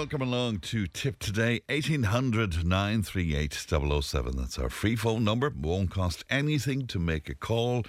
[0.00, 1.60] Welcome along to Tipp Today.
[1.68, 4.34] 1800 938 007.
[4.34, 5.52] That's our free phone number.
[5.54, 7.84] Won't cost anything to make a call.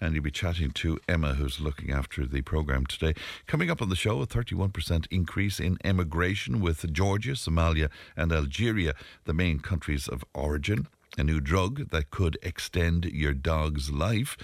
[0.00, 3.14] And you'll be chatting to Emma, who's looking after the programme today.
[3.48, 8.94] Coming up on the show, a 31% increase in emigration with Georgia, Somalia, and Algeria,
[9.24, 10.86] the main countries of origin
[11.18, 14.36] a new drug that could extend your dog's life.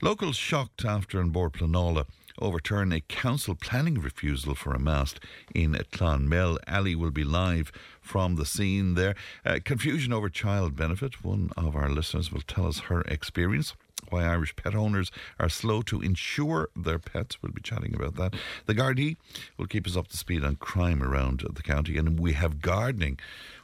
[0.00, 2.06] Locals shocked after Bord Pleanala
[2.38, 5.20] overturn a council planning refusal for a mast
[5.54, 6.58] in Clonmel.
[6.68, 9.14] Ali will be live from the scene there.
[9.44, 11.24] Uh, confusion over child benefit.
[11.24, 13.74] One of our listeners will tell us her experience
[14.10, 17.42] why Irish pet owners are slow to insure their pets.
[17.42, 18.34] We'll be chatting about that.
[18.66, 19.16] The Gardaí
[19.56, 23.18] will keep us up to speed on crime around the county, and we have gardening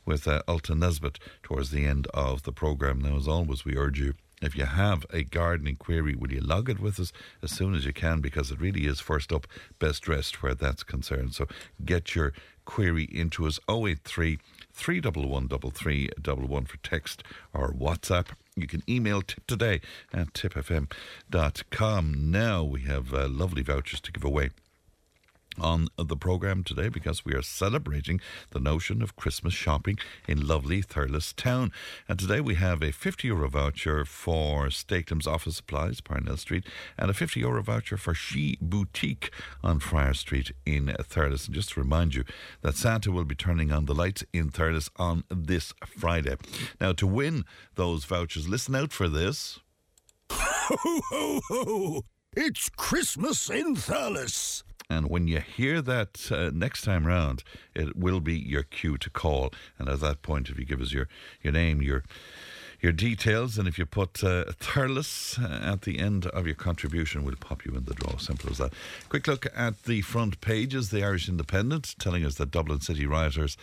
[0.06, 3.00] with uh, Ultan Nesbitt towards the end of the programme.
[3.00, 4.14] Now, as always, we urge you.
[4.40, 7.84] If you have a gardening query, will you log it with us as soon as
[7.84, 8.20] you can?
[8.20, 9.46] Because it really is first up,
[9.78, 11.34] best dressed where that's concerned.
[11.34, 11.46] So
[11.84, 12.32] get your
[12.64, 14.38] query into us 083
[14.72, 18.28] 311 for text or WhatsApp.
[18.54, 19.80] You can email tip today
[20.12, 22.30] at tipfm.com.
[22.30, 24.50] Now we have uh, lovely vouchers to give away
[25.60, 28.20] on the programme today because we are celebrating
[28.50, 31.72] the notion of Christmas shopping in lovely Thurles town.
[32.08, 36.64] And today we have a 50 euro voucher for Stakelem's office supplies, Parnell Street,
[36.98, 39.30] and a 50 euro voucher for She Boutique
[39.62, 41.46] on Friar Street in Thurles.
[41.46, 42.24] And just to remind you
[42.62, 46.36] that Santa will be turning on the lights in Thurles on this Friday.
[46.80, 49.60] Now, to win those vouchers, listen out for this.
[50.30, 52.04] Ho, ho, ho!
[52.36, 54.62] It's Christmas in Thurles.
[54.90, 57.44] And when you hear that uh, next time round,
[57.74, 59.52] it will be your cue to call.
[59.78, 61.08] And at that point, if you give us your,
[61.42, 62.04] your name, your
[62.80, 67.34] your details, and if you put uh, Thurles at the end of your contribution, we'll
[67.34, 68.16] pop you in the draw.
[68.18, 68.72] Simple as that.
[69.08, 70.90] Quick look at the front pages.
[70.90, 73.56] The Irish Independent telling us that Dublin City rioters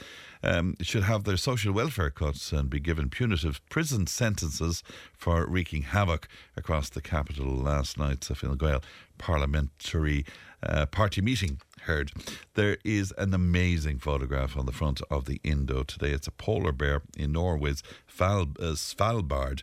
[0.43, 5.83] um, should have their social welfare cuts and be given punitive prison sentences for wreaking
[5.83, 8.83] havoc across the capital last night's Fine Gael
[9.17, 10.25] parliamentary
[10.63, 12.11] uh, party meeting heard.
[12.55, 16.09] There is an amazing photograph on the front of the Indo today.
[16.11, 19.61] It's a polar bear in Norway's Val, uh, Svalbard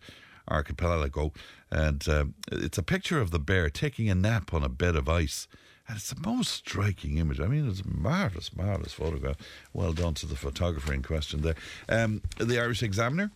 [0.48, 1.32] archipelago,
[1.70, 5.08] and uh, it's a picture of the bear taking a nap on a bed of
[5.08, 5.48] ice.
[5.88, 7.40] And it's the most striking image.
[7.40, 9.36] I mean, it's a marvellous, marvellous photograph.
[9.72, 11.56] Well done to the photographer in question there.
[11.88, 13.32] Um, the Irish Examiner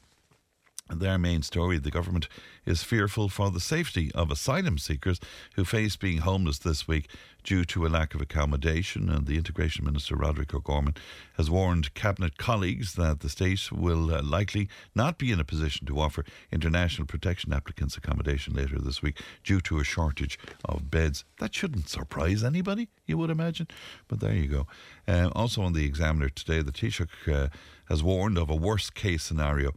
[0.88, 2.28] their main story the government
[2.64, 5.20] is fearful for the safety of asylum seekers
[5.54, 7.08] who face being homeless this week
[7.42, 9.08] due to a lack of accommodation.
[9.08, 10.96] And the Integration Minister, Roderick O'Gorman,
[11.36, 15.86] has warned Cabinet colleagues that the state will uh, likely not be in a position
[15.86, 21.24] to offer international protection applicants accommodation later this week due to a shortage of beds.
[21.38, 23.68] That shouldn't surprise anybody, you would imagine.
[24.08, 24.66] But there you go.
[25.06, 27.48] Uh, also on the Examiner today, the Taoiseach uh,
[27.88, 29.72] has warned of a worst case scenario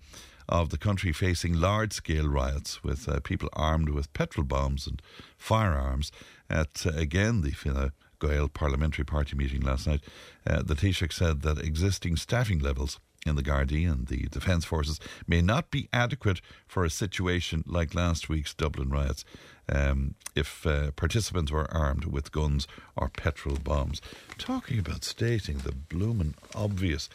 [0.49, 5.01] of the country facing large scale riots with uh, people armed with petrol bombs and
[5.37, 6.11] firearms
[6.49, 10.01] at, uh, again, the Fine Gael Parliamentary Party meeting last night.
[10.45, 14.99] Uh, the Taoiseach said that existing staffing levels in the Gardaí and the Defence Forces
[15.27, 19.25] may not be adequate for a situation like last week's Dublin riots
[19.71, 24.01] um, if uh, participants were armed with guns or petrol bombs.
[24.37, 27.09] Talking about stating the bloomin' obvious.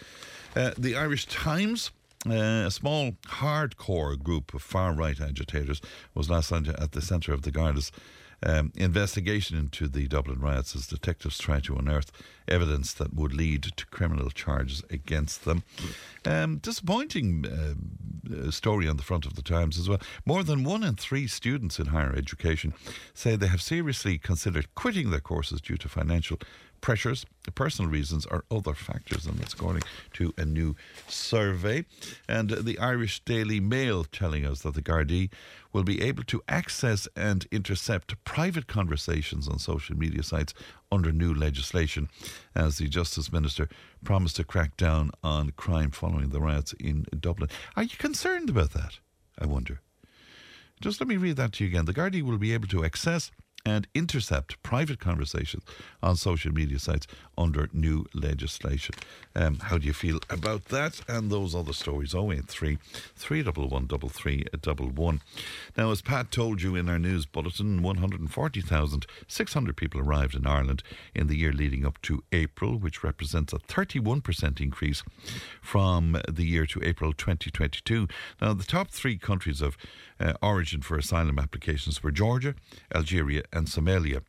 [0.55, 1.91] Uh, the Irish Times
[2.27, 5.81] uh, a small hardcore group of far right agitators
[6.15, 7.93] was last night at the centre of the Garda's
[8.45, 12.13] um, investigation into the Dublin riots as detectives try to unearth
[12.47, 15.63] evidence that would lead to criminal charges against them.
[16.25, 20.01] Um, disappointing uh, story on the front of the Times as well.
[20.27, 22.75] More than one in three students in higher education
[23.15, 26.39] say they have seriously considered quitting their courses due to financial
[26.85, 29.83] pressures, personal reasons, or other factors, and that's according
[30.13, 30.77] to a new
[31.09, 31.83] survey.
[32.29, 35.31] And the Irish Daily Mail telling us that the Gardaí
[35.73, 40.53] will be able to access and intercept private conversations on social media sites
[40.93, 42.11] under new legislation,
[42.55, 43.67] as the Justice Minister
[44.05, 47.49] promised to crack down on crime following the riots in Dublin.
[47.77, 48.99] Are you concerned about that?
[49.39, 49.81] I wonder.
[50.83, 51.87] Just let me read that to you again.
[51.87, 53.31] The Gardaí will be able to access
[53.67, 55.65] and intercept private conversations
[56.03, 57.07] on social media sites
[57.39, 58.95] under new legislation.
[59.35, 62.15] Um, how do you feel about that and those other stories?
[62.15, 62.79] 083
[63.17, 65.21] 311
[65.77, 70.83] Now, as Pat told you in our news bulletin, 140,600 people arrived in Ireland
[71.15, 75.03] in the year leading up to April, which represents a 31% increase
[75.63, 78.09] from the year to April 2022.
[78.41, 79.77] Now, the top three countries of
[80.21, 82.55] uh, origin for asylum applications were Georgia,
[82.95, 84.23] Algeria, and Somalia,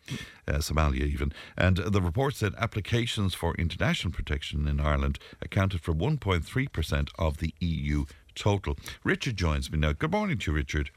[0.47, 1.31] uh, Somalia even.
[1.57, 7.53] And the report said applications for international protection in Ireland accounted for 1.3% of the
[7.59, 8.05] EU
[8.35, 8.77] total.
[9.03, 9.93] Richard joins me now.
[9.93, 10.91] Good morning to you, Richard.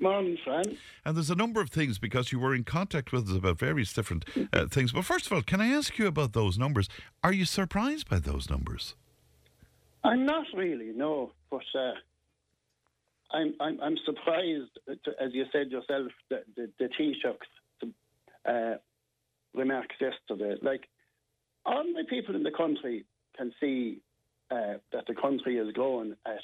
[0.00, 0.78] Morning, Fran.
[1.04, 3.92] And there's a number of things because you were in contact with us about various
[3.92, 4.92] different uh, things.
[4.92, 6.88] But first of all, can I ask you about those numbers?
[7.22, 8.94] Are you surprised by those numbers?
[10.02, 11.32] I'm not really, no.
[11.50, 11.92] But uh,
[13.32, 17.94] I'm, I'm, I'm surprised, to, as you said yourself, the, the, the Taoiseach's
[18.48, 18.74] uh,
[19.54, 20.56] remarks yesterday.
[20.62, 20.88] Like,
[21.64, 23.04] ordinary people in the country
[23.36, 24.00] can see
[24.50, 26.40] uh, that the country is growing at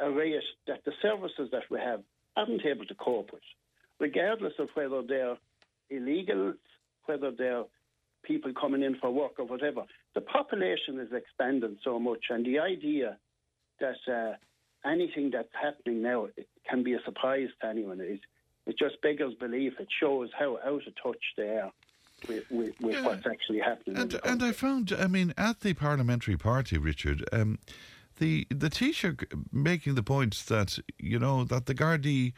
[0.00, 2.00] a rate that the services that we have
[2.36, 3.42] aren't able to cope with,
[3.98, 5.36] regardless of whether they're
[5.90, 6.54] illegal,
[7.06, 7.64] whether they're
[8.22, 9.82] people coming in for work or whatever.
[10.14, 13.18] The population is expanding so much, and the idea
[13.80, 14.36] that uh,
[14.84, 16.28] anything that's happening now
[16.68, 18.00] can be a surprise to anyone.
[18.00, 18.20] It,
[18.66, 19.74] it just beggars belief.
[19.78, 21.72] It shows how out of touch they are
[22.28, 23.04] with, with, with yeah.
[23.04, 23.98] what's actually happening.
[23.98, 27.58] And, and I found, I mean, at the parliamentary party, Richard, um,
[28.18, 32.32] the the Taoiseach making the point that you know that the Gardaí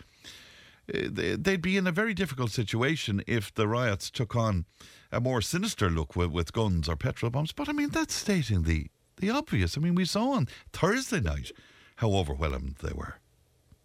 [0.93, 4.65] uh, they'd be in a very difficult situation if the riots took on
[5.13, 7.53] a more sinister look with, with guns or petrol bombs.
[7.53, 8.87] But I mean, that's stating the
[9.19, 9.77] the obvious.
[9.77, 11.53] I mean, we saw on Thursday night
[11.97, 13.17] how overwhelmed they were.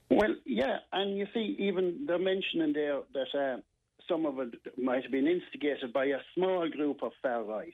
[0.09, 3.61] Well, yeah, and you see, even they're mentioning there that uh,
[4.09, 7.71] some of it might have been instigated by a small group of far right.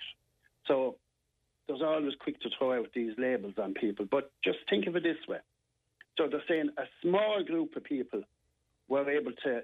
[0.68, 0.98] So
[1.68, 5.04] there's always quick to throw out these labels on people, but just think of it
[5.04, 5.40] this way.
[6.18, 8.24] So they're saying a small group of people
[8.88, 9.62] were able to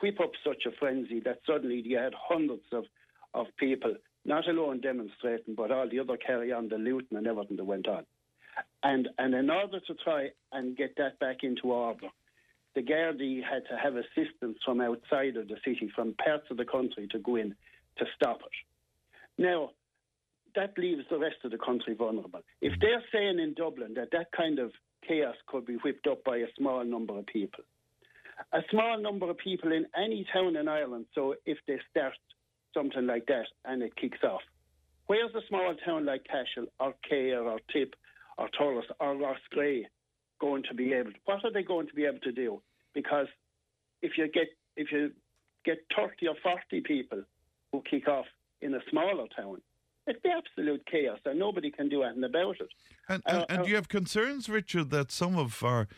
[0.00, 2.84] whip up such a frenzy that suddenly you had hundreds of,
[3.34, 7.56] of people, not alone demonstrating, but all the other carry on the looting and everything
[7.56, 8.04] that went on.
[8.82, 12.08] And, and in order to try and get that back into order,
[12.74, 16.64] the Gardaí had to have assistance from outside of the city, from parts of the
[16.64, 17.54] country to go in
[17.98, 19.42] to stop it.
[19.42, 19.70] Now,
[20.54, 22.40] that leaves the rest of the country vulnerable.
[22.60, 22.80] If mm.
[22.80, 24.72] they're saying in Dublin that that kind of
[25.06, 27.64] chaos could be whipped up by a small number of people,
[28.52, 32.14] a small number of people in any town in Ireland, so if they start
[32.74, 34.42] something like that and it kicks off,
[35.06, 37.94] where's a small town like Cashel or Cahir or Tip
[38.38, 39.84] or Thurles or Roscrea
[40.40, 42.60] going to be able to, what are they going to be able to do?
[42.94, 43.26] Because
[44.02, 45.12] if you get if you
[45.64, 47.22] get 30 or 40 people
[47.72, 48.26] who kick off
[48.60, 49.60] in a smaller town,
[50.06, 52.68] it'd be absolute chaos and nobody can do anything about it.
[53.08, 55.88] And, and, uh, and do you have concerns, Richard, that some of our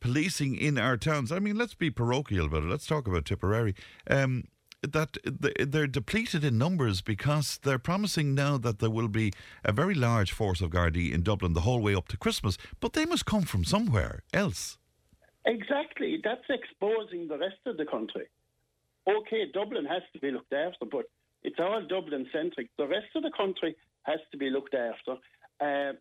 [0.00, 3.74] policing in our towns, I mean, let's be parochial about it, let's talk about Tipperary.
[4.08, 4.44] Um,
[4.82, 9.32] that they're depleted in numbers because they're promising now that there will be
[9.64, 12.92] a very large force of Gardaí in Dublin the whole way up to Christmas, but
[12.92, 14.78] they must come from somewhere else.
[15.44, 16.20] Exactly.
[16.22, 18.26] That's exposing the rest of the country.
[19.08, 21.06] Okay, Dublin has to be looked after, but
[21.42, 22.68] it's all Dublin centric.
[22.76, 25.16] The rest of the country has to be looked after.
[25.60, 25.94] Uh,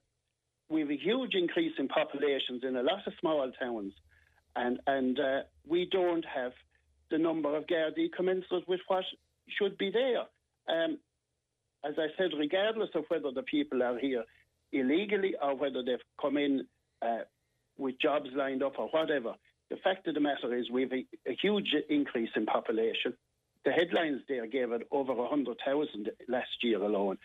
[0.69, 3.93] we have a huge increase in populations in a lot of small towns,
[4.55, 6.51] and and uh, we don't have
[7.11, 9.03] the number of Gardaí commensurate with what
[9.47, 10.23] should be there.
[10.67, 10.97] Um,
[11.85, 14.23] as I said, regardless of whether the people are here
[14.71, 16.65] illegally or whether they've come in
[17.01, 17.19] uh,
[17.77, 19.35] with jobs lined up or whatever,
[19.69, 23.13] the fact of the matter is we've a, a huge increase in population.
[23.65, 27.17] The headlines there gave it over 100,000 last year alone.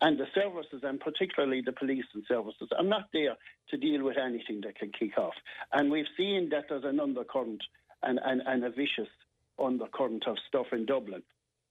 [0.00, 3.36] And the services, and particularly the police and services, are not there
[3.70, 5.32] to deal with anything that can kick off.
[5.72, 7.62] And we've seen that there's an undercurrent
[8.02, 9.08] and, and, and a vicious
[9.62, 11.22] undercurrent of stuff in Dublin.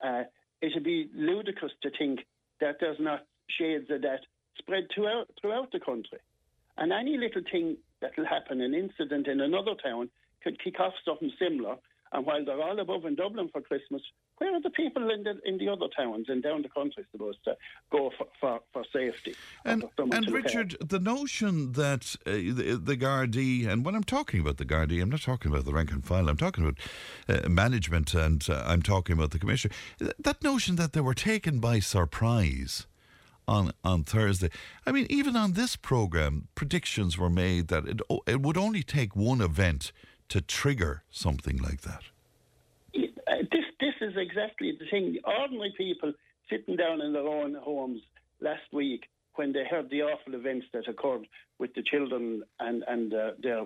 [0.04, 0.24] Uh,
[0.62, 2.20] it would be ludicrous to think
[2.62, 3.26] that there's not
[3.60, 4.22] shades of that
[4.58, 6.20] spread throughout, throughout the country.
[6.78, 10.10] And any little thing that will happen, an incident in another town,
[10.44, 11.78] could kick off something similar
[12.16, 14.02] and while they're all above in Dublin for Christmas,
[14.38, 17.44] where are the people in the in the other towns and down the country supposed
[17.46, 17.56] to
[17.92, 19.36] go for, for, for safety?
[19.64, 24.58] And, and Richard, the notion that uh, the, the Gardaí, and when I'm talking about
[24.58, 26.80] the Gardaí, I'm not talking about the rank and file, I'm talking about
[27.30, 29.74] uh, management and uh, I'm talking about the Commissioner,
[30.20, 32.88] that notion that they were taken by surprise
[33.48, 34.50] on on Thursday.
[34.86, 39.16] I mean, even on this program, predictions were made that it it would only take
[39.16, 39.92] one event
[40.30, 42.04] to trigger something like that?
[44.06, 45.18] Is exactly the thing.
[45.26, 46.14] Ordinary people
[46.48, 48.02] sitting down in their own homes
[48.40, 53.12] last week when they heard the awful events that occurred with the children and, and
[53.12, 53.66] uh, their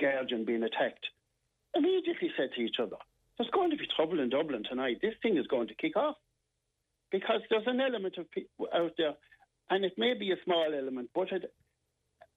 [0.00, 1.06] guardian being attacked,
[1.76, 2.96] immediately said to each other,
[3.36, 4.98] There's going to be trouble in Dublin tonight.
[5.02, 6.16] This thing is going to kick off.
[7.12, 9.14] Because there's an element of people out there,
[9.70, 11.54] and it may be a small element, but it,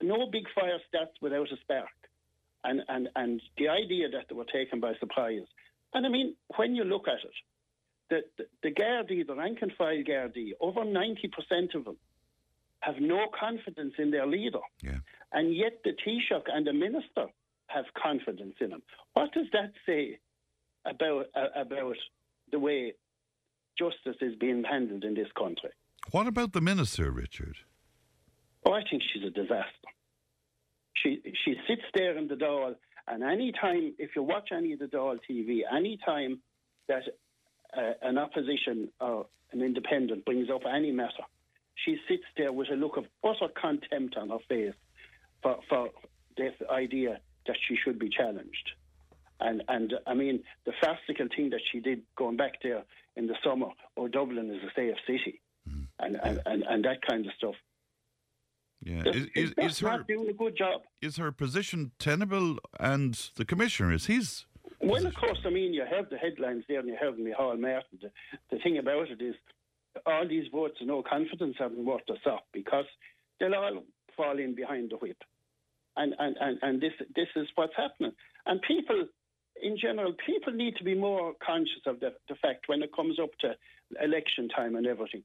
[0.03, 1.89] no big fire starts without a spark.
[2.63, 5.47] And, and, and the idea that they were taken by surprise.
[5.93, 7.31] And I mean, when you look at it,
[8.09, 11.97] the, the, the Gardaí, the rank and file Gardaí, over 90% of them
[12.81, 14.59] have no confidence in their leader.
[14.81, 14.99] Yeah.
[15.31, 17.27] And yet the Taoiseach and the minister
[17.67, 18.81] have confidence in him.
[19.13, 20.19] What does that say
[20.85, 21.95] about, uh, about
[22.51, 22.93] the way
[23.77, 25.69] justice is being handled in this country?
[26.11, 27.57] What about the minister, Richard?
[28.65, 29.89] Oh, I think she's a disaster.
[30.93, 32.75] She she sits there in the Dáil,
[33.07, 36.39] and any time, if you watch any of the Dáil TV, any time
[36.87, 37.03] that
[37.75, 41.23] uh, an opposition or an independent brings up any matter,
[41.75, 44.73] she sits there with a look of utter contempt on her face
[45.41, 45.89] for, for
[46.37, 48.71] this idea that she should be challenged.
[49.39, 52.83] And and I mean the farcical thing that she did going back there
[53.15, 55.87] in the summer, or Dublin is a safe city, mm.
[55.99, 57.55] and, and, and, and that kind of stuff.
[58.83, 60.81] Yeah, is, is, is her not doing a good job?
[61.01, 62.57] Is her position tenable?
[62.79, 64.45] And the commissioner is his.
[64.81, 65.39] Well, of course.
[65.45, 67.99] I mean, you have the headlines there, and you have Micheál Martin.
[68.01, 68.11] The,
[68.49, 69.35] the thing about it is,
[70.05, 72.85] all these votes of no confidence haven't worked us up because
[73.39, 73.83] they'll all
[74.17, 75.17] fall in behind the whip,
[75.95, 78.13] and and and, and this this is what's happening.
[78.47, 79.05] And people,
[79.61, 83.19] in general, people need to be more conscious of the, the fact when it comes
[83.19, 83.53] up to
[84.03, 85.23] election time and everything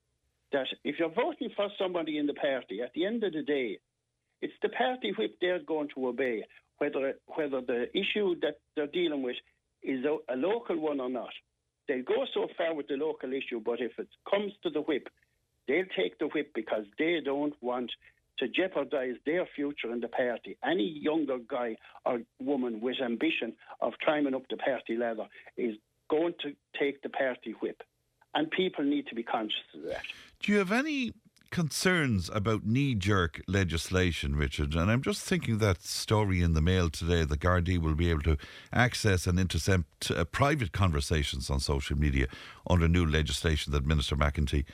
[0.57, 3.79] that if you're voting for somebody in the party, at the end of the day,
[4.41, 6.45] it's the party whip they're going to obey,
[6.79, 9.37] whether whether the issue that they're dealing with
[9.83, 11.35] is a, a local one or not.
[11.87, 15.09] They'll go so far with the local issue, but if it comes to the whip,
[15.69, 17.91] they'll take the whip because they don't want
[18.39, 20.57] to jeopardise their future in the party.
[20.65, 25.77] Any younger guy or woman with ambition of climbing up the party ladder is
[26.09, 27.83] going to take the party whip.
[28.35, 30.05] And people need to be conscious of that.
[30.41, 31.13] Do you have any
[31.51, 34.75] concerns about knee jerk legislation, Richard?
[34.75, 38.23] And I'm just thinking that story in the mail today the Gardaí will be able
[38.23, 38.37] to
[38.73, 42.27] access and intercept uh, private conversations on social media
[42.69, 44.65] under new legislation that Minister McEntee.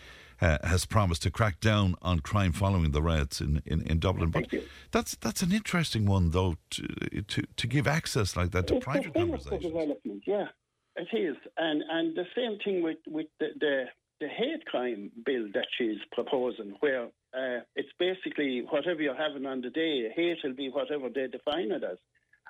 [0.41, 4.29] Uh, has promised to crack down on crime following the riots in, in, in Dublin.
[4.31, 4.53] But
[4.91, 8.85] that's that's an interesting one, though, to to, to give access like that to it's
[8.85, 9.63] private conversations.
[9.63, 10.47] Development, yeah,
[10.97, 13.85] it is, and and the same thing with with the, the
[14.73, 20.09] crime bill that she's proposing, where uh, it's basically whatever you're having on the day,
[20.17, 21.99] hate will be whatever they define it as.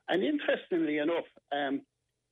[0.08, 1.82] And interestingly enough, um,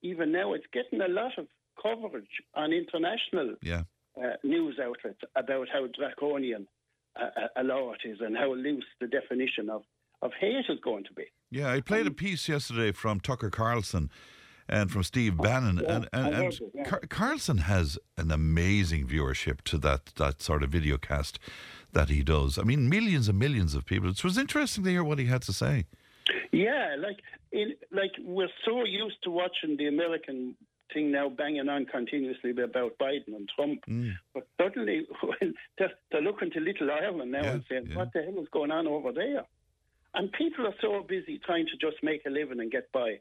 [0.02, 1.46] even now it's getting a lot of
[1.82, 3.82] coverage on international yeah.
[4.16, 6.66] uh, news outlets about how draconian
[7.20, 9.82] uh, a law it is and how loose the definition of,
[10.22, 11.24] of hate is going to be.
[11.50, 14.10] Yeah, I played a piece yesterday from Tucker Carlson
[14.70, 15.80] and from Steve Bannon.
[15.82, 16.84] Yeah, and and, and it, yeah.
[16.84, 21.38] Car- Carlson has an amazing viewership to that, that sort of video cast
[21.92, 22.58] that he does.
[22.58, 24.08] I mean, millions and millions of people.
[24.08, 25.86] It was interesting to hear what he had to say.
[26.52, 27.18] Yeah, like
[27.52, 30.54] in, like we're so used to watching the American
[30.92, 34.12] thing now banging on continuously about Biden and Trump, Mm.
[34.34, 37.94] but suddenly when they're, they're looking to Little Ireland now Yeah, and saying.
[37.94, 39.44] "What the hell is going on over there?"
[40.14, 43.20] And people are so busy trying to just make a living and get by,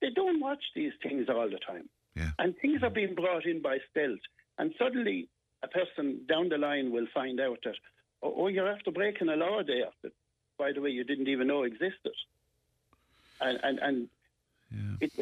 [0.00, 1.88] they don't watch these things all the time.
[2.16, 2.30] Yeah.
[2.38, 4.20] And things are being brought in by stealth,
[4.58, 5.28] and suddenly
[5.62, 7.76] a person down the line will find out that,
[8.22, 10.12] oh, oh you're after breaking a law there that,
[10.58, 12.16] by the way, you didn't even know existed.
[13.40, 14.08] And and and
[14.72, 14.96] Yeah.
[15.00, 15.20] it's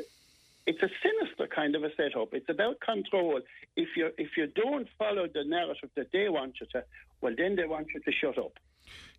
[0.66, 2.35] it's a sinister kind of a setup.
[2.35, 3.40] It's about control.
[3.76, 6.85] If you if you don't follow the narrative that they want you to,
[7.20, 8.54] well, then they want you to shut up.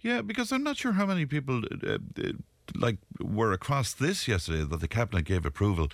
[0.02, 2.32] Yeah, because I'm not sure how many people uh, uh,
[2.76, 5.88] like were across this yesterday that the cabinet gave approval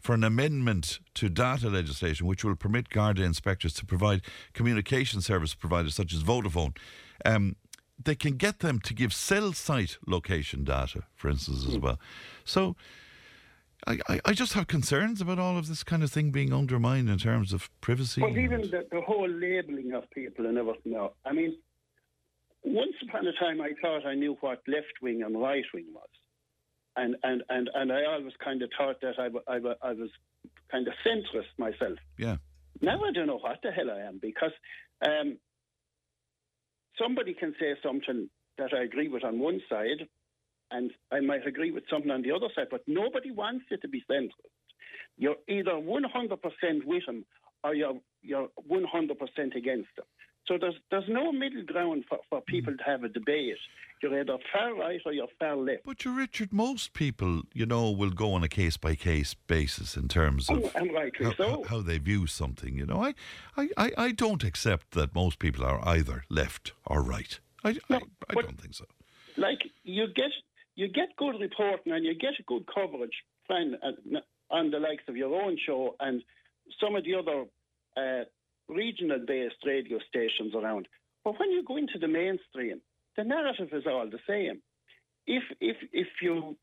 [0.00, 4.22] for an amendment to data legislation which will permit Garda inspectors to provide
[4.52, 6.76] communication service providers such as Vodafone.
[7.24, 7.56] Um,
[8.02, 11.98] they can get them to give cell site location data, for instance, as well.
[12.44, 12.76] So.
[13.84, 17.10] I, I- I just have concerns about all of this kind of thing being undermined
[17.10, 18.20] in terms of privacy.
[18.20, 21.14] But even the, the whole labelling of people and everything now.
[21.24, 21.56] I mean,
[22.62, 26.08] once upon a time, I thought I knew what left wing and right wing was,
[26.96, 30.10] and and and and I always kind of thought that I, I, I was
[30.70, 31.98] kind of centrist myself.
[32.18, 32.36] yeah,
[32.80, 34.52] Now I don't know what the hell I am because
[35.06, 35.38] um,
[36.98, 40.06] somebody can say something that I agree with on one side,
[40.70, 43.88] and I might agree with something on the other side, but nobody wants you to
[43.88, 44.30] be centrist.
[45.16, 46.38] You're either 100%
[46.84, 47.24] with them
[47.64, 50.06] or you're you're 100% against them.
[50.52, 53.56] So there's there's no middle ground for, for people to have a debate.
[54.02, 55.84] You're either far right or you're far left.
[55.86, 59.96] But you, Richard, most people, you know, will go on a case by case basis
[59.96, 61.64] in terms of And- and rightly how, so.
[61.70, 62.76] how they view something.
[62.76, 63.14] You know, I,
[63.56, 67.38] I, I, I don't accept that most people are either left or right.
[67.64, 67.96] I, I, No,
[68.28, 68.84] I but- don't think so.
[69.38, 70.32] like you get
[70.74, 73.16] you get good reporting and you get good coverage
[73.48, 73.54] uh,
[74.50, 76.22] on the likes of your own show and
[76.80, 77.44] some of the other
[77.96, 78.24] uh,
[78.72, 80.88] regional based radio stations around.
[81.24, 82.80] But when you go into the mainstream,
[83.16, 84.60] the narrative is all the same.
[85.26, 86.56] If if if you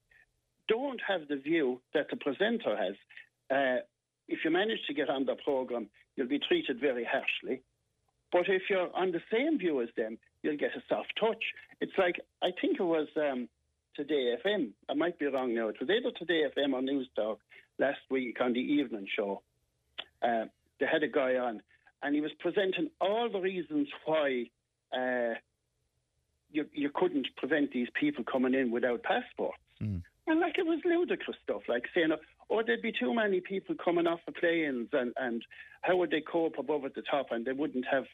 [0.68, 2.96] don't have the view that the presenter has,
[3.50, 3.82] uh,
[4.28, 7.62] if you manage to get on the program, you'll be treated very harshly.
[8.32, 11.44] But if you're on the same view as them, you'll get a soft touch.
[11.82, 13.50] It's like I think it was um,
[13.96, 14.70] Today FM.
[14.90, 15.70] I might be wrong now.
[15.70, 17.38] It was either Today FM or Newstalk
[17.80, 19.42] last week on the evening show.
[20.22, 20.46] Uh,
[20.80, 21.62] they had a guy on,
[22.02, 24.46] and he was presenting all the reasons why
[24.96, 25.36] uh,
[26.52, 29.58] you you couldn't prevent these people coming in without passports.
[30.28, 32.12] And like it was ludicrous stuff, like saying,
[32.50, 35.44] "Oh, there'd be too many people coming off the planes, and and
[35.82, 38.06] how would they cope above at the top, and they wouldn't have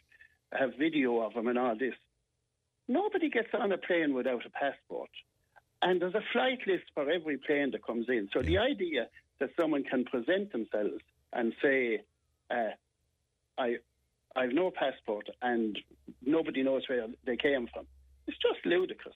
[0.53, 1.95] have video of them and all this."
[2.87, 5.09] Nobody gets on a plane without a passport,
[5.81, 8.29] and there's a flight list for every plane that comes in.
[8.31, 9.07] So the idea
[9.39, 12.01] that someone can present themselves and say,
[12.49, 12.71] uh,
[13.57, 13.77] "I,
[14.35, 15.77] I've no passport," and
[16.25, 17.85] nobody knows where they came from,
[18.27, 19.15] it's just ludicrous.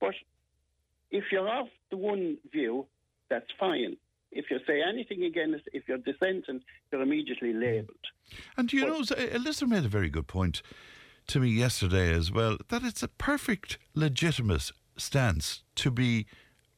[0.00, 0.14] But
[1.10, 2.86] if you're off the one view,
[3.28, 3.96] that's fine.
[4.32, 6.60] If you say anything against, if you're dissenting,
[6.92, 7.96] you're immediately labelled.
[8.56, 10.62] And you know, uh, a listener made a very good point
[11.28, 16.26] to me yesterday as well that it's a perfect, legitimate stance to be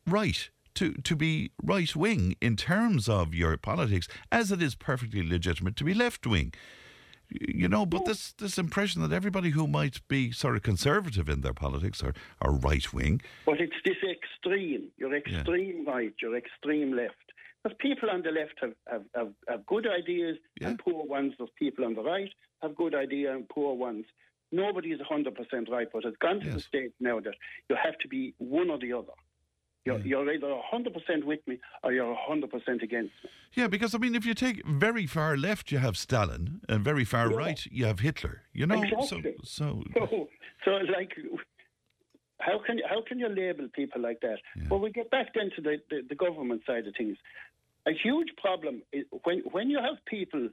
[0.06, 5.26] right, to, to be right wing in terms of your politics, as it is perfectly
[5.26, 6.52] legitimate to be left wing.
[7.40, 11.40] You know, but this this impression that everybody who might be sort of conservative in
[11.40, 13.20] their politics are, are right wing.
[13.46, 14.88] But it's this extreme.
[14.96, 17.14] You're extreme right, you're extreme left.
[17.62, 21.34] Because people on the left have, have, have, have good ideas and poor ones.
[21.38, 22.30] There's people on the right
[22.62, 24.04] have good ideas and poor ones.
[24.50, 27.34] Nobody's 100% right, but it's gone to the stage now that
[27.71, 29.12] you have to be one or the other.
[29.84, 33.30] You're, you're either 100% with me or you're 100% against me.
[33.54, 37.04] Yeah, because I mean, if you take very far left, you have Stalin, and very
[37.04, 37.36] far Yeah.
[37.36, 38.42] right, you have Hitler.
[38.52, 39.34] You know, Exactly.
[39.42, 40.28] so so So,
[40.64, 41.12] so like,
[42.40, 44.38] how can you, how can you label people like that?
[44.71, 47.16] Well, we get back then to the, the, the government side of things.
[47.86, 50.49] A huge problem is when when you have people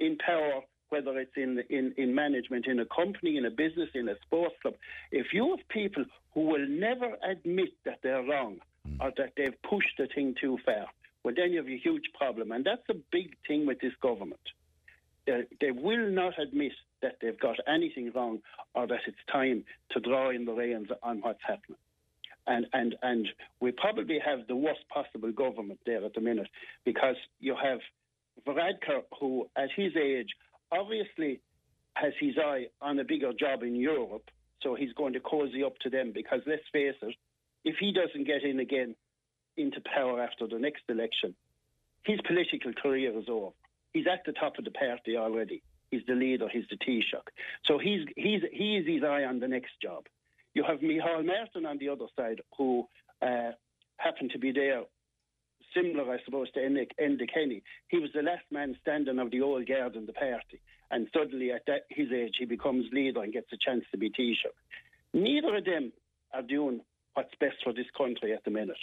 [0.00, 4.08] in power, whether it's in in in management, in a company, in a business, in
[4.08, 4.74] a sports club.
[5.10, 9.00] If you have people who will never admit that they're wrong hmm.
[9.00, 10.86] or that they've pushed the thing too far,
[11.22, 14.40] well, then you have a huge problem, and that's a big thing with this government
[15.26, 18.40] they, they will not admit that they've got anything wrong
[18.74, 21.78] or that it's time to draw in the reins on what's happening.
[22.46, 23.28] And, and, and
[23.60, 26.48] we probably have the worst possible government there at the minute
[26.84, 27.78] because you have
[28.46, 30.28] Varadkar, who at his age
[30.78, 31.40] obviously
[31.94, 34.28] has his eye on a bigger job in Europe,
[34.62, 37.14] so he's going to cozy up to them because let's face it,
[37.64, 38.94] if he doesn't get in again
[39.56, 41.34] into power after the next election,
[42.02, 43.50] his political career is over.
[43.92, 45.62] He's at the top of the party already.
[45.90, 46.48] He's the leader.
[46.52, 47.28] He's the Taoiseach.
[47.66, 50.06] So he's he's he is his eye on the next job.
[50.54, 52.88] You have Micheál Martin on the other side, who
[53.22, 53.52] uh,
[53.96, 54.82] happened to be there,
[55.74, 57.62] similar, I suppose, to Enda Kenny.
[57.88, 60.60] He was the last man standing of the old guard in the party,
[60.90, 64.10] and suddenly at that, his age he becomes leader and gets a chance to be
[64.10, 64.54] Taoiseach.
[65.12, 65.92] Neither of them
[66.32, 66.80] are doing
[67.14, 68.76] what's best for this country at the minute.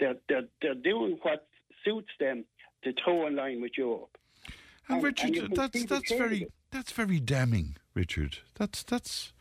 [0.00, 1.46] They're they're, they're doing what
[1.84, 2.44] suits them
[2.82, 4.16] to toe in line with Europe.
[4.88, 8.38] And, And- Richard, and that's that's very that's very damning, Richard.
[8.54, 9.32] That's that's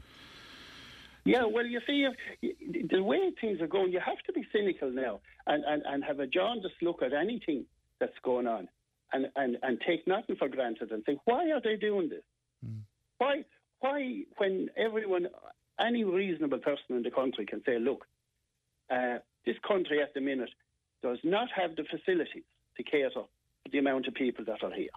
[1.26, 2.06] Yeah, well, you see,
[2.42, 6.04] if, the way things are going, you have to be cynical now and, and, and
[6.04, 7.66] have a jaundiced look at anything
[8.00, 8.68] that's going on
[9.14, 12.24] and, and, and take nothing for granted and think, why are they doing this?
[13.20, 13.46] Why,
[13.80, 15.28] why, when everyone,
[15.80, 18.06] any reasonable person in the country can say, look,
[18.90, 20.50] uh, this country at the minute
[21.02, 22.44] does not have the facilities
[22.78, 23.28] to cater for
[23.72, 24.90] the amount of people that are here.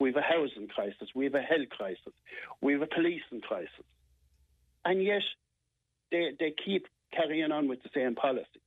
[0.00, 2.12] We have a housing crisis, we have a health crisis,
[2.60, 3.84] we have a policing crisis.
[4.84, 5.22] And yet,
[6.10, 8.62] they, they keep carrying on with the same policies.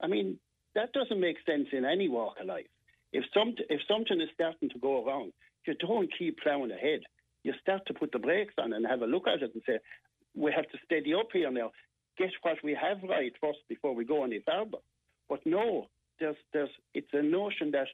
[0.00, 0.38] I mean,
[0.74, 2.66] that doesn't make sense in any walk of life.
[3.12, 5.30] If, some, if something is starting to go wrong,
[5.66, 7.00] you don't keep ploughing ahead.
[7.44, 9.78] You start to put the brakes on and have a look at it and say,
[10.34, 11.70] we have to steady up here now.
[12.18, 14.78] Get what we have right first before we go any further.
[15.28, 15.86] But no,
[16.20, 17.88] there's, there's, it's a notion that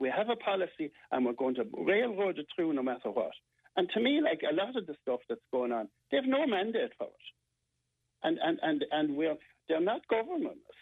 [0.00, 3.32] We have a policy, and we're going to railroad it through no matter what.
[3.76, 6.46] And to me, like a lot of the stuff that's going on, they have no
[6.46, 7.26] mandate for it.
[8.22, 9.36] And and and and we're
[9.68, 10.78] they're not governing us.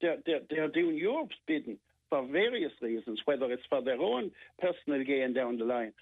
[0.00, 1.78] They're they're, they're doing Europe's bidding
[2.10, 5.92] for various reasons, whether it's for their own personal gain down the line.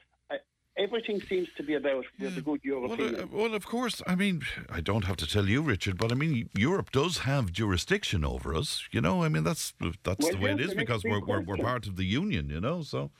[0.77, 2.31] Everything seems to be about yeah.
[2.31, 3.12] the good European.
[3.12, 4.03] Well, uh, well, of course.
[4.09, 7.53] I mean, I don't have to tell you, Richard, but I mean, Europe does have
[7.53, 8.83] jurisdiction over us.
[8.90, 11.59] You know, I mean, that's that's Well, the way it is because we're, we're we're
[11.59, 12.51] part of the union.
[12.51, 13.12] You know, so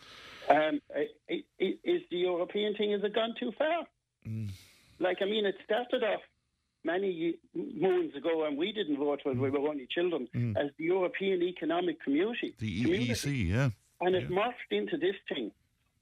[0.49, 0.81] Um,
[1.29, 3.87] is the European thing, has it gone too far?
[4.99, 6.21] Like, I mean, it started off
[6.85, 11.43] many moons ago, and we didn't vote when we were only children, as the European
[11.43, 12.55] Economic Community.
[12.59, 12.85] the.
[13.25, 13.71] EEC, yeah.
[14.01, 15.51] And it morphed into this thing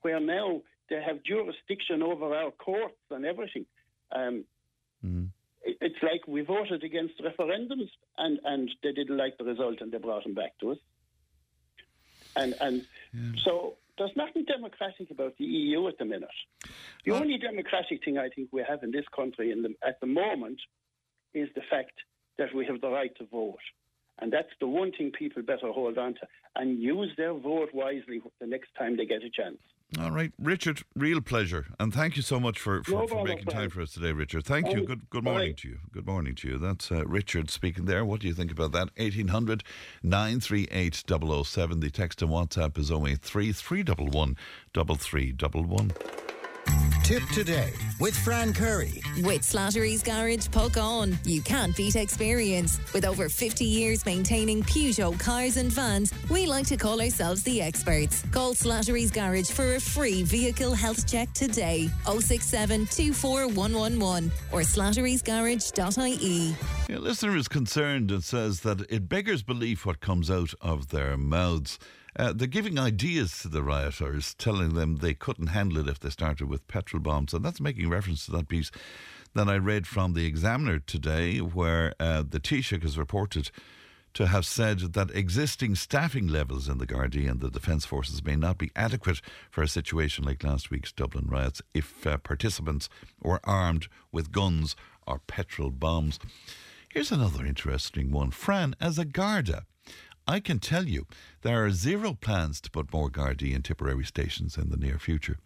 [0.02, 3.64] where now they have jurisdiction over our courts and everything.
[4.10, 4.44] Um,
[5.64, 9.90] it- It's like we voted against referendums and, and they didn't like the result and
[9.92, 10.78] they brought them back to us.
[12.34, 12.86] And and
[13.44, 16.28] so there's nothing democratic about the EU at the minute.
[17.04, 17.16] The oh.
[17.16, 20.60] only democratic thing I think we have in this country in the, at the moment
[21.34, 21.92] is the fact
[22.38, 23.58] that we have the right to vote.
[24.22, 26.20] And that's the one thing people better hold on to
[26.54, 29.58] and use their vote wisely the next time they get a chance.
[30.00, 33.46] All right, Richard, real pleasure, and thank you so much for, for, No for making
[33.46, 34.46] time for us today, Richard.
[34.46, 34.78] Thank you.
[34.78, 35.78] Um, Good good morning to you.
[35.92, 36.58] Good morning to you.
[36.58, 38.02] That's uh, Richard speaking there.
[38.02, 38.88] What do you think about that?
[38.96, 39.64] 1800
[40.02, 41.04] 938
[41.44, 41.80] 007.
[41.80, 44.36] The text and WhatsApp is 083 311
[44.72, 46.31] 3311.
[47.02, 49.02] Tipp today with Fran Curry.
[49.22, 51.18] With Slattery's Garage, Puckane.
[51.26, 52.80] You can't beat experience.
[52.94, 57.60] With over 50 years maintaining Peugeot cars and vans, we like to call ourselves the
[57.60, 58.24] experts.
[58.30, 61.88] Call Slattery's Garage for a free vehicle health check today.
[62.06, 66.56] 067 24111 or slatterysgarage.ie.
[66.88, 71.16] A listener is concerned and says that it beggars belief what comes out of their
[71.16, 71.78] mouths.
[72.16, 76.10] Uh, they're giving ideas to the rioters, telling them they couldn't handle it if they
[76.10, 77.32] started with petrol bombs.
[77.32, 78.70] And that's making reference to that piece
[79.34, 83.50] that I read from the Examiner today, where uh, the Taoiseach is reported
[84.14, 88.36] to have said that existing staffing levels in the Gardaí and the Defence Forces may
[88.36, 92.90] not be adequate for a situation like last week's Dublin riots if uh, participants
[93.22, 96.18] were armed with guns or petrol bombs.
[96.90, 98.32] Here's another interesting one.
[98.32, 99.64] Fran, as a Garda,
[100.26, 101.06] I can tell you
[101.42, 105.38] there are zero plans to put more Gardaí in Tipperary stations in the near future.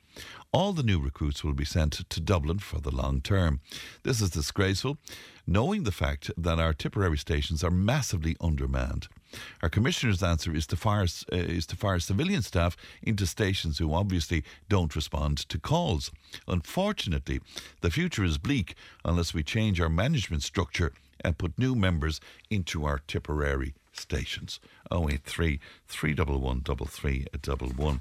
[0.53, 3.61] All the new recruits will be sent to Dublin for the long term.
[4.03, 4.99] This is disgraceful,
[5.47, 9.09] knowing the fact that our Tipperary stations are massively undermanned.
[9.63, 13.95] Our commissioner's answer is to fire uh, is to fire civilian staff into stations who
[13.95, 16.11] obviously don't respond to calls.
[16.47, 17.41] Unfortunately,
[17.81, 22.85] the future is bleak unless we change our management structure and put new members into
[22.85, 24.61] our Tipperary stations.
[24.91, 28.01] 083 311 3311.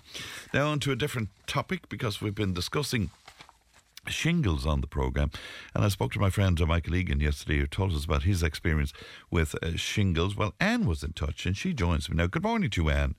[0.54, 3.10] Now, on to a different topic because we've been discussing
[4.08, 5.32] shingles on the programme.
[5.74, 8.94] And I spoke to my friend Michael Egan yesterday who told us about his experience
[9.32, 10.36] with uh, shingles.
[10.36, 12.28] Well, Anne was in touch and she joins me now.
[12.28, 13.16] Good morning to you, Anne.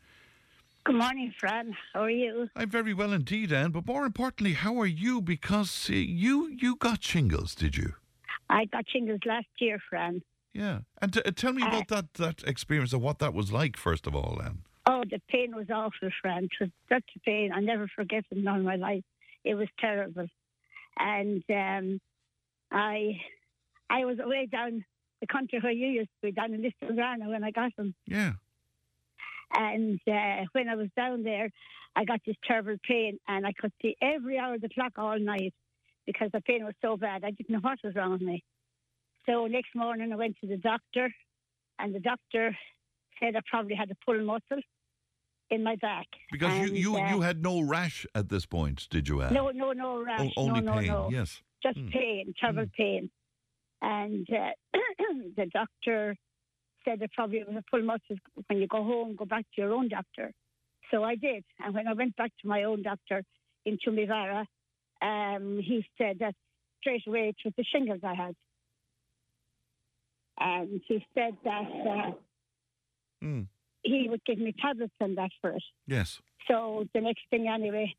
[0.84, 1.76] Good morning, Fran.
[1.92, 2.48] How are you?
[2.54, 3.72] I'm very well indeed, Anne.
[3.72, 5.20] But more importantly, how are you?
[5.20, 7.94] Because uh, you you got shingles, did you?
[8.48, 10.22] I got shingles last year, Fran.
[10.56, 10.80] Yeah.
[11.02, 14.06] And t- uh, tell me about that, that experience of what that was like, first
[14.06, 14.62] of all, Anne.
[14.86, 16.44] Oh, the pain was awful, Fran.
[16.44, 17.52] It was such a pain.
[17.54, 19.04] I'll never forget it in all my life.
[19.44, 20.26] It was terrible.
[20.98, 22.00] And um,
[22.72, 23.20] I
[23.90, 24.84] I was away down
[25.20, 27.94] the country where you used to be, down in Listongrana when I got them.
[28.06, 28.32] Yeah.
[29.54, 31.50] And uh, when I was down there,
[31.94, 35.18] I got this terrible pain, and I could see every hour of the clock all
[35.18, 35.54] night
[36.06, 37.24] because the pain was so bad.
[37.24, 38.42] I didn't know what was wrong with me.
[39.26, 41.12] So next morning, I went to the doctor,
[41.78, 42.56] and the doctor
[43.20, 44.62] said I probably had a pull muscle
[45.50, 46.06] in my back.
[46.30, 49.34] Because you, And, you, uh, you had no rash at this point, did you, Anne?
[49.34, 51.42] no, no, no rash, O- only no, no, pain, no, yes.
[51.62, 51.90] just Mm.
[51.92, 52.72] pain, terrible Mm.
[52.72, 53.10] pain.
[53.82, 54.52] And uh,
[55.36, 56.16] the doctor
[56.84, 58.16] said it probably was a pull muscle.
[58.46, 60.32] When you go home, go back to your own doctor.
[60.90, 61.44] So I did.
[61.58, 63.22] And when I went back to my own doctor
[63.64, 64.46] in Toomevara,
[65.02, 66.34] um, he said that
[66.80, 68.34] straight away it was the shingles I had.
[70.38, 72.12] And he said that uh,
[73.24, 73.46] Mm.
[73.82, 75.64] he would give me tablets and that first.
[75.86, 76.20] Yes.
[76.48, 77.94] So the next thing, anyway,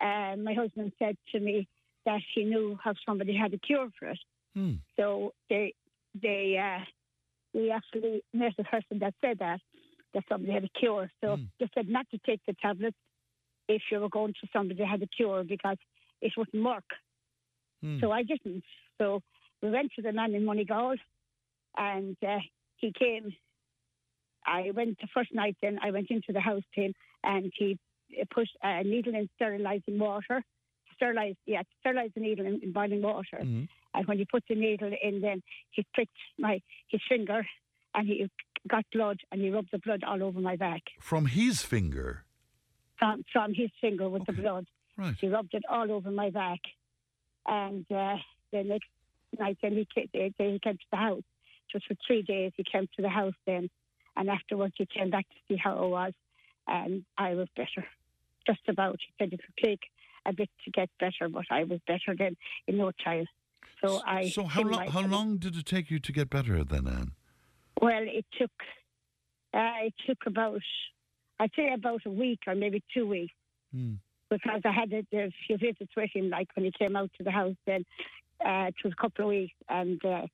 [0.00, 1.68] uh, my husband said to me
[2.04, 4.18] that he knew how somebody had a cure for it.
[4.54, 4.74] Hmm.
[4.96, 5.74] So they,
[6.20, 6.84] they, uh,
[7.54, 9.60] we actually met the person that said that
[10.14, 11.10] that somebody had a cure.
[11.22, 11.44] So Hmm.
[11.60, 12.96] they said not to take the tablets
[13.68, 15.76] if you were going to somebody that had a cure because
[16.20, 16.88] it wouldn't work.
[17.82, 18.00] Hmm.
[18.00, 18.64] So I didn't.
[18.98, 19.22] So
[19.62, 20.96] we went to the man in Moneygall,
[21.76, 22.38] and uh,
[22.76, 23.34] he came.
[24.46, 25.56] I went the first night.
[25.60, 27.78] Then I went into the house to him, and he
[28.30, 30.42] put a needle in sterilizing water,
[30.94, 33.38] sterilize, yeah, sterilize the needle in, in boiling water.
[33.42, 33.68] Mhm.
[33.94, 37.46] And when he put the needle in, then he pricked my his finger,
[37.94, 38.28] and he
[38.68, 42.24] got blood, and he rubbed the blood all over my back From his finger.
[42.98, 44.66] from from his finger with the blood.
[44.96, 45.14] Right.
[45.20, 46.60] He rubbed it all over my back,
[47.46, 48.16] and uh,
[48.52, 48.88] the next
[49.38, 51.22] night, then he came, then he came to the house.
[51.72, 53.68] Just for three days, he came to the house then,
[54.16, 56.12] and afterwards he came back to see how I was,
[56.66, 57.86] and I was better,
[58.46, 58.98] just about.
[59.00, 59.80] He said it would take
[60.24, 63.26] a bit to get better, but I was better then in no time.
[63.84, 64.28] So I.
[64.30, 64.88] So how long?
[64.88, 67.12] How long did it take you to get better then, Anne?
[67.80, 68.50] Well, it took.
[69.54, 70.60] Uh, it took about,
[71.40, 73.32] I'd say about a week or maybe two weeks
[73.72, 73.94] Hmm.
[74.30, 77.24] because I had a, a few visits with him, like when he came out to
[77.24, 77.56] the house.
[77.66, 77.84] Then
[78.44, 80.26] uh, it was a couple of weeks, and uh,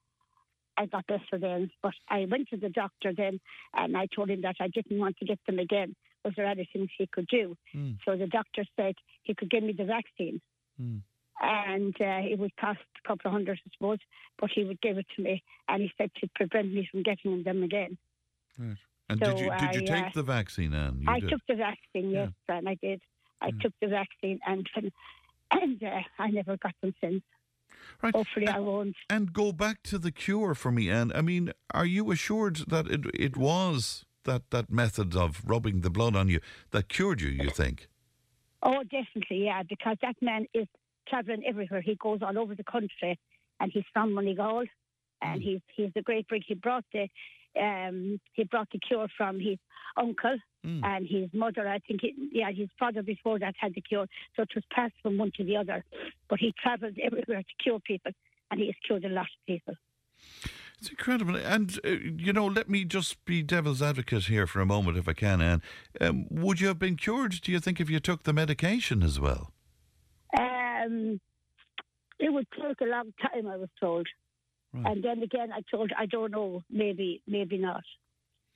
[0.77, 1.71] I got this for them.
[1.83, 3.41] But I went to the doctor then,
[3.75, 5.95] and I told him that I didn't want to get them again.
[6.25, 7.57] Was there anything he could do?
[7.73, 7.93] Hmm.
[8.05, 10.41] So the doctor said he could give me the vaccine,
[10.79, 10.99] Hmm.
[11.41, 13.99] and uh, it would cost a couple of hundred, I suppose,
[14.39, 17.43] but he would give it to me, and he said to prevent me from getting
[17.43, 17.99] them again.
[18.59, 18.77] Right.
[19.09, 21.01] And So did you did you I, take uh, the vaccine, Anne?
[21.03, 21.29] You I did.
[21.31, 23.03] took the vaccine, yes, and I did.
[23.41, 23.53] I Yeah.
[23.61, 24.67] took the vaccine, and
[25.51, 27.23] and uh, I never got them since.
[28.01, 28.15] Right.
[28.15, 28.97] Hopefully, I won't.
[29.11, 31.13] And go back to the cure for me, Anne.
[31.15, 35.91] I mean, are you assured that it it was that that method of rubbing the
[35.91, 37.29] blood on you that cured you?
[37.31, 37.89] You think?
[38.63, 40.69] Oh, definitely, yeah, because that man is
[41.09, 41.81] travelling everywhere.
[41.81, 43.19] He goes all over the country,
[43.59, 44.67] and he's from Moneygall,
[45.21, 45.45] and Mm.
[45.45, 46.45] he's he's a great brig.
[46.47, 47.09] He brought the
[47.61, 49.59] um, he brought the cure from his
[49.97, 50.81] uncle Mm.
[50.85, 51.67] and his mother.
[51.67, 54.95] I think, he, yeah, his father before that had the cure, so it was passed
[55.03, 55.85] from one to the other.
[56.29, 58.13] But he travelled everywhere to cure people,
[58.49, 59.75] and he has cured a lot of people.
[60.79, 61.35] It's incredible.
[61.35, 65.09] And, uh, you know, let me just be devil's advocate here for a moment, if
[65.09, 65.63] I can, Anne.
[66.01, 69.19] Um, would you have been cured, do you think, if you took the medication as
[69.19, 69.53] well?
[70.39, 71.21] Um,
[72.21, 74.07] it would take a long time, I was told.
[74.73, 74.87] Right.
[74.87, 77.85] And then again, I told, I don't know, maybe, maybe not.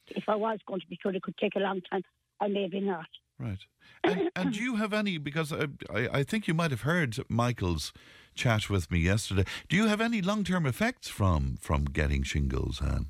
[0.09, 2.03] If I was going to be cured, it could take a long time,
[2.41, 3.07] and maybe not.
[3.39, 3.59] Right.
[4.03, 7.93] And, and do you have any, because I, I, think you might have heard Michael's
[8.35, 9.45] chat with me yesterday.
[9.69, 13.07] Do you have any long term effects from, from getting shingles, Anne?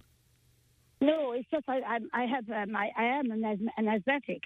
[1.01, 4.42] No, it's just I, I, I have, um, I, I am an, an asthmatic,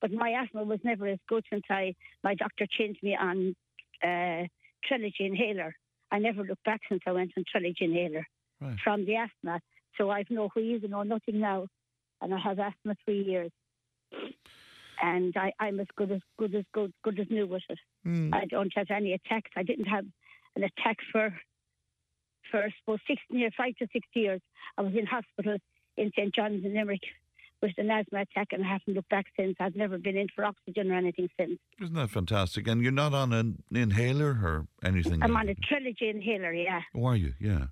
[0.00, 3.54] but my asthma was never as good since I, my doctor changed me on
[4.02, 4.46] uh,
[4.88, 5.74] Trelegy inhaler.
[6.12, 8.26] I never looked back since I went on Trelegy inhaler
[8.60, 8.78] Right.
[8.84, 9.60] from the asthma.
[9.98, 11.66] So I've no wheeze and no nothing now,
[12.20, 13.50] and I have asthma three years.
[15.02, 17.78] And I, I'm as good as good as good good as new with it.
[18.06, 18.32] Mm.
[18.32, 19.50] I don't have any attacks.
[19.56, 20.04] I didn't have
[20.54, 21.34] an attack for
[22.50, 24.40] for I suppose years, five to six years.
[24.78, 25.56] I was in hospital
[25.96, 27.02] in St John's in Limerick
[27.62, 29.56] with an asthma attack, and I haven't looked back since.
[29.60, 31.58] I've never been in for oxygen or anything since.
[31.80, 32.66] Isn't that fantastic?
[32.68, 35.22] And you're not on an inhaler or anything?
[35.22, 36.52] I'm like on a Trelegy inhaler.
[36.52, 37.34] Yeah, Oh, are you?
[37.40, 37.66] Yeah.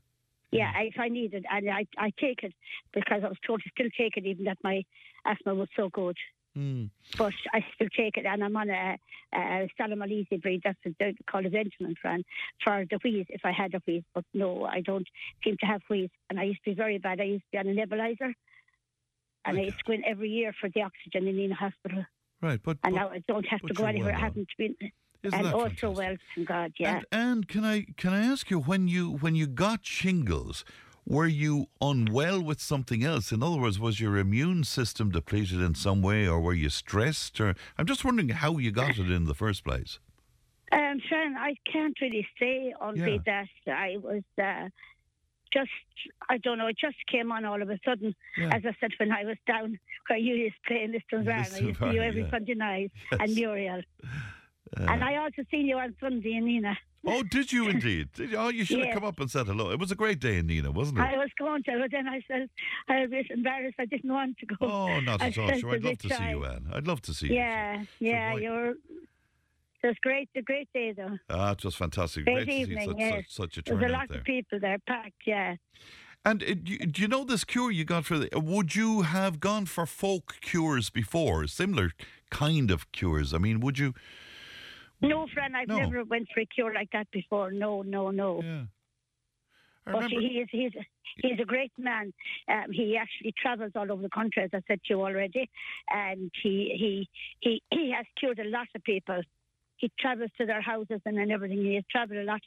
[0.52, 0.70] yeah.
[0.80, 2.54] If I need it, and I I take it
[2.94, 4.84] because I was told to still take it, even that my
[5.26, 6.16] asthma was so good.
[6.58, 6.90] Mm.
[7.16, 8.98] but I still take it, and I'm on a,
[9.32, 10.62] a Salamol Easi-Breathe.
[10.64, 12.24] That's what they call a Ventolin fan
[12.64, 13.26] for the wheeze.
[13.28, 15.06] If I had a wheeze, but no, I don't
[15.44, 16.10] seem to have wheeze.
[16.28, 17.20] And I used to be very bad.
[17.20, 18.32] I used to be on a nebulizer,
[19.44, 19.66] and I Okay.
[19.66, 22.04] used to go in every year for the oxygen in Nenagh Hospital.
[22.42, 22.60] Right.
[22.62, 24.12] But, And but now I don't have to go anywhere.
[24.12, 24.74] well I haven't been,
[25.22, 25.96] isn't and also fantastic?
[25.96, 26.72] well, thank God.
[26.78, 26.96] Yeah.
[26.96, 30.64] And, and can I can I ask you when you when you got shingles,
[31.06, 33.32] were you unwell with something else?
[33.32, 37.40] In other words, was your immune system depleted in some way, or were you stressed?
[37.40, 39.98] Or I'm just wondering how you got it in the first place.
[40.72, 43.18] Um, Sharon, I can't really say only Yeah.
[43.26, 44.68] that I was uh,
[45.52, 45.70] just,
[46.28, 48.14] I don't know, it just came on all of a sudden.
[48.38, 48.54] Yeah.
[48.54, 51.40] As I said, when I was down where you used to play in Liston Ryan,
[51.54, 52.30] I used to see you every yeah.
[52.30, 53.82] Sunday night, and Muriel.
[54.78, 56.76] Uh, and I also seen you on Sunday in Nenagh.
[57.06, 58.08] oh, did you indeed?
[58.12, 58.36] Did you?
[58.36, 59.70] Oh, you should have come up and said hello.
[59.70, 61.02] It was a great day in Nenagh, wasn't it?
[61.02, 62.48] I was going to, but then I said,
[62.88, 63.76] I was embarrassed.
[63.78, 64.56] I didn't want to go.
[64.60, 65.52] Oh, not I at all.
[65.58, 66.44] Sure, I'd love to see you.
[66.44, 66.66] Anne.
[66.72, 67.34] I'd love to see you.
[67.34, 68.74] Yeah, yeah, why- you're.
[69.82, 71.16] It was great, a great day though.
[71.30, 72.24] Ah, it was fantastic.
[72.24, 73.24] Great Great evening, such, yes.
[73.28, 74.18] such, such a There was a lot there.
[74.18, 75.56] of people there packed, yeah.
[76.24, 78.28] And uh, do, you- do you know this cure you got for the?
[78.38, 81.92] Would you have gone for folk cures before, similar
[82.30, 83.32] kind of cures?
[83.32, 83.94] I mean, would you?
[85.00, 85.78] No, friend, I've No.
[85.78, 87.50] never went for a cure like that before.
[87.52, 88.42] No, no, no.
[88.42, 88.64] Yeah.
[89.86, 90.72] But he is he's
[91.22, 92.12] he's a great man.
[92.48, 95.48] Um, he actually travels all over the country, as I said to you already,
[95.88, 97.08] and he he
[97.40, 99.22] he he has cured a lot of people.
[99.80, 101.58] He travels to their houses and then everything.
[101.58, 102.40] He has travelled a lot.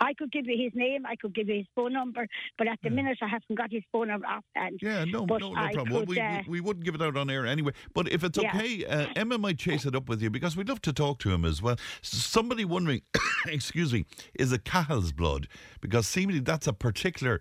[0.00, 2.26] I could give you his name, I could give you his phone number,
[2.58, 4.80] but at the minute I haven't got his phone number offhand.
[4.82, 5.88] Yeah, no, no, no problem.
[5.88, 7.72] Could, we, uh, we, we wouldn't give it out on air anyway.
[7.94, 8.54] But if it's Yeah.
[8.54, 11.30] okay, uh, Emma might chase it up with you because we'd love to talk to
[11.32, 11.76] him as well.
[12.02, 13.02] Somebody wondering,
[13.46, 15.48] excuse me, is it Cahill's blood?
[15.80, 17.40] Because seemingly that's a particular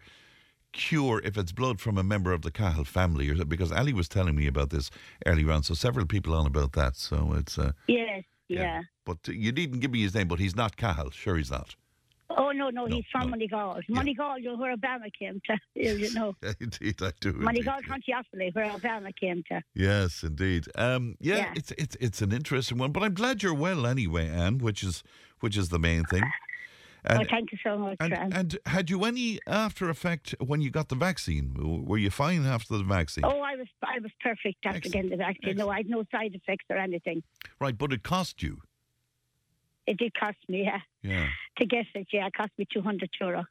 [0.72, 3.30] cure if it's blood from a member of the Cahill family.
[3.30, 4.92] Or, because Ali was telling me about this
[5.26, 6.96] earlier on, so several people on about that.
[6.96, 7.58] So it's.
[7.58, 8.82] Uh, Yes, yeah.
[9.06, 11.12] But uh, you needn't give me his name, but he's not Cahill.
[11.12, 11.76] Sure, he's not.
[12.32, 13.38] Oh no, no, No, he's from no.
[13.38, 13.82] Moneygall.
[13.88, 13.96] Yeah.
[14.02, 15.58] Moneygall, you know, where Obama came to.
[15.76, 17.34] You know, indeed, I do.
[17.34, 17.84] Moneygall.
[17.86, 19.62] County where Obama came to.
[19.74, 20.66] Yes, indeed.
[20.76, 21.54] Um, yeah, Yeah.
[21.56, 25.04] it's it's it's an interesting one, but I'm glad you're well anyway, Anne, which is
[25.40, 26.24] which is the main thing.
[27.10, 30.70] Oh, And, thank you so much, and, and had you any after effect when you
[30.70, 31.54] got the vaccine?
[31.86, 33.24] Were you fine after the vaccine?
[33.24, 34.94] Oh, I was I was perfect after Excellent.
[34.94, 35.56] getting the vaccine.
[35.56, 37.24] No, I had no side effects or anything.
[37.60, 38.60] Right, but it cost you.
[39.88, 41.28] It did cost me, yeah, Yeah.
[41.58, 42.08] to get it.
[42.12, 43.46] Yeah, it cost me two hundred euro.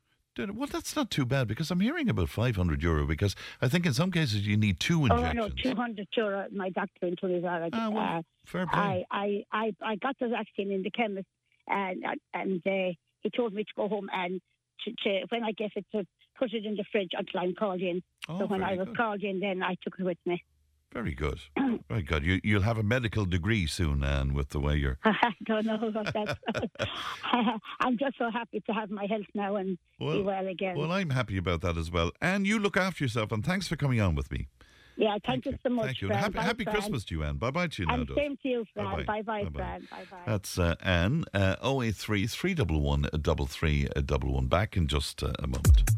[0.55, 3.93] Well, that's not too bad because I'm hearing about 500 euro because I think in
[3.93, 5.31] some cases you need two injections.
[5.37, 6.47] Oh, no, two hundred euro.
[6.53, 7.71] My doctor in Toomevara.
[7.73, 9.05] Ah, well, uh, fair play.
[9.11, 11.27] I, I, I, I got the vaccine in the chemist,
[11.67, 12.93] and and uh,
[13.29, 14.41] he told me to go home and
[14.85, 16.07] to, to when I get it to
[16.39, 18.03] put it in the fridge until I'm called in.
[18.29, 18.97] oh, so when I was good.
[18.97, 20.43] called in, then I took it with me.
[20.93, 21.39] Very good.
[21.89, 22.25] Very good.
[22.25, 24.99] You, you'll have a medical degree soon, Anne, with the way you're.
[25.05, 26.39] I don't know about that.
[27.81, 30.79] I'm just so happy to have my health now and be Well, well again.
[30.79, 32.13] Well, I'm happy about that as well.
[32.23, 34.49] And you look after yourself, and thanks for coming on with me.
[34.99, 35.87] Yeah, thank, you so much.
[35.87, 36.09] Thank you.
[36.09, 36.19] Fran.
[36.19, 36.75] happy Bye, happy Fran.
[36.75, 37.37] Christmas to you, Anne.
[37.37, 38.85] Bye bye to you now, And same to you, Fran.
[38.85, 39.05] Bye-bye.
[39.05, 39.59] Bye bye, Bye-bye.
[39.59, 39.89] Fran.
[39.91, 40.19] Bye bye.
[40.27, 44.49] That's uh, Anne, uh, 083 311 3311.
[44.49, 45.89] Back in just uh, a moment.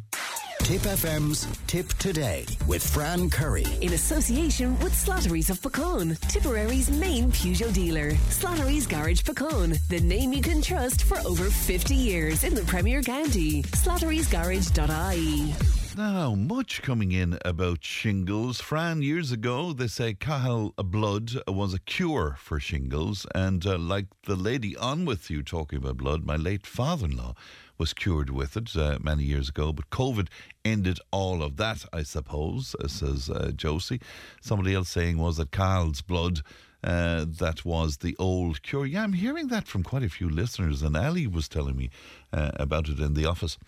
[0.64, 3.64] Tipp FM's Tipp Today with Fran Curry.
[3.80, 8.10] In association with Slattery's of Puckane, Tipperary's main Peugeot dealer.
[8.28, 13.00] Slattery's Garage Puckane, the name you can trust for over 50 years in the Premier
[13.02, 13.62] County.
[13.62, 15.80] Slattery'sGarage.ie.
[16.00, 18.58] Now, much coming in about shingles.
[18.58, 23.26] Fran, years ago, they say Cahill blood was a cure for shingles.
[23.34, 27.18] And uh, like the lady on with you talking about blood, my late father in
[27.18, 27.34] law
[27.76, 29.74] was cured with it uh, many years ago.
[29.74, 30.28] But COVID
[30.64, 34.00] ended all of that, I suppose, uh, says uh, Josie.
[34.40, 36.40] Somebody else saying was that Cahill's blood.
[36.82, 38.86] Uh, that was the old cure.
[38.86, 41.90] Yeah, I'm hearing that from quite a few listeners, and Ali was telling me
[42.32, 43.58] uh, about it in the office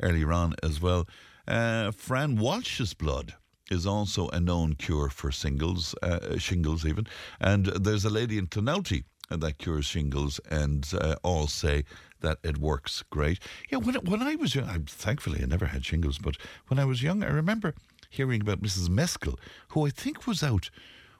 [0.00, 1.06] earlier on as well.
[1.46, 3.34] Uh, Fran Walsh's blood
[3.70, 7.06] is also a known cure for singles, uh, shingles even.
[7.40, 11.84] And there's a lady in Clonoulty that cures shingles, and uh, all say
[12.20, 13.38] that it works great.
[13.70, 16.36] Yeah, when when I was young, I, thankfully I never had shingles, but
[16.68, 17.74] when I was young, I remember
[18.10, 18.88] hearing about Mrs.
[18.88, 20.70] Meskel, who I think was out,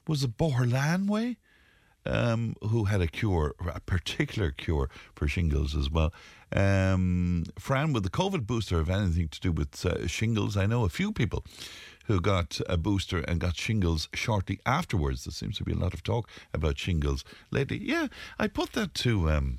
[0.07, 1.39] was a Boherlahan way?
[2.07, 6.13] um, who had a cure, a particular cure for shingles as well.
[6.55, 10.57] Um, Fran, would the COVID booster have anything to do with uh, shingles?
[10.57, 11.45] I know a few people
[12.07, 15.25] who got a booster and got shingles shortly afterwards.
[15.25, 17.79] There seems to be a lot of talk about shingles lately.
[17.79, 19.31] Yeah, I put that to.
[19.31, 19.59] Um,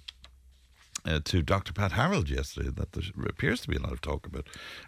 [1.06, 1.74] uh, to Dr.
[1.74, 4.48] Pat Harold yesterday that there appears to be a lot of talk about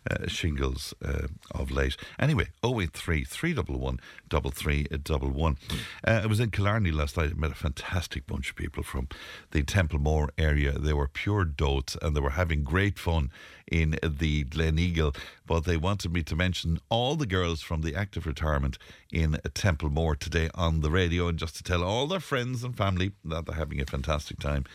[0.09, 1.97] uh, shingles uh, of late.
[2.19, 3.99] Anyway, 083 311
[4.29, 5.57] 3311.
[6.05, 7.31] Uh, I was in Killarney last night.
[7.31, 9.07] I met a fantastic bunch of people from
[9.51, 10.71] the Templemore area.
[10.73, 13.31] They were pure dotes and they were having great fun
[13.71, 15.15] in the Gleneagle.
[15.45, 18.77] But they wanted me to mention all the girls from the active retirement
[19.11, 23.11] in Templemore today on the radio and just to tell all their friends and family
[23.23, 24.65] that they're having a fantastic time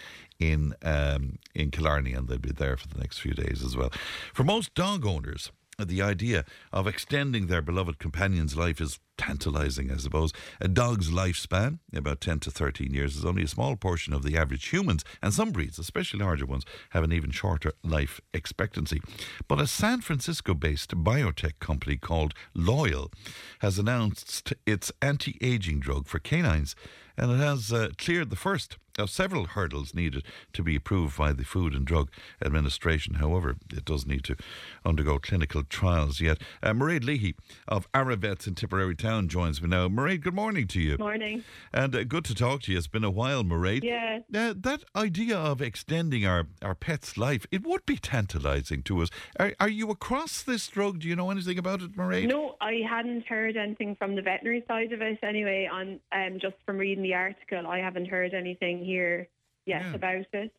[0.41, 3.91] in um, in Killarney, and they'll be there for the next few days as well.
[4.35, 9.99] For most dog owners, the idea of extending their beloved companion's life is tantalizing, I
[9.99, 10.33] suppose.
[10.63, 14.35] A dog's lifespan, about 10 to 13 years, is only a small portion of the
[14.35, 19.03] average humans, and some breeds, especially larger ones, have an even shorter life expectancy.
[19.47, 23.11] But a San Francisco based biotech company called Loyal
[23.59, 26.75] has announced its anti aging drug for canines,
[27.19, 31.33] and it has uh, cleared the first of several hurdles needed to be approved by
[31.33, 32.11] the Food and Drug
[32.45, 33.15] Administration.
[33.15, 34.37] However, it does need to
[34.85, 36.39] undergo clinical trials yet.
[36.63, 37.35] Uh, Mairead Leahy
[37.67, 39.89] of Aravets in Tipperary Town joins me now.
[39.89, 40.97] Mairead, good morning to you.
[40.99, 41.43] Morning.
[41.73, 42.79] And uh, good to talk to you.
[42.79, 43.83] It's been a while, Mairead.
[43.83, 44.21] Yeah.
[44.35, 49.11] Uh, that idea of extending our, our pet's life, it would be tantalising to us.
[49.39, 51.01] Are, are you across this drug?
[51.01, 52.29] Do you know anything about it, Mairead?
[52.29, 55.69] No, I hadn't heard anything from the veterinary side of it anyway.
[55.71, 59.27] On um, just from reading the article, I haven't heard anything here
[59.67, 59.95] yet Yeah.
[59.95, 60.53] about it.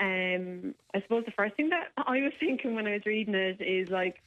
[0.00, 3.60] Um, I suppose the first thing that I was thinking when I was reading it
[3.60, 4.22] is like,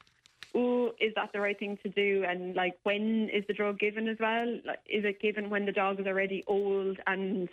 [0.56, 2.24] oh, is that the right thing to do?
[2.28, 4.60] And like, when is the drug given as well?
[4.66, 7.50] Like, is it given when the dog is already old and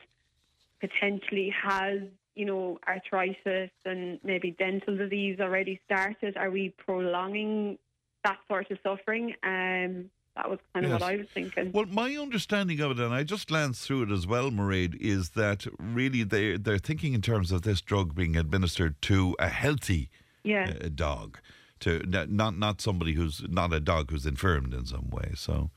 [0.80, 2.00] potentially has
[2.38, 6.36] you know, arthritis and maybe dental disease already started?
[6.36, 7.78] Are we prolonging
[8.22, 9.34] that sort of suffering?
[9.42, 11.00] Um, that was kind of Yes.
[11.00, 11.72] what I was thinking.
[11.72, 15.30] Well, my understanding of it, and I just glanced through it as well, Mairead, is
[15.30, 20.08] that really they they're thinking in terms of this drug being administered to a healthy
[20.44, 20.74] yeah.
[20.80, 21.40] uh, dog,
[21.80, 25.32] to not not somebody who's not a dog who's infirmed in some way.
[25.34, 25.70] So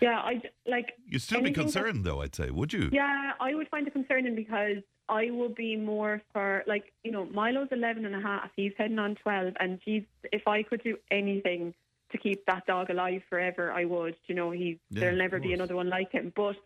[0.00, 0.92] Yeah, I like.
[1.08, 2.20] you'd still be that- concerned, though.
[2.22, 2.88] I'd say, would you?
[2.92, 4.78] Yeah, I would find it concerning because
[5.08, 8.50] I will be more for like you know Milo's 11 and a half.
[8.56, 11.74] He's heading on 12, and geez, if I could do anything
[12.12, 14.16] to keep that dog alive forever, I would.
[14.26, 16.32] You know, he Yeah, there'll never be another one like him.
[16.36, 16.56] But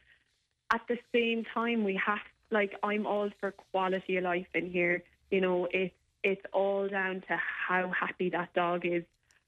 [0.73, 2.19] at the same time, we have
[2.51, 5.03] like I'm all for quality of life in here.
[5.31, 9.05] You know, it's it's all down to how happy that dog is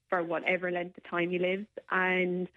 [0.08, 2.48] for whatever length of time he lives, and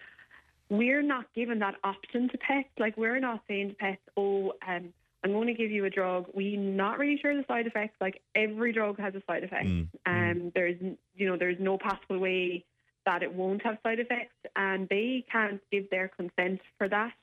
[0.70, 2.70] we're not given that option to pets.
[2.80, 4.94] Like we're not saying to pets, "Oh, um,
[5.24, 7.96] I'm going to give you a drug." We're not really sure the side effects.
[8.02, 9.68] Like every drug has a side effect.
[9.68, 10.80] Mm, Um, there's
[11.16, 12.66] you know there's no possible way
[13.06, 17.14] that it won't have side effects, and they can't give their consent for that.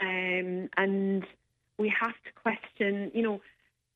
[0.00, 1.24] Um, and
[1.78, 3.40] we have to question, you know,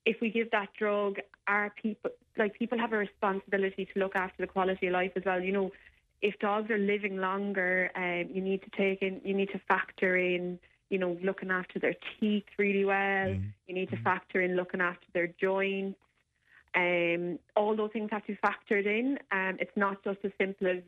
[0.07, 1.17] if we give that drug,
[1.49, 5.25] are people like people have a responsibility to look after the quality of life as
[5.25, 5.41] well.
[5.41, 5.73] You know,
[6.23, 10.17] if dogs are living longer, um, you need to take in, you need to factor
[10.17, 10.59] in,
[10.91, 13.31] you know, looking after their teeth really well.
[13.67, 15.99] You need to factor in looking after their joints.
[16.75, 19.19] Um, all those things have to be factored in.
[19.33, 20.83] Um, it's not just as simple as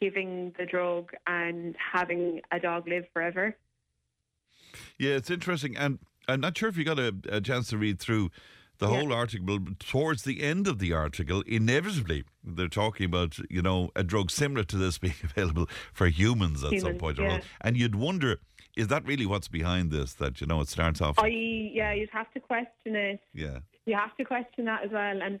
[0.00, 3.56] giving the drug and having a dog live forever.
[4.98, 5.98] Yeah, it's interesting, and
[6.28, 8.30] I'm not sure if you got a, a chance to read through
[8.78, 8.96] the Yeah.
[9.00, 9.58] whole article.
[9.78, 14.64] Towards the end of the article, inevitably they're talking about you know a drug similar
[14.64, 17.40] to this being available for humans at some Humans, point or yeah.
[17.60, 18.40] And you'd wonder,
[18.76, 20.14] is that really what's behind this?
[20.14, 23.20] That you know it starts off, I yeah, you'd have to question it.
[23.34, 25.22] yeah, You have to question that as well.
[25.22, 25.40] And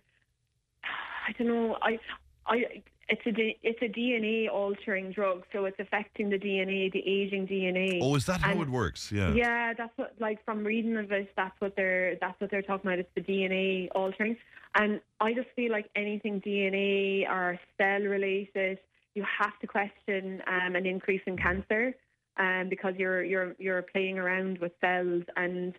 [1.28, 1.76] I don't know.
[1.82, 1.98] I
[2.46, 7.02] I it's a D- it's a DNA altering drug, so it's affecting the DNA, the
[7.06, 8.00] aging DNA.
[8.02, 9.12] Oh, is that how it works?
[9.12, 9.32] Yeah.
[9.32, 12.90] Yeah, that's what like from reading of it, that's what they're that's what they're talking
[12.90, 12.98] about.
[12.98, 14.36] It's the DNA altering,
[14.74, 18.78] and I just feel like anything DNA or cell related,
[19.14, 21.94] you have to question um, an increase in cancer,
[22.38, 25.74] um, because you're you're you're playing around with cells and.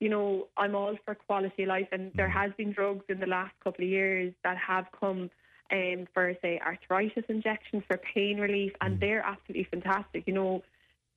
[0.00, 3.26] You know, I'm all for quality of life, and there has been drugs in the
[3.26, 5.30] last couple of years that have come
[5.74, 10.24] um, for, say, arthritis injections for pain relief, and they're absolutely fantastic.
[10.26, 10.62] You know,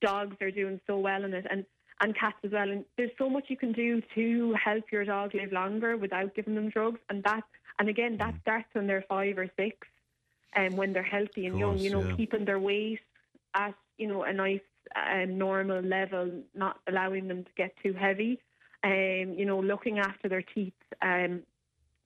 [0.02, 1.64] dogs are doing so well in it, and
[2.00, 2.70] and cats as well.
[2.70, 6.54] And there's so much you can do to help your dog live longer without giving
[6.54, 7.00] them drugs.
[7.10, 7.42] And that,
[7.80, 9.76] and again, that starts when they're five or six,
[10.54, 11.78] and when they're healthy and Of young.
[11.78, 12.16] You know, yeah.
[12.16, 13.00] keeping their weight
[13.54, 14.60] at you know a nice
[14.96, 18.40] um, normal level, not allowing them to get too heavy.
[18.84, 20.72] Um, you know, looking after their teeth.
[21.02, 21.42] Um,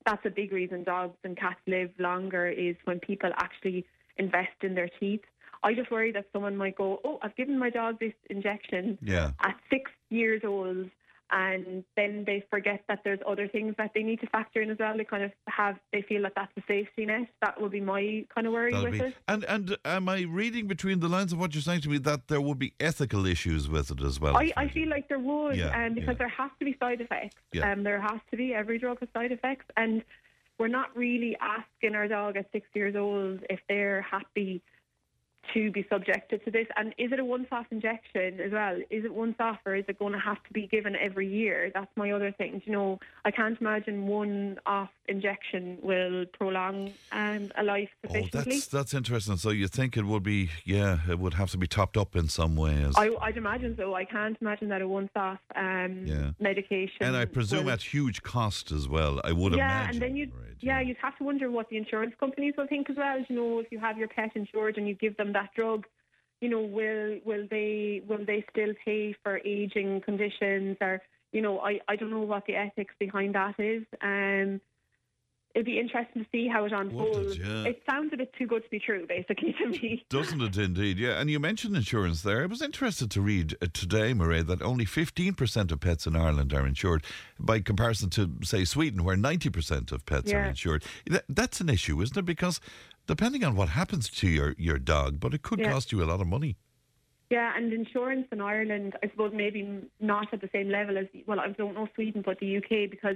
[0.05, 3.85] that's a big reason dogs and cats live longer is when people actually
[4.17, 5.21] invest in their teeth.
[5.63, 9.31] I just worry that someone might go, "Oh, I've given my dog this injection Yeah.
[9.39, 10.89] at six years old,"
[11.33, 14.77] and then they forget that there's other things that they need to factor in as
[14.77, 14.95] well.
[14.95, 17.27] They kind of have, they feel that that's a safety net.
[17.41, 19.15] That would be my kind of worry That'll with be, it.
[19.27, 22.27] and and am I reading between the lines of what you're saying to me that
[22.27, 24.37] there would be ethical issues with it as well?
[24.37, 26.13] I, I feel like there would, Yeah, um, because yeah.
[26.19, 27.35] there has to be side effects.
[27.51, 27.71] Yeah.
[27.71, 28.53] Um, there has to be.
[28.53, 30.03] Every drug has side effects, and
[30.59, 34.61] we're not really asking our dog at six years old if they're happy
[35.53, 36.67] to be subjected to this.
[36.77, 38.77] And is it a once-off injection as well?
[38.89, 41.71] Is it once-off, or is it going to have to be given every year?
[41.73, 42.61] That's my other thing.
[42.65, 48.55] You know, I can't imagine one-off injection will prolong um, a life Oh, sufficiently.
[48.55, 49.37] that's that's interesting.
[49.37, 52.27] So you think it would be, yeah, it would have to be topped up in
[52.29, 52.93] some ways.
[52.95, 53.93] I, I'd imagine so.
[53.95, 56.31] I can't imagine that a once-off um, Yeah.
[56.39, 57.01] medication.
[57.01, 59.19] and I presume will- at huge cost as well.
[59.23, 59.89] I would yeah, imagine.
[59.95, 62.89] and then you, right, yeah, you'd have to wonder what the insurance companies will think
[62.89, 63.19] as well.
[63.27, 65.85] You know, if you have your pet insured and you give them that drug,
[66.41, 71.01] you know, will will they will they still pay for aging conditions or
[71.31, 73.83] you know, I I don't know what the ethics behind that is.
[74.01, 74.61] Um,
[75.55, 77.37] it'd be interesting to see how it unfolds.
[77.37, 77.63] yeah.
[77.65, 80.03] It sounds a bit too good to be true, basically to me.
[80.09, 80.97] Doesn't it indeed?
[80.97, 81.19] Yeah.
[81.19, 82.41] And you mentioned insurance there.
[82.41, 86.53] I was interested to read uh, today, Murray, that only 15% of pets in Ireland
[86.53, 87.03] are insured
[87.39, 90.83] by comparison to, say, Sweden, where 90% of pets are insured.
[91.05, 92.25] That, that's an issue, isn't it?
[92.25, 92.59] Because
[93.05, 95.71] depending on what happens to your, your dog, but it could Yeah.
[95.71, 96.57] cost you a lot of money.
[97.29, 101.39] Yeah, and insurance in Ireland, I suppose maybe not at the same level as well.
[101.39, 103.15] I don't know Sweden, but the UK because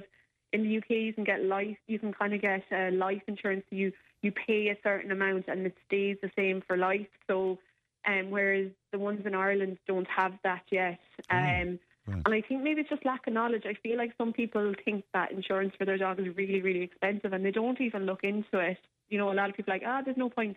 [0.57, 3.63] in the UK you can get life, you can kind of get uh, life insurance.
[3.69, 3.91] You
[4.21, 7.07] you pay a certain amount and it stays the same for life.
[7.27, 7.59] So,
[8.07, 10.99] um, whereas the ones in Ireland don't have that yet.
[11.29, 12.21] Um, Right.
[12.25, 13.63] And I think maybe it's just lack of knowledge.
[13.65, 17.33] I feel like some people think that insurance for their dog is really, really expensive
[17.33, 18.77] and they don't even look into it.
[19.09, 20.55] You know, a lot of people are like, ah, there's no point.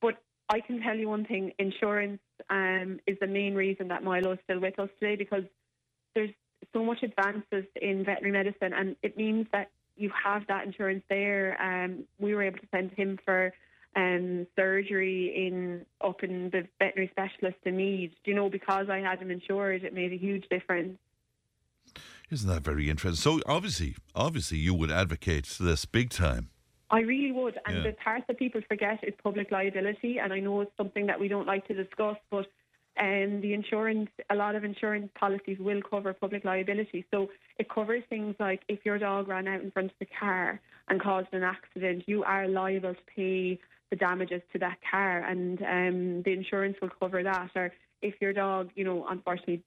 [0.00, 0.14] But
[0.48, 4.38] I can tell you one thing insurance um, is the main reason that Milo is
[4.44, 5.42] still with us today because
[6.14, 6.30] there's
[6.72, 11.60] so much advances in veterinary medicine and it means that you have that insurance there.
[11.60, 13.52] Um, we were able to send him for
[13.96, 18.12] um, surgery in up in the veterinary specialist in Meath.
[18.24, 20.98] You know, because I had him insured, it made a huge difference.
[22.30, 23.16] Isn't that very interesting?
[23.16, 26.50] So obviously, obviously, you would advocate this big time.
[26.90, 27.58] I really would.
[27.64, 27.82] And Yeah.
[27.84, 30.18] the part that people forget is public liability.
[30.18, 32.46] And I know it's something that we don't like to discuss, but
[32.98, 37.04] um, the insurance, a lot of insurance policies will cover public liability.
[37.10, 37.28] So
[37.58, 41.00] it covers things like if your dog ran out in front of the car and
[41.00, 46.22] caused an accident, you are liable to pay the damages to that car, and um,
[46.24, 47.50] the insurance will cover that.
[47.54, 47.72] Or
[48.02, 49.62] if your dog, you know, unfortunately,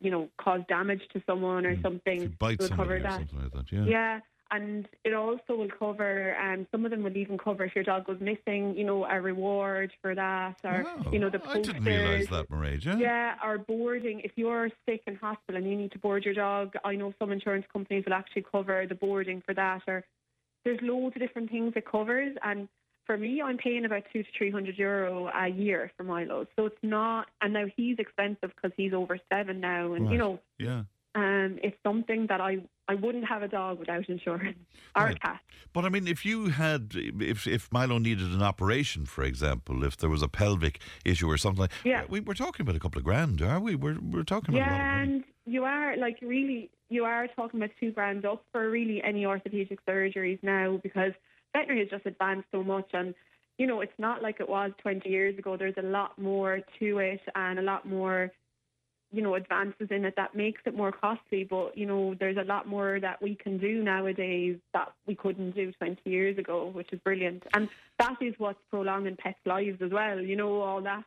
[0.00, 3.18] you know, caused damage to someone or something, If you will cover that.
[3.18, 3.84] something like that, yeah.
[3.84, 4.20] Yeah,
[4.50, 6.36] and it also will cover.
[6.38, 8.74] Um, some of them will even cover if your dog goes missing.
[8.76, 11.66] You know, a reward for that, or Oh, you know, the I posters.
[11.66, 12.46] didn't realise that.
[12.98, 13.34] Yeah.
[13.44, 14.20] Or boarding.
[14.20, 17.32] If you're sick in hospital and you need to board your dog, I know some
[17.32, 19.82] insurance companies will actually cover the boarding for that.
[19.86, 20.04] Or
[20.64, 22.36] there's loads of different things it covers.
[22.42, 22.68] And
[23.06, 26.46] for me, I'm paying about two to three hundred euro a year for Milo.
[26.56, 27.28] So it's not.
[27.40, 30.82] And now he's expensive because he's over seven now, and you know, Yeah.
[31.14, 32.58] Um, it's something that I
[32.90, 34.58] I wouldn't have a dog without insurance
[34.96, 35.16] or Right.
[35.16, 35.40] a cat.
[35.74, 39.96] But I mean, if you had, if if Milo needed an operation, for example, if
[39.96, 42.04] there was a pelvic issue or something, like, Yeah.
[42.08, 43.74] we we're talking about a couple of grand, are we?
[43.74, 47.26] We're we're talking about a lot of Yeah, and you are like really, you are
[47.28, 51.12] talking about two grand up for really any orthopedic surgeries now because
[51.52, 53.14] veterinary has just advanced so much, and
[53.58, 55.56] you know it's not like it was 20 years ago.
[55.58, 58.30] There's a lot more to it, and a lot more,
[59.12, 61.44] you know, advances in it that makes it more costly.
[61.44, 65.52] But you know, there's a lot more that we can do nowadays that we couldn't
[65.52, 69.90] do 20 years ago, which is brilliant, and that is what's prolonging pets' lives as
[69.90, 70.20] well.
[70.20, 71.04] You know, all that.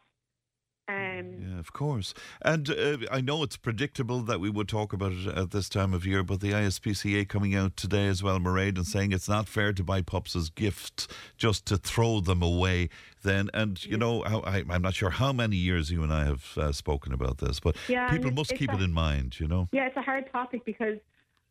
[0.88, 2.14] Um, Yeah, of course.
[2.44, 5.94] And uh, I know it's predictable that we would talk about it at this time
[5.94, 9.48] of year, but the ISPCA coming out today as well, Mairead, and saying it's not
[9.48, 11.08] fair to buy pups as gifts
[11.38, 12.90] just to throw them away.
[13.24, 16.58] Then, and you know, I, I'm not sure how many years you and I have
[16.58, 19.70] uh, spoken about this, but Yeah, people must keep it in mind, you know.
[19.72, 20.98] Yeah, it's a hard topic because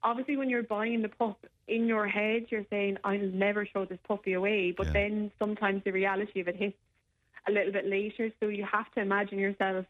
[0.02, 3.98] obviously when you're buying the pup in your head, you're saying, I'll never throw this
[4.06, 4.72] puppy away.
[4.76, 4.92] But Yeah.
[4.94, 6.76] then sometimes the reality of it hits
[7.49, 8.30] a little bit later.
[8.41, 9.86] So you have to imagine yourself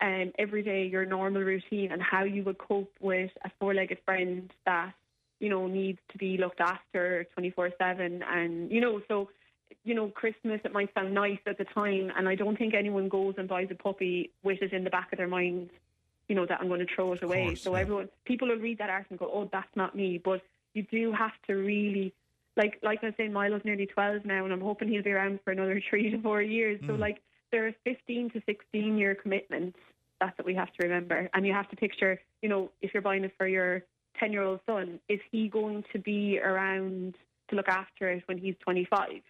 [0.00, 3.98] um, every day, your normal routine, and how you would cope with a four legged
[4.04, 4.94] friend that,
[5.38, 8.22] you know, needs to be looked after 24 7.
[8.22, 9.28] And, you know, so.
[9.84, 13.08] You know, Christmas, it might sound nice at the time, and I don't think anyone
[13.08, 15.70] goes and buys a puppy with it in the back of their mind
[16.30, 17.46] you know, that I'm going to throw it away.
[17.46, 17.80] course, so yeah.
[17.80, 20.16] everyone, people will read that article and go, oh, that's not me.
[20.16, 20.42] But
[20.74, 22.14] you do have to really,
[22.56, 25.40] like, like I was saying, Milo's nearly 12 now, and I'm hoping he'll be around
[25.44, 26.80] for another three to four years.
[26.86, 27.00] So, Hmm.
[27.00, 27.22] like,
[27.52, 29.78] there are 15 to 16 year commitments.
[30.20, 31.28] That's what we have to remember.
[31.34, 33.82] And you have to picture, you know, if you're buying it for your
[34.18, 37.16] 10 year old son, is he going to be around
[37.48, 39.22] to look after it when he's 25?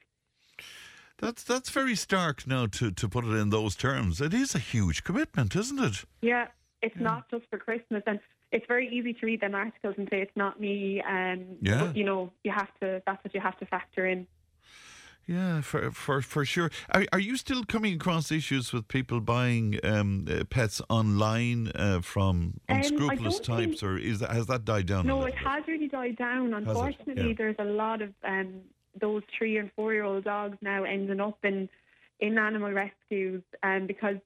[1.18, 4.20] That's that's very stark now to, to put it in those terms.
[4.20, 6.04] It is a huge commitment, isn't it?
[6.22, 6.46] Yeah,
[6.82, 8.18] it's not just for Christmas, and
[8.52, 11.00] it's very easy to read them articles and say it's not me.
[11.02, 11.86] Um, Yeah.
[11.86, 13.02] but, you know, you have to.
[13.06, 14.26] That's what you have to factor in.
[15.26, 16.70] Yeah, for for for sure.
[16.92, 22.00] Are are you still coming across issues with people buying um, uh, pets online uh,
[22.00, 25.06] from Um, unscrupulous think- types, or is that has that died down?
[25.06, 25.34] No, it bit?
[25.46, 26.52] has really died down.
[26.54, 27.34] Unfortunately, Yeah.
[27.36, 28.62] there's a lot of um,
[29.00, 31.68] those three and four year old dogs now ending up in
[32.18, 34.16] in animal rescues, um, because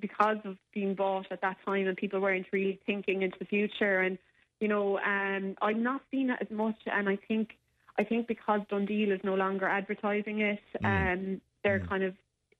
[0.00, 4.00] because of being bought at that time, and people weren't really thinking into the future.
[4.00, 4.18] And
[4.60, 7.50] you know, um, I'm not seeing it as much, and I think
[7.98, 12.14] I think because DoneDeal is no longer advertising it, um, they're kind of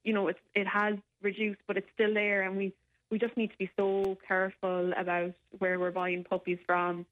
[0.04, 2.72] you know it's it has reduced, but it's still there, and we
[3.10, 7.06] we just need to be so careful about where we're buying puppies from.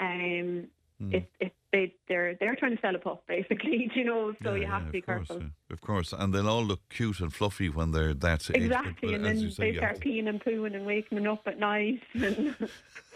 [0.00, 0.68] Um,
[0.98, 1.10] Hmm.
[1.12, 4.34] it's it's they they're they're trying to sell a pup basically, you know.
[4.42, 5.42] So Yeah, you have yeah, to be of course, careful.
[5.42, 8.54] yeah, of course, and they'll all look cute and fluffy when they're that age.
[8.54, 11.58] but- Exactly, and then say, they start peeing and pooing and waking them up at
[11.58, 12.02] night.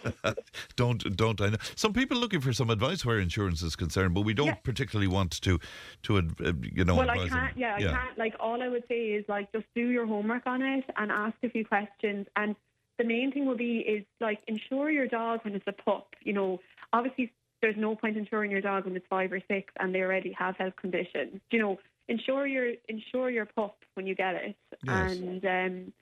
[0.05, 0.35] And
[0.77, 1.57] don't don't I know?
[1.77, 4.55] Some people looking for some advice where insurance is concerned, but we don't Yeah.
[4.55, 5.59] particularly want to
[6.03, 6.23] to uh,
[6.63, 6.97] you know.
[6.97, 7.57] well, I can't.
[7.57, 8.19] Yeah, I can't.
[8.19, 11.37] Like all I would say is like just do your homework on it and ask
[11.45, 12.27] a few questions.
[12.35, 12.57] And
[12.99, 16.09] the main thing will be is like insure your dog when it's a pup.
[16.23, 16.61] You know,
[16.93, 17.33] obviously
[17.63, 20.57] there's no point insuring your dog when it's five or six and they already have
[20.57, 21.41] health conditions.
[21.51, 24.57] You know, insure your insure your pup when you get it.
[24.85, 25.17] Yes.
[25.17, 25.93] And um,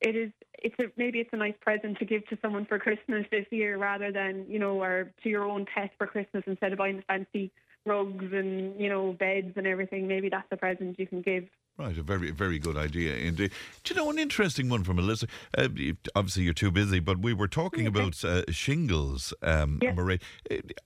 [0.00, 3.24] it is it's a, maybe it's a nice present to give to someone for Christmas
[3.30, 6.78] this year rather than you know or to your own pet for Christmas instead of
[6.78, 7.52] buying the fancy
[7.86, 10.06] rugs and you know beds and everything.
[10.06, 11.44] Maybe that's a present you can give.
[11.78, 13.50] Right, a very, very good idea indeed.
[13.82, 15.26] Do you know an interesting one from Melissa?
[15.56, 15.68] Uh,
[16.14, 19.92] obviously, you're too busy, but we were talking about uh, shingles, um, Yeah.
[19.94, 20.20] Mairead.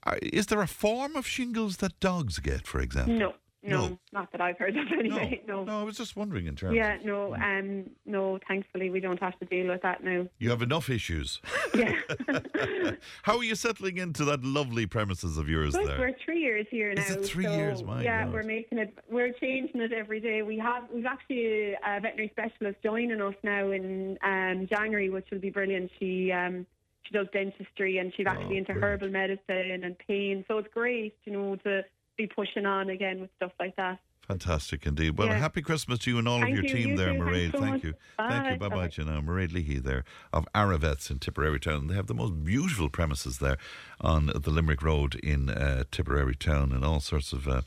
[0.04, 3.14] Uh, Is there a form of shingles that dogs get, for example?
[3.14, 3.34] No,
[3.66, 3.98] no, No.
[4.12, 5.42] not that I've heard of anyway.
[5.46, 5.64] No.
[5.64, 6.74] no, I was just wondering in terms.
[6.76, 8.38] Yeah, of, no, um, no.
[8.48, 10.26] Thankfully, we don't have to deal with that now.
[10.38, 11.40] you have enough issues.
[11.74, 11.92] Yeah,
[13.22, 15.98] How are you settling into that lovely premises of yours there?
[15.98, 17.02] we're three years here now.
[17.02, 17.82] Is it three so, years?
[17.82, 18.32] My yeah, God.
[18.32, 18.96] we're making it.
[19.10, 20.40] We're changing it every day.
[20.42, 25.38] We have we've actually a veterinary specialist joining us now in um, January, which will
[25.40, 25.90] be brilliant.
[25.98, 26.66] She um,
[27.02, 29.02] she does dentistry and she's actually Oh, into brilliant.
[29.02, 30.44] herbal medicine and pain.
[30.48, 31.82] So it's great, you know, to
[32.16, 33.98] be pushing on again with stuff like that.
[34.26, 35.16] Fantastic indeed.
[35.16, 35.34] Well, Yeah.
[35.38, 36.74] happy Christmas to you and all Thank of your you.
[36.74, 37.12] team You there.
[37.14, 37.52] Mairead.
[37.52, 37.84] So Thank much.
[37.84, 37.94] you.
[38.16, 38.56] Thank you.
[38.56, 38.56] Bye.
[38.56, 38.68] Bye bye.
[38.68, 38.90] Bye-bye.
[38.96, 41.86] You know, Mairead Leahy there of Aravets in Tipperary Town.
[41.86, 43.56] They have the most beautiful premises there
[44.00, 47.60] on the Limerick Road in uh, Tipperary Town and all sorts of uh,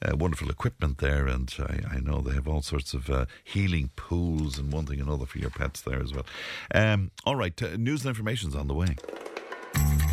[0.00, 1.26] uh, wonderful equipment there.
[1.26, 5.00] And I, I know they have all sorts of uh, healing pools and one thing
[5.00, 6.26] and another for your pets there as well.
[6.72, 8.94] Um, all right, uh, news and information's on the way.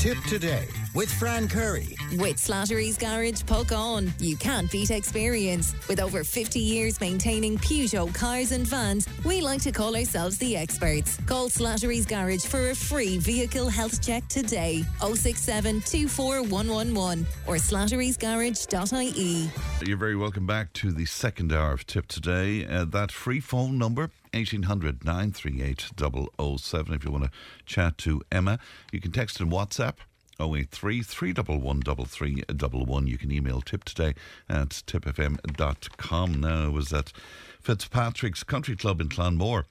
[0.06, 1.96] Tipp today with Fran Curry.
[2.18, 4.12] With Slattery's Garage, Puckane.
[4.22, 5.74] You can't beat experience.
[5.88, 10.56] With over 50 years maintaining Peugeot cars and vans, we like to call ourselves the
[10.56, 11.18] experts.
[11.26, 14.84] Call Slattery's Garage for a free vehicle health check today.
[15.00, 19.50] 067 24111 or slatterysgarage.ie.
[19.88, 22.68] You're very welcome back to the second hour of Tipp Today.
[22.68, 26.94] Uh, that free phone number, 1800 938 007.
[26.94, 27.32] If you want to
[27.66, 28.60] chat to Emma,
[28.92, 29.96] you can text in WhatsApp.
[30.38, 33.08] 083 311 3311.
[33.08, 34.14] You can email tip today
[34.50, 36.42] at tippfm.com.
[36.42, 37.14] Now, was at
[37.62, 39.64] Fitzpatrick's Country Club in Clonmore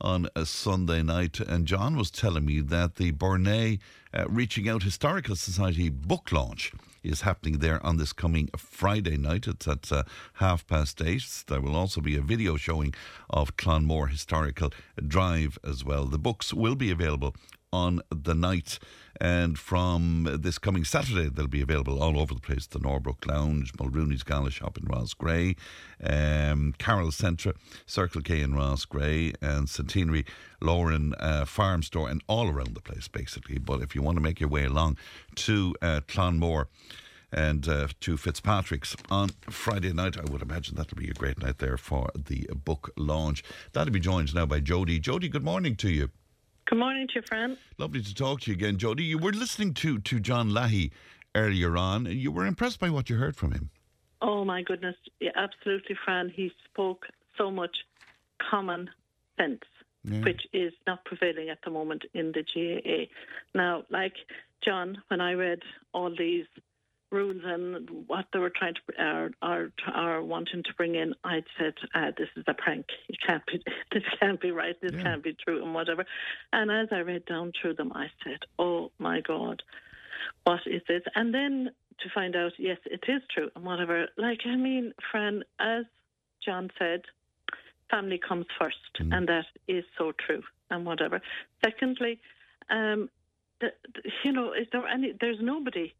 [0.00, 3.78] on a Sunday night, and John was telling me that the Bournea
[4.12, 6.72] uh, Reaching Out Historical Society book launch
[7.02, 9.46] is happening there on this coming Friday night.
[9.46, 11.44] It's at uh, half past eight.
[11.46, 12.94] There will also be a video showing
[13.28, 14.72] of Clonmore Historical
[15.06, 16.04] Drive as well.
[16.04, 17.34] The books will be available
[17.72, 18.78] on the night.
[19.20, 22.66] And from this coming Saturday, they'll be available all over the place.
[22.66, 25.54] The Norbrook Lounge, Mulrooney's Gala Shop in Roscrea,
[26.02, 27.54] um, Carroll Centre,
[27.86, 30.24] Circle K in Roscrea, and Centenary
[30.60, 33.58] Lauren uh, Farm Store, and all around the place, basically.
[33.58, 34.96] But if you want to make your way along
[35.36, 36.66] to uh, Clonmore,
[37.32, 40.16] and uh, to Fitzpatrick's on Friday night.
[40.18, 43.44] I would imagine that'll be a great night there for the book launch.
[43.72, 44.98] That'll be joined now by Jody.
[44.98, 46.10] Jody, good morning to you.
[46.70, 47.56] Good morning to you, Fran.
[47.78, 49.02] Lovely to talk to you again, Jody.
[49.02, 50.92] You were listening to, to John Lahey
[51.34, 53.70] earlier on, and you were impressed by what you heard from him.
[54.22, 56.28] Oh my goodness, yeah, absolutely, Fran.
[56.32, 57.06] He spoke
[57.36, 57.76] so much
[58.50, 58.88] common
[59.36, 59.62] sense,
[60.04, 60.20] Yeah.
[60.20, 63.08] which is not prevailing at the moment in the GAA.
[63.52, 64.14] Now, like
[64.64, 65.62] John, when I read
[65.92, 66.46] all these
[67.10, 71.42] rules and what they were trying to are are, are wanting to bring in, I
[71.58, 72.86] said, uh, "This is a prank.
[73.08, 73.62] It can't be.
[73.92, 74.80] This can't be right.
[74.80, 75.02] This Yeah.
[75.02, 76.04] can't be true, and whatever."
[76.52, 79.62] And as I read down through them, I said, "Oh my God."
[80.44, 81.02] what is this?
[81.14, 84.06] And then to find out, yes, it is true and whatever.
[84.16, 85.84] Like, I mean, Fran, as
[86.44, 87.02] John said,
[87.90, 89.16] family comes first, Mm.
[89.16, 91.20] and that is so true and whatever.
[91.64, 92.20] Secondly,
[92.68, 93.08] um,
[93.60, 95.12] the, the- you know, is there any?
[95.12, 95.92] There's nobody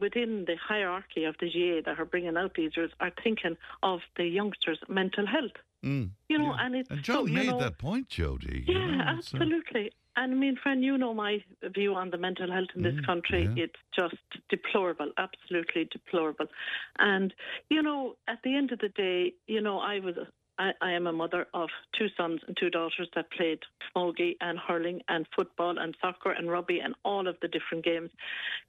[0.00, 4.00] within the hierarchy of the GA that are bringing out these rules are thinking of
[4.16, 5.52] the youngsters' mental health.
[5.84, 6.10] Mm.
[6.28, 6.64] You know, Yeah.
[6.66, 8.64] and it's And John so, made know, that point, Jody.
[8.66, 9.92] you yeah, know, it's, uh, absolutely.
[10.16, 13.06] And I mean, friend, you know my view on the mental health in this Mm,
[13.06, 13.42] country.
[13.44, 13.64] yeah.
[13.64, 14.16] It's just
[14.48, 16.46] deplorable, absolutely deplorable.
[16.98, 17.34] And
[17.68, 20.16] you know, at the end of the day, you know, I was.
[20.58, 23.60] I, I am a mother of two sons and two daughters that played
[23.94, 28.10] camogie and hurling and football and soccer and rugby and all of the different games,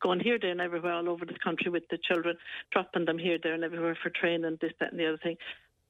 [0.01, 2.37] going here, there, and everywhere all over the country with the children,
[2.71, 5.37] dropping them here, there, and everywhere for training, this, that, and the other thing.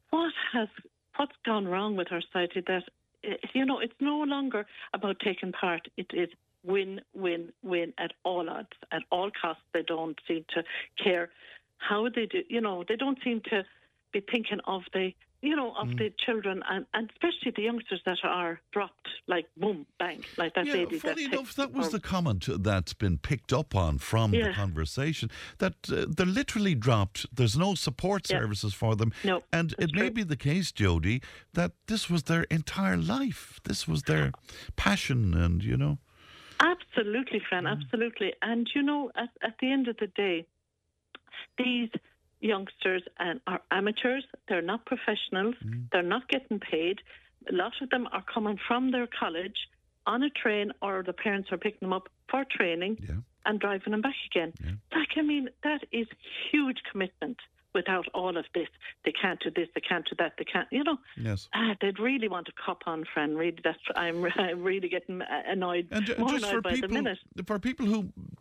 [0.10, 0.68] What has
[1.16, 2.84] what's gone wrong with our society that
[3.24, 5.88] eh, you know it's no longer about taking part.
[5.98, 6.30] It is
[6.64, 9.64] win win win at all odds at all costs.
[9.74, 10.64] They don't seem to
[11.04, 11.30] care
[11.78, 13.64] how they do you know they don't seem to
[14.12, 15.12] be thinking of the
[15.42, 15.98] you know of Mm.
[16.00, 20.66] the children and, and especially the youngsters that are dropped like boom bang like that
[20.66, 24.32] yeah, lady funny that enough, that was the comment that's been picked up on from
[24.32, 25.30] the conversation
[25.60, 27.28] that uh, they're literally dropped.
[27.36, 28.40] There's no support Yeah.
[28.40, 29.12] services for them.
[29.24, 31.22] No, and it may be the case, Jody,
[31.54, 33.60] that this was their entire life.
[33.64, 34.32] This was their
[34.76, 36.00] passion, and you know.
[36.60, 37.72] Absolutely, Fran, Mm.
[37.78, 38.34] absolutely.
[38.42, 40.46] And you know, at, at the end of the day,
[41.58, 41.90] these
[42.40, 44.26] youngsters and are amateurs.
[44.48, 45.56] They're not professionals.
[45.64, 45.90] Mm.
[45.92, 47.02] They're not getting paid.
[47.50, 49.58] a lot of them are coming from their college
[50.06, 53.16] on a train, or the parents are picking them up for training Yeah.
[53.46, 54.52] and driving them back again.
[54.94, 56.08] Like, I mean, that is
[56.52, 57.38] huge commitment.
[57.82, 58.70] Without all of this,
[59.06, 60.68] they can't do this, they can't do that, they can't.
[60.78, 60.98] You know,
[61.30, 61.48] Yes.
[61.54, 63.38] ah, they'd really want to cop on, friend.
[63.38, 65.22] Really, that's I'm, I'm really getting
[65.56, 67.20] annoyed, And more just for annoyed by the people, minute.
[67.50, 68.00] for people who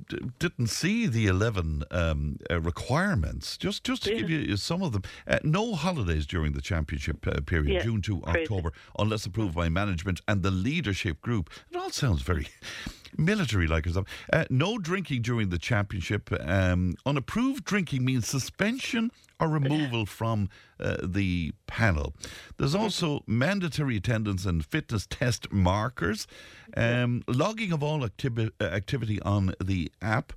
[0.08, 4.90] d- didn't see the eleven um, uh, requirements, just just to give you some of
[4.92, 8.40] them, uh, no holidays during the championship uh, period, Yeah, June to crazy.
[8.42, 11.50] October, unless approved by management and the leadership group.
[11.70, 12.46] It all sounds very
[13.18, 14.12] military like or something.
[14.32, 16.30] Uh, no drinking during the championship.
[16.40, 20.48] Um, unapproved drinking means suspension or removal from
[20.80, 22.14] uh, the panel.
[22.56, 26.26] There's also mandatory attendance and fitness test markers,
[26.76, 30.32] um, logging of all activi- uh, activity on the app,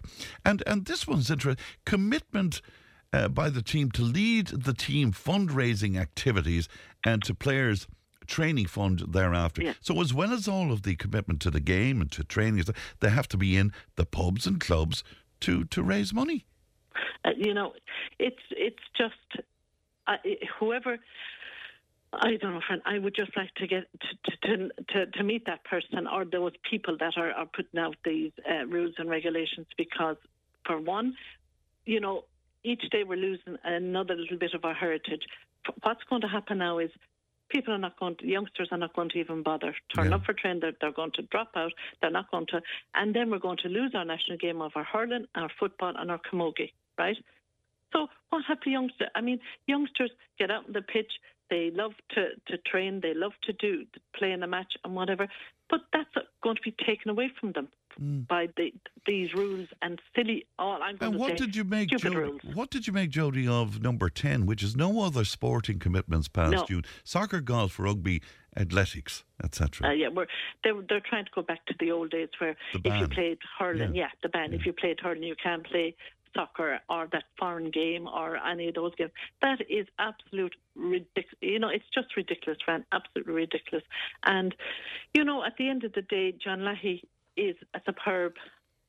[0.45, 1.63] and and this one's interesting.
[1.85, 2.61] Commitment.
[3.11, 6.69] Uh, by the team to lead the team fundraising activities
[7.03, 7.87] and to players
[8.29, 9.63] training fund thereafter.
[9.63, 9.73] Yeah.
[9.81, 12.63] So as well as all of the commitment to the game and to training,
[12.99, 15.03] they have to be in the pubs and clubs
[15.41, 16.45] to to raise money.
[17.25, 17.73] Uh, you know,
[18.17, 19.43] it's it's just
[20.07, 20.17] uh,
[20.59, 20.97] whoever.
[22.11, 22.81] I don't know, friend.
[22.85, 26.53] I would just like to get to to, to, to meet that person or those
[26.69, 30.17] people that are, are putting out these uh, rules and regulations because,
[30.65, 31.13] for one,
[31.85, 32.23] you know,
[32.63, 35.23] each day we're losing another little bit of our heritage.
[35.83, 36.89] What's going to happen now is
[37.49, 40.15] people are not going to, youngsters are not going to even bother turn Yeah.
[40.15, 40.61] up for training.
[40.61, 41.71] They're, they're going to drop out.
[42.01, 42.61] They're not going to,
[42.95, 46.09] and then we're going to lose our national game of our hurling, our football, and
[46.11, 47.17] our camogie, right?
[47.93, 49.09] So what have the youngsters?
[49.15, 51.11] I mean, youngsters get out on the pitch.
[51.49, 52.99] They love to, to train.
[53.01, 55.27] They love to do to play in a match and whatever.
[55.69, 56.09] But that's
[56.43, 57.67] going to be taken away from them
[58.27, 58.73] by the,
[59.05, 60.45] these rules and silly.
[60.57, 62.41] All I'm going And to what say, did you make stupid Jody, rules.
[62.53, 66.51] What did you make Jody of number ten, which is no other sporting commitments past
[66.53, 66.65] No.
[66.65, 66.83] June?
[67.03, 68.21] Soccer, golf, rugby,
[68.57, 69.89] athletics, etc.
[69.89, 70.25] Uh, yeah, we're
[70.63, 73.93] they're they're trying to go back to the old days where if you played hurling,
[73.93, 74.03] Yeah.
[74.03, 74.53] yeah, the ban.
[74.53, 75.95] If you played hurling, you can't play
[76.35, 79.11] soccer or that foreign game or any of those games.
[79.41, 81.37] That is absolute ridiculous.
[81.41, 82.85] You know, it's just ridiculous, Fran.
[82.91, 83.83] Absolutely ridiculous.
[84.25, 84.55] And
[85.13, 87.01] you know, at the end of the day, John Lahey
[87.37, 88.33] is a superb.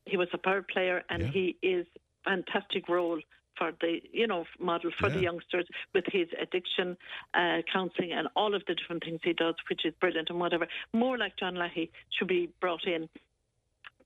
[0.07, 1.29] He was a superb player, and Yeah.
[1.29, 1.87] he is
[2.25, 3.21] fantastic role
[3.57, 6.97] for the you know model for the youngsters with his addiction
[7.35, 10.67] uh, counselling and all of the different things he does, which is brilliant and whatever.
[10.95, 13.09] More like John Lahey should be brought in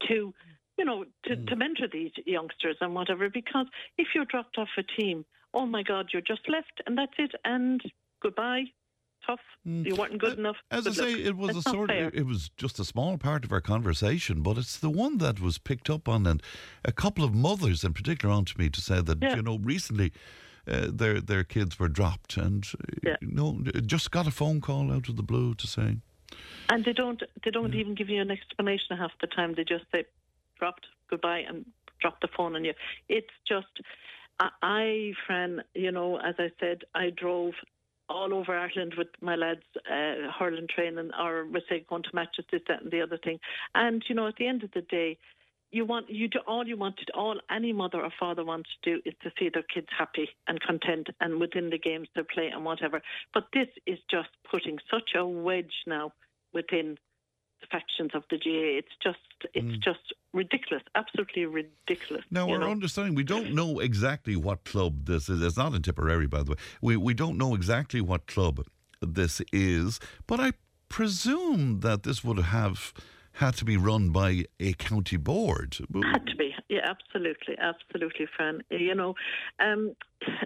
[0.09, 0.35] to
[0.79, 1.47] you know to, Mm.
[1.49, 3.29] to mentor these youngsters and whatever.
[3.31, 3.67] Because
[3.99, 7.33] if you're dropped off a team, oh my God, you're just left and that's it
[7.45, 7.81] and
[8.23, 8.65] goodbye.
[9.27, 9.41] Tough.
[9.65, 10.57] You weren't good Uh, enough.
[10.71, 11.21] As I say, luck.
[11.27, 12.09] it was a sort fair.
[12.09, 15.41] of, it was just a small part of our conversation, but it's the one that
[15.41, 16.43] was picked up on, and
[16.85, 19.37] a couple of mothers in particular onto me to say that Yeah.
[19.37, 20.13] you know recently.
[20.67, 23.17] Uh, their their kids were dropped, and uh, Yeah.
[23.23, 25.99] you know, just got a phone call out of the blue to say,
[26.71, 29.55] And they don't they don't even give you an explanation half the time.
[29.55, 30.05] They just say
[30.59, 31.65] dropped goodbye and
[32.01, 32.75] dropped the phone on you.
[33.09, 33.81] It's just
[34.41, 37.55] I, Fran, you know, as I said, I drove
[38.09, 42.45] all over Ireland with my lads uh, hurling training or we say going to matches,
[42.53, 43.39] this, that and the other thing.
[43.75, 45.19] And, you know, at the end of the day,
[45.71, 48.95] you want you do all you want to all any mother or father wants to
[48.95, 52.47] do is to see their kids happy and content and within the games they play
[52.47, 53.03] and whatever.
[53.33, 56.13] But this is just putting such a wedge now
[56.53, 56.97] within
[57.71, 58.79] factions of the GA.
[58.79, 59.19] It's just
[59.53, 62.25] it's just ridiculous, absolutely ridiculous.
[62.31, 62.71] Now, our know?
[62.71, 65.43] understanding, we don't know exactly what club this is.
[65.43, 66.57] It's not in Tipperary, by the way.
[66.81, 68.67] We, we don't know exactly what club
[69.01, 70.53] this is, but I
[70.89, 72.93] presume that this would have
[73.35, 75.77] had to be run by a county board.
[76.13, 78.63] Had to be, yeah, absolutely, absolutely, Fran.
[78.71, 79.15] You know,
[79.59, 79.95] um,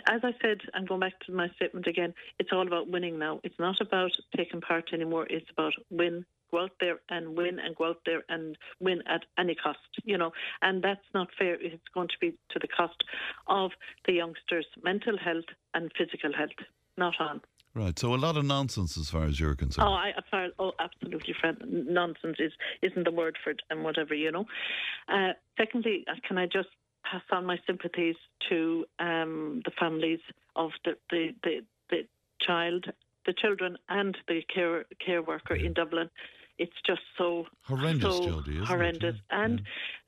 [0.09, 2.15] as I said, I'm going back to my statement again.
[2.39, 3.41] It's all about winning now.
[3.45, 5.27] It's not about taking part anymore.
[5.29, 9.25] It's about win, go out there and win, and go out there and win at
[9.39, 9.79] any cost.
[10.05, 10.33] You know,
[10.63, 11.55] and that's not fair.
[11.61, 13.03] It's going to be to the cost
[13.47, 13.73] of
[14.07, 16.51] the youngsters' mental health and physical health.
[16.97, 17.41] Not on.
[17.75, 19.87] Right, so a lot of nonsense as far as you're concerned.
[19.87, 21.59] Oh, I, far oh, absolutely, Fred.
[21.65, 24.47] Nonsense is isn't the word for it, and whatever you know.
[25.09, 26.71] Uh, secondly, uh, can I just
[27.05, 28.17] pass on my sympathies
[28.49, 30.21] to um, the families
[30.57, 32.01] of the the, the the
[32.41, 32.87] child,
[33.27, 36.11] the children, and the care care worker in Dublin.
[36.59, 38.67] It's just so Horrendous, so Jody, isn't it?
[38.69, 39.17] horrendous.
[39.31, 39.63] Yeah, And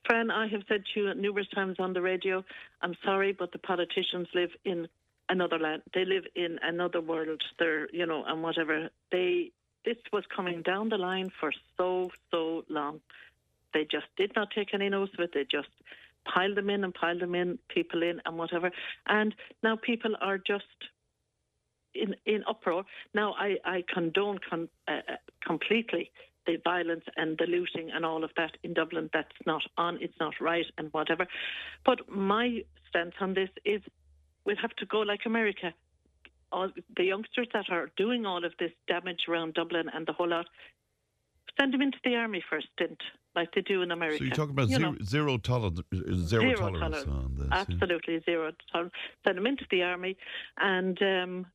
[0.04, 2.44] Fran, I have said to you numerous times on the radio,
[2.82, 4.88] I'm sorry, but the politicians live in
[5.28, 5.82] another land.
[5.94, 7.40] They live in another world.
[7.58, 8.90] They're, you know, and whatever.
[9.12, 9.52] They,
[9.84, 13.00] this was coming down the line for so, so long.
[13.72, 15.30] They just did not take any notice of it.
[15.32, 15.68] They just
[16.24, 18.70] piled them in and piled them in, people in and whatever.
[19.06, 20.64] And now people are just
[21.94, 22.84] in in uproar.
[23.14, 26.10] Now, I I condone con, uh, uh, completely
[26.46, 29.10] the violence and the looting and all of that in Dublin.
[29.12, 29.98] That's not on.
[30.00, 31.26] It's not right and whatever.
[31.84, 33.80] But my stance on this is
[34.44, 35.72] we'll have to go like America.
[36.52, 40.28] All the youngsters that are doing all of this damage around Dublin and the whole
[40.28, 40.46] lot,
[41.60, 42.98] send them into the army for a stint,
[43.36, 44.18] like they do in America.
[44.18, 47.06] So you're talking about You zero, toler- zero, Zero tolerance tolerance.
[47.06, 47.46] on this.
[47.50, 47.58] yeah.
[47.68, 48.94] Absolutely zero tolerance.
[49.24, 50.16] Send them into the army
[50.58, 51.46] and um,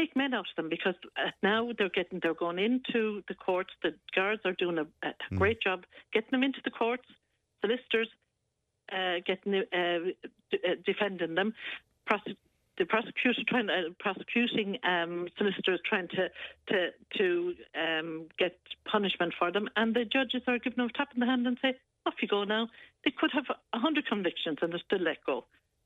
[0.00, 3.72] make men out of them because uh, now they're getting they're going into the courts.
[3.82, 5.38] The guards are doing a, a Hmm.
[5.40, 5.78] great job
[6.14, 7.08] getting them into the courts.
[7.62, 8.10] Solicitors
[8.96, 9.98] uh, getting uh,
[10.50, 11.50] d- uh, defending them.
[12.08, 12.36] Prose-
[12.78, 16.24] the prosecutor trying uh, prosecuting um, solicitors trying to
[16.70, 16.78] to
[17.18, 17.26] to
[17.84, 18.08] um,
[18.42, 18.54] get
[18.94, 21.58] punishment for them, and the judges are giving them a tap in the hand and
[21.60, 21.72] say,
[22.06, 22.64] "Off you go now."
[23.04, 23.46] They could have
[23.76, 25.36] a hundred convictions and they're still let go.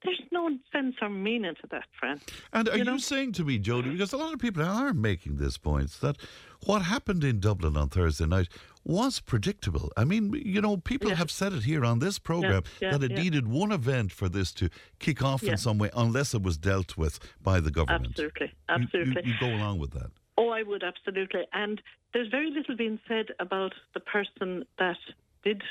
[0.05, 2.21] There's no sense or meaning to that, Fran.
[2.53, 2.99] And are you, know?
[2.99, 6.17] saying to me, Jody, because a lot of people are making this point, that
[6.65, 8.49] what happened in Dublin on Thursday night
[8.85, 9.93] was predictable.
[9.97, 11.17] I mean, you know, people Yeah.
[11.17, 13.23] have said it here on this program yeah, that it yeah.
[13.23, 15.53] needed one event for this to kick off Yeah.
[15.53, 18.07] in some way, unless it was dealt with by the government.
[18.09, 19.23] Absolutely, You- you- absolutely.
[19.31, 20.11] You, go along with that.
[20.37, 21.47] Oh, I would absolutely.
[21.53, 21.81] And
[22.13, 24.99] there's very little being said about the person that
[25.45, 25.63] did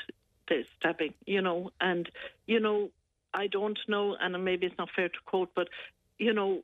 [0.48, 1.70] the stabbing, you know.
[1.80, 2.08] And
[2.46, 2.90] you know,
[3.34, 5.68] I don't know, and maybe it's not fair to quote, but
[6.18, 6.62] you know,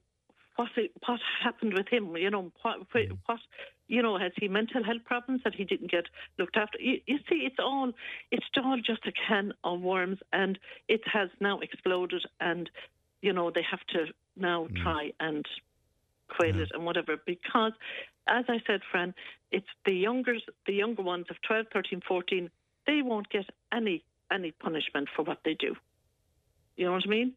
[0.57, 0.69] what
[1.07, 2.17] what happened with him?
[2.17, 3.19] You know, what Mm.
[3.27, 3.39] what
[3.89, 6.07] you know has he mental health problems that he didn't get
[6.39, 6.79] looked after?
[6.81, 7.93] You, you see, it's all
[8.31, 10.59] it's all just a can of worms, and
[10.89, 12.71] it has now exploded, and
[13.23, 14.83] you know they have to now Mm.
[14.83, 15.47] try and
[16.29, 17.73] quail it and whatever because
[18.29, 19.15] as I said Fran
[19.51, 22.51] it's the younger the younger ones of 12 13 14
[22.87, 25.75] they won't get any any punishment for what they do
[26.79, 27.35] you know what I mean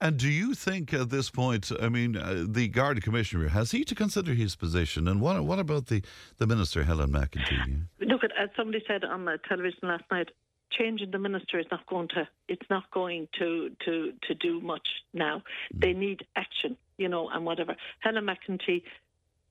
[0.00, 3.84] And do you think at this point, I mean, uh, the Garda Commissioner, has he
[3.84, 5.06] to consider his position?
[5.06, 6.02] And what, what about the,
[6.38, 7.84] the Minister, Helen McEntee?
[8.00, 10.30] look at as somebody said on the television last night
[10.70, 14.86] changing the minister is not going to it's not going to to to do much
[15.14, 15.42] now
[15.74, 18.82] they need action you know and whatever Helen McEntee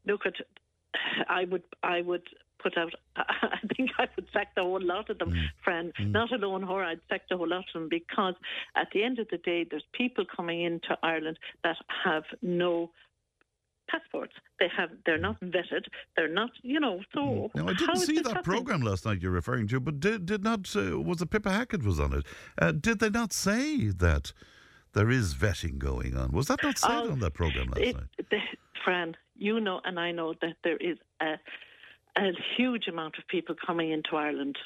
[0.05, 0.33] look at
[1.29, 2.27] I would I would
[2.61, 5.33] put out I think I would sack the whole lot of them
[5.63, 5.93] friend.
[5.99, 8.35] Not alone her I'd sack the whole lot of them because
[8.75, 12.91] at the end of the day there's people coming into Ireland that have no
[13.89, 14.33] passports.
[14.59, 15.85] They have they're not vetted.
[16.15, 19.67] They're not you know so Now, I didn't see that program last night you're referring
[19.69, 22.25] to, but did, did not, uh, was it Pippa Hackett was on it?
[22.61, 24.33] Uh, did they not say that
[24.93, 26.31] there is vetting going on?
[26.31, 28.05] Was that not said Oh, on that program last it, night?
[28.29, 28.37] the,
[28.83, 31.35] Fran, you know, and I know that there is a,
[32.17, 34.57] a huge amount of people coming into Ireland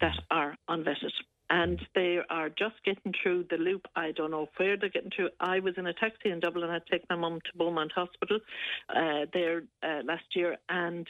[0.00, 1.12] that are unvetted.
[1.52, 3.86] And they are just getting through the loop.
[3.96, 5.30] I don't know where they're getting through.
[5.40, 6.70] I was in a taxi in Dublin.
[6.70, 8.38] I take my mum to Beaumont Hospital
[8.88, 11.08] uh, there uh, last year, and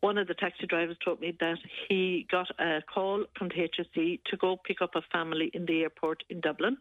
[0.00, 1.58] one of the taxi drivers told me that
[1.88, 5.82] he got a call from the HSE to go pick up a family in the
[5.82, 6.78] airport in Dublin.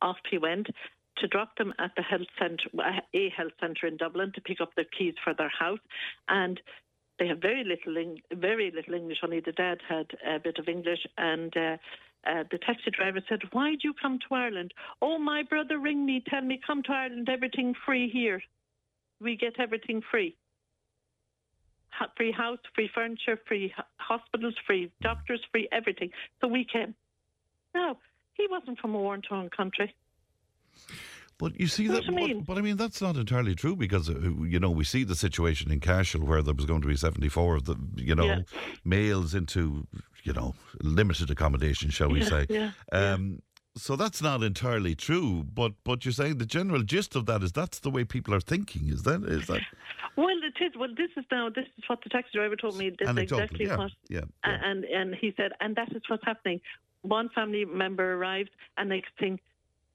[0.00, 0.68] Off he went
[1.18, 2.70] to drop them at the health centre,
[3.14, 5.78] a health centre in Dublin, to pick up their keys for their house,
[6.28, 6.58] and
[7.18, 9.18] they have very little, very little English.
[9.22, 11.76] Only the dad had a bit of English, and uh,
[12.26, 16.04] uh, the taxi driver said, "Why do you come to Ireland?" Oh, my brother ring
[16.06, 18.42] me, tell me come to Ireland, everything free here.
[19.20, 20.36] We get everything free.
[22.16, 26.10] Free house, free furniture, free hospitals, free doctors, free everything.
[26.40, 26.94] So we came.
[27.74, 27.98] No,
[28.34, 29.94] he wasn't from a war-torn country.
[31.42, 32.44] But you see that, you but, mean?
[32.46, 34.14] but I mean that's not entirely true because uh,
[34.54, 37.28] you know we see the situation in Cashel where there was going to be seventy
[37.28, 38.42] four of the you know Yeah.
[38.84, 39.86] males into
[40.22, 42.46] you know limited accommodation, shall we Yeah, say?
[42.48, 43.42] yeah, Um,
[43.86, 45.42] So that's not entirely true.
[45.60, 48.44] But but you're saying the general gist of that is that's the way people are
[48.54, 48.82] thinking.
[48.94, 49.62] Is that is that
[50.16, 50.72] Well, it is.
[50.78, 51.48] Well, this is now.
[51.48, 52.90] This is what the taxi driver told me.
[52.90, 53.90] This is exactly what.
[54.16, 54.58] yeah, yeah.
[54.70, 56.60] And and he said, and that is what's happening.
[57.18, 59.40] One family member arrived, and next thing,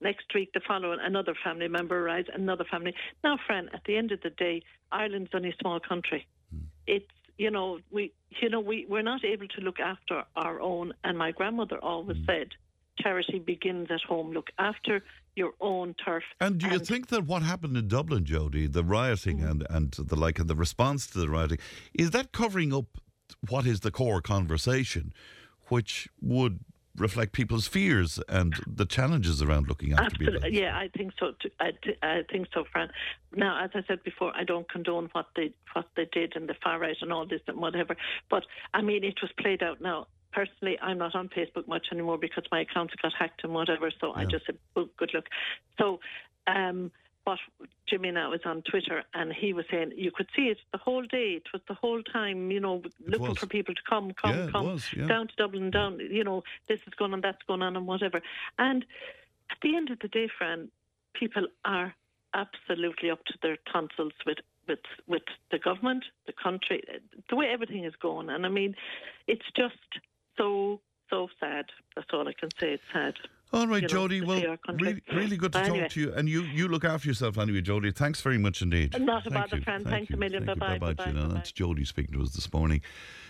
[0.02, 2.94] next week, the following, another family member arrives, another family.
[3.24, 6.28] Now, friend, at the end of the day, Ireland's only a small country.
[6.52, 6.66] Hmm.
[6.86, 7.06] It's
[7.38, 10.94] you know we you know we we're not able to look after our own.
[11.04, 12.26] And my grandmother always Hmm.
[12.26, 12.48] said,
[13.00, 14.32] charity begins at home.
[14.32, 15.04] Look after
[15.36, 16.24] your own turf.
[16.42, 19.50] And do you think that what happened in Dublin, Jody, the rioting Mm.
[19.52, 21.60] and, and the like, and the response to the rioting,
[21.94, 22.98] is that covering up
[23.48, 25.14] what is the core conversation,
[25.68, 26.62] which would
[26.98, 30.36] reflect people's fears and the challenges around looking after people?
[30.36, 31.34] Absolutely, yeah, I think so.
[31.40, 31.50] Too.
[31.60, 32.90] I, t- I think so, Fran.
[33.36, 36.56] Now, as I said before, I don't condone what they what they did in the
[36.64, 37.96] far right and all this and whatever.
[38.30, 40.08] But I mean, it was played out now.
[40.32, 43.90] Personally, I'm not on Facebook much anymore because my accounts got hacked and whatever.
[44.00, 45.26] So I just said, well, good luck.
[45.80, 46.00] So.
[46.48, 46.92] Um,
[47.28, 47.40] what
[47.90, 51.04] Jimmy now is on Twitter, and he was saying you could see it the whole
[51.04, 51.32] day.
[51.42, 54.66] It was the whole time, you know, looking for people to come, come, Yeah, come
[54.66, 55.08] was, yeah.
[55.08, 56.00] down to Dublin, down.
[56.00, 58.22] You know, this is going on, that's going on, and whatever.
[58.58, 58.86] And
[59.52, 60.70] at the end of the day, Fran,
[61.14, 61.94] people are
[62.34, 64.38] absolutely up to their tonsils with
[64.70, 66.82] with with the government, the country,
[67.30, 68.30] the way everything is going.
[68.30, 68.74] And I mean,
[69.28, 69.76] it's just
[70.38, 71.66] so so sad.
[71.96, 72.74] That's all I can say.
[72.74, 73.16] It's sad.
[73.54, 74.22] All right, you know, Jody.
[74.22, 74.58] Well,
[75.14, 75.80] really, good to Anyway.
[75.82, 76.14] talk to you.
[76.14, 77.92] And you, you look after yourself anyway, Jody.
[77.92, 79.00] Thanks very much indeed.
[79.02, 79.62] Not a bother.
[79.62, 79.84] Fran.
[79.84, 80.20] Thank Thanks a you.
[80.20, 80.46] million.
[80.46, 80.60] Thank.
[80.60, 81.34] Bye-bye, Bye-bye, bye-bye, bye-bye.
[81.34, 82.82] That's Jody speaking to us this morning.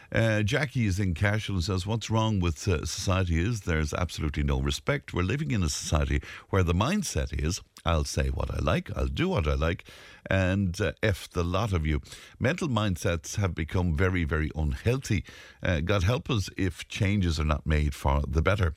[0.10, 4.42] Uh, Jackie is in Cashel and says, What's wrong with uh, society is there's absolutely
[4.42, 5.14] no respect.
[5.14, 9.08] We're living in a society where the mindset is, I'll say what I like, I'll
[9.08, 9.84] do what I like,
[10.30, 12.02] and uh, F the lot of you.
[12.40, 15.26] Mental mindsets have become very, very unhealthy.
[15.62, 18.76] Uh, God help us if changes are not made for the better.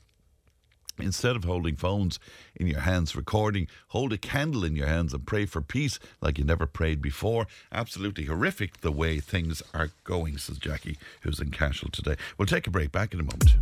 [1.01, 2.19] Instead of holding phones
[2.55, 6.37] in your hands recording, hold a candle in your hands and pray for peace like
[6.37, 7.47] you never prayed before.
[7.71, 12.15] Absolutely horrific the way things are going, says Jackie, who's in Cashel today.
[12.37, 13.55] We'll take a break back in a moment.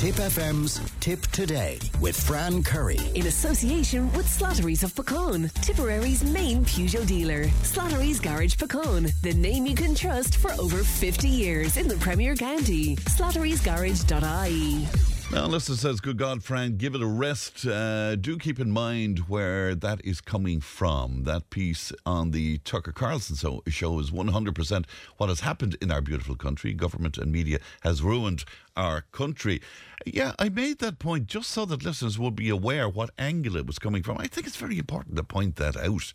[0.00, 2.96] Tipp FM's Tipp Today with Fran Curry.
[3.14, 7.44] In association with Slattery's of Puckane, Tipperary's main Peugeot dealer.
[7.62, 12.34] Slattery's Garage Puckane, the name you can trust for over 50 years in the Premier
[12.34, 12.96] County.
[12.96, 15.09] Slattery'sGarage.ie.
[15.32, 17.64] Now, Listen says, Good God, Frank, give it a rest.
[17.64, 21.22] Uh, do keep in mind where that is coming from.
[21.22, 24.86] That piece on the Tucker Carlson so- show is 100%
[25.18, 26.74] what has happened in our beautiful country.
[26.74, 28.44] Government and media has ruined
[28.76, 29.62] our country.
[30.04, 33.68] Yeah, I made that point just so that listeners will be aware what angle it
[33.68, 34.18] was coming from.
[34.18, 36.12] I think it's very important to point that out.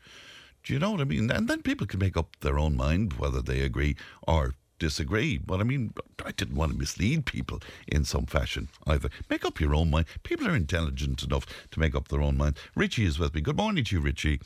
[0.65, 1.31] Do you know what I mean?
[1.31, 3.95] And then people can make up their own mind whether they agree
[4.27, 5.37] or disagree.
[5.37, 9.09] But I mean, I didn't want to mislead people in some fashion either.
[9.29, 10.05] Make up your own mind.
[10.23, 12.57] People are intelligent enough to make up their own mind.
[12.75, 13.41] Richie is with me.
[13.41, 14.39] Good morning to you, Richie.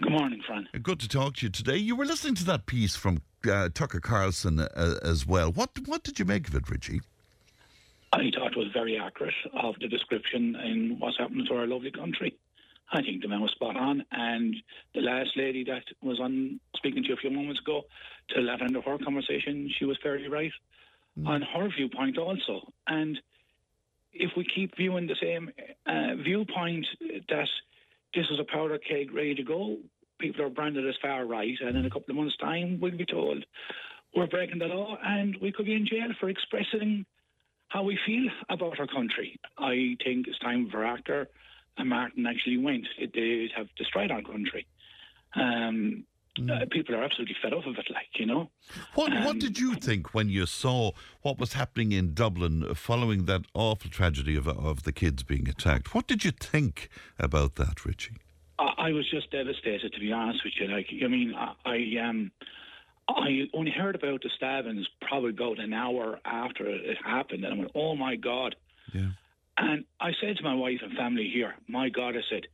[0.00, 0.68] Good morning, Fran.
[0.80, 1.76] Good to talk to you today.
[1.76, 3.20] You were listening to that piece from
[3.50, 5.50] uh, Tucker Carlson uh, as well.
[5.50, 7.00] What what did you make of it, Richie?
[8.12, 11.90] I thought it was very accurate of the description in what's happening to our lovely
[11.90, 12.34] country.
[12.90, 14.56] I think the man was spot on, and
[14.94, 17.82] the last lady that was on speaking to you a few moments ago,
[18.30, 20.52] to that end of her conversation, she was fairly right
[21.26, 22.72] on her viewpoint also.
[22.86, 23.18] And
[24.12, 25.50] if we keep viewing the same
[25.86, 26.86] uh, viewpoint
[27.28, 27.48] that
[28.14, 29.78] this is a powder keg ready to go,
[30.18, 33.06] people are branded as far right, and in a couple of months' time, we'll be
[33.06, 33.44] told
[34.14, 37.04] we're breaking the law and we could be in jail for expressing
[37.68, 39.38] how we feel about our country.
[39.58, 41.28] I think it's time for Actor
[41.76, 42.86] and Martin actually went.
[42.98, 44.66] They have destroyed our country.
[45.34, 46.04] Um,
[46.38, 48.50] uh, people are absolutely fed up of it, like, you know.
[48.94, 53.24] What what Um, did you think when you saw what was happening in Dublin following
[53.26, 55.94] that awful tragedy of of the kids being attacked?
[55.94, 58.16] What did you think about that, Richie?
[58.58, 60.66] I, I was just devastated, to be honest with you.
[60.68, 62.30] Like, I mean, I, I um,
[63.08, 67.56] I only heard about the stabbings probably about an hour after it happened, and I
[67.56, 68.56] went, "Oh my god!"
[68.92, 69.10] Yeah.
[69.56, 72.46] And I said to my wife and family here, "My God," I said,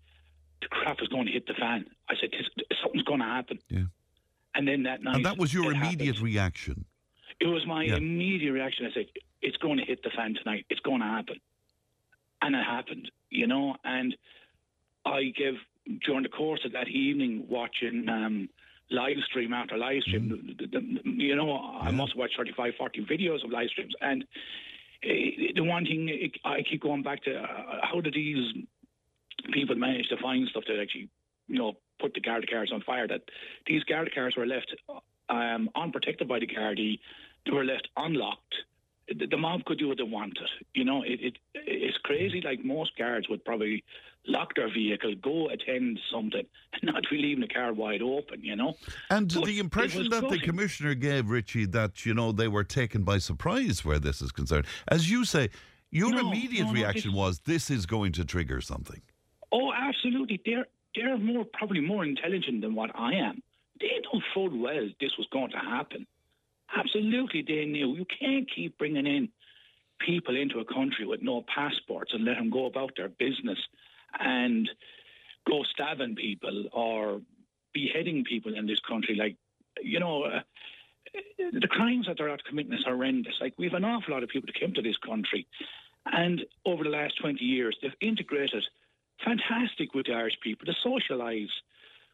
[0.65, 2.31] "the crap is going to hit the fan." I said,
[2.83, 3.85] "Something's going to happen." Yeah.
[4.57, 6.21] And then that night, And that was your immediate happened.
[6.21, 6.85] reaction.
[7.41, 7.97] It was my Yeah.
[7.97, 8.87] immediate reaction.
[8.87, 9.07] I said,
[9.43, 10.65] "It's going to hit the fan tonight.
[10.71, 11.39] It's going to happen,"
[12.43, 13.11] and it happened.
[13.31, 14.17] You know, and
[15.05, 15.55] I gave
[16.07, 18.49] during the course of that evening watching um,
[18.91, 20.29] live stream after live stream.
[20.29, 21.51] the- the- the- you know,
[21.89, 24.25] I must have watched 35, 40 videos of live streams, and
[25.03, 28.53] eh, the one thing I keep going back to: uh, how did these
[29.53, 31.09] people managed to find stuff that actually,
[31.49, 33.07] you know, put the Garda cars on fire?
[33.09, 33.23] That
[33.67, 34.75] these Garda cars were left
[35.29, 36.99] um, unprotected by the Gardaí.
[37.47, 38.55] They were left unlocked.
[39.09, 40.49] The, the mob could do what they wanted.
[40.73, 42.41] You know, it, it it's crazy.
[42.41, 43.85] Like most guards would probably
[44.27, 48.41] lock their vehicle, go attend something, and not be leaving the car wide open.
[48.43, 48.75] You know.
[49.11, 53.03] And But the impression that the commissioner gave, Richie, that, you know, they were taken
[53.03, 54.67] by surprise where this is concerned.
[54.89, 55.51] As you say,
[55.91, 59.03] your No, immediate no, no, reaction this- was this is going to trigger something.
[59.85, 60.41] Absolutely.
[60.45, 63.43] They're they're more probably more intelligent than what I am.
[63.81, 66.07] They know full well this was going to happen.
[66.75, 67.95] Absolutely, they knew.
[67.95, 69.29] You can't keep bringing in
[70.01, 73.59] people into a country with no passports and let them go about their business
[74.19, 74.69] and
[75.47, 77.21] go stabbing people or
[77.73, 79.15] beheading people in this country.
[79.15, 79.37] Like,
[79.83, 80.41] you know, uh,
[81.53, 83.35] the crimes that they're out committing is horrendous.
[83.41, 85.47] Like, we have an awful lot of people that came to this country,
[86.07, 88.65] and over the last 20 years, they've integrated
[89.23, 91.51] fantastic with the Irish people, to socialise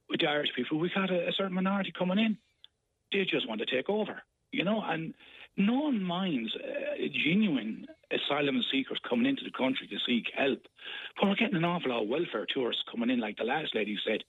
[0.09, 0.79] with the Irish people.
[0.79, 2.39] We've had a, a certain minority coming in.
[3.13, 4.23] They just want to take over.
[4.53, 5.15] you know, and
[5.57, 10.61] no one minds uh, genuine asylum seekers coming into the country to seek help.
[11.19, 13.97] But we're getting an awful lot of welfare tourists coming in, like the last lady
[14.07, 14.23] said,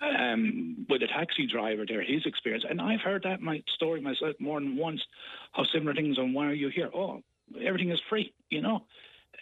[0.00, 2.64] um, with a taxi driver there, his experience.
[2.68, 5.02] And I've heard that my story myself more than once,
[5.52, 6.90] how similar things and why are you here?
[6.94, 7.22] Oh,
[7.60, 8.84] everything is free, you know.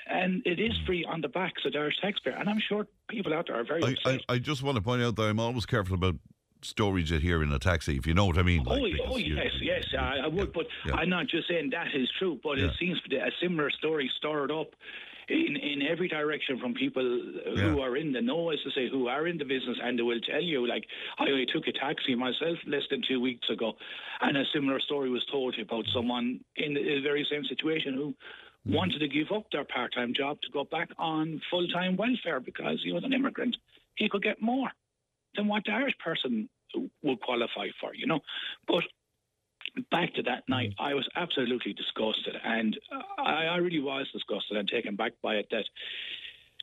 [0.07, 2.35] And it is free on the backs of the Irish taxpayer.
[2.35, 4.11] And I'm sure people out there are very I.
[4.11, 6.17] I, I just want to point out that I'm always careful about
[6.63, 8.65] stories you hear in a taxi, if you know what I mean.
[8.67, 10.95] Oh, like, oh you- yes, yes, I, I would, but Yeah.
[10.95, 14.11] I'm not just saying that is true, but it seems to be a similar story
[14.17, 14.69] stirred up
[15.29, 17.83] in, in every direction from people who Yeah.
[17.83, 20.21] are in the know, as to say, who are in the business, and they will
[20.21, 20.85] tell you, like,
[21.19, 23.75] I only took a taxi myself less than two weeks ago,
[24.23, 28.15] and a similar story was told about someone in the very same situation who
[28.67, 28.75] Mm.
[28.75, 32.93] wanted to give up their part-time job to go back on full-time welfare because he
[32.93, 33.57] was an immigrant.
[33.97, 34.71] He could get more
[35.37, 36.49] than what the Irish person
[37.03, 38.21] would qualify for, you know.
[38.67, 38.85] But
[39.91, 42.79] back to that night, I was absolutely disgusted, and
[43.19, 45.65] I, I really was disgusted and taken back by it that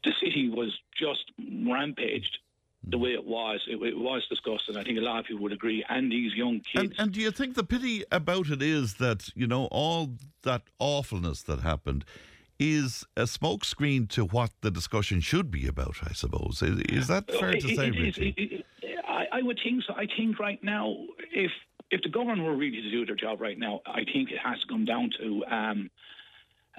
[0.04, 1.24] the city was just
[1.66, 2.40] rampaged
[2.84, 3.62] the way it was.
[3.68, 4.76] It, it was disgusting.
[4.78, 6.92] I think a lot of people would agree, and these young kids.
[6.92, 10.14] And, and do you think the pity about it is that, you know, all
[10.44, 12.06] that awfulness that happened
[12.60, 16.62] is a smokescreen to what the discussion should be about, I suppose?
[16.62, 18.66] Is, is that fair to It- say, it- it- Richie?
[19.08, 19.94] I, I would think so.
[19.94, 20.96] I think right now,
[21.34, 21.52] if
[21.92, 24.60] if the government were really to do their job right now, I think it has
[24.62, 25.90] to come down to um,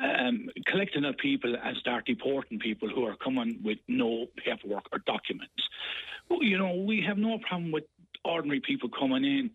[0.03, 4.99] um, collecting up people and start deporting people who are coming with no paperwork or
[4.99, 5.69] documents.
[6.31, 7.85] You know, we have no problem with
[8.25, 9.51] ordinary people coming in.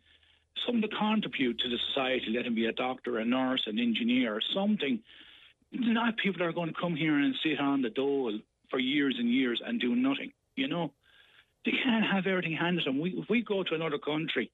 [0.65, 4.39] Something to contribute to the society, let them be a doctor, a nurse, an engineer,
[4.53, 4.99] something.
[5.71, 8.39] Not people that are going to come here and sit on the dole
[8.69, 10.31] for years and years and do nothing.
[10.55, 10.91] You know,
[11.65, 12.99] they can't have everything handed to them.
[12.99, 14.49] We, if we go to another country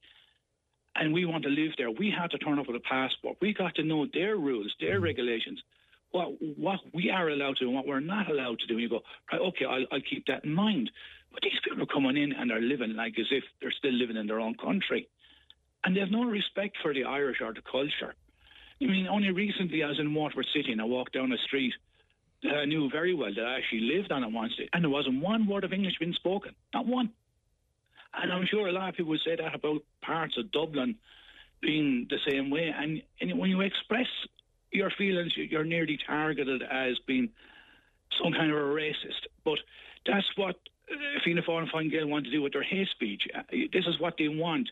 [0.95, 3.37] and we want to live there, we have to turn up with a passport.
[3.41, 5.61] We got to know their rules, their regulations,
[6.13, 8.75] what what we are allowed to do and what we're not allowed to do.
[8.75, 9.01] And you go,
[9.31, 10.89] right, okay, I'll, I'll keep that in mind.
[11.31, 14.15] But these people are coming in and they're living like as if they're still living
[14.15, 15.09] in their own country.
[15.83, 18.15] And they have no respect for the Irish or the culture.
[18.81, 21.73] I mean, only recently I was in Waterford City and I walked down a street
[22.43, 24.89] that I knew very well that I actually lived on at one stage, and there
[24.89, 27.09] wasn't one word of English being spoken, not one.
[28.13, 30.95] And I'm sure a lot of people would say that about parts of Dublin
[31.61, 32.73] being the same way.
[32.77, 34.07] And, and when you express
[34.73, 37.29] your feelings, you- you're nearly targeted as being
[38.21, 39.27] some kind of a racist.
[39.43, 39.59] But
[40.05, 40.55] that's what
[40.91, 43.27] uh, Fianna Fáil and Fine Gael want to do with their hate speech.
[43.33, 44.69] Uh, This is what they want.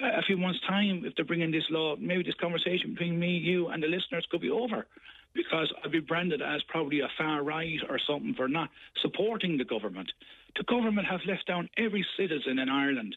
[0.00, 3.36] Uh, a few months' time, if they're bringing this law, maybe this conversation between me,
[3.36, 4.86] you, and the listeners could be over
[5.34, 8.70] because I'd be branded as probably a far right or something for not
[9.02, 10.10] supporting the government.
[10.56, 13.16] The government have left down every citizen in Ireland.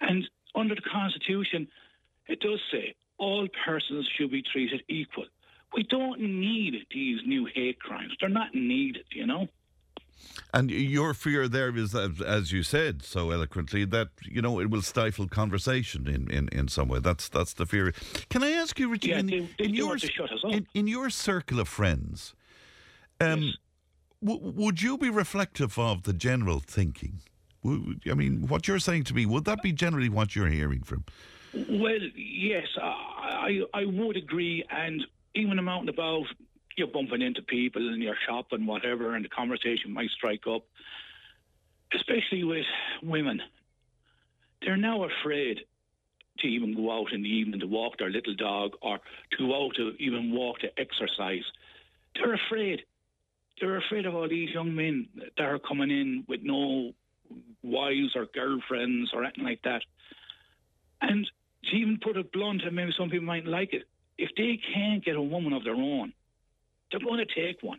[0.00, 1.68] And under the Constitution,
[2.26, 5.26] it does say all persons should be treated equal.
[5.74, 8.12] We don't need these new hate crimes.
[8.20, 9.48] They're not needed, you know.
[10.52, 14.70] And your fear there is, that, as you said so eloquently, that you know it
[14.70, 17.00] will stifle conversation in, in, in some way.
[17.00, 17.92] That's that's the fear.
[18.30, 20.38] Can I ask you, Richie, Yeah, in, they- they in your want to shut us
[20.44, 20.52] up.
[20.52, 22.34] in, in your circle of friends,
[23.20, 23.52] um,
[24.24, 27.20] w- would you be reflective of the general thinking?
[27.66, 31.04] I mean, what you're saying to me, would that be generally what you're hearing from?
[31.54, 34.64] Well, yes, I, I I would agree.
[34.70, 35.04] And
[35.34, 36.24] even I'm out and about,
[36.76, 40.64] you're bumping into people in your shop and whatever, and the conversation might strike up,
[41.94, 42.66] especially with
[43.02, 43.40] women.
[44.62, 45.60] They're now afraid
[46.40, 48.98] to even go out in the evening to walk their little dog or
[49.32, 51.44] to go out to even walk to exercise.
[52.14, 52.82] They're afraid.
[53.60, 56.92] They're afraid of all these young men that are coming in with no
[57.62, 59.82] wives or girlfriends or anything like that.
[61.00, 61.30] And
[61.70, 63.84] to even put it blunt, and maybe some people might like it,
[64.18, 66.12] if they can't get a woman of their own,
[66.90, 67.78] they're going to take one.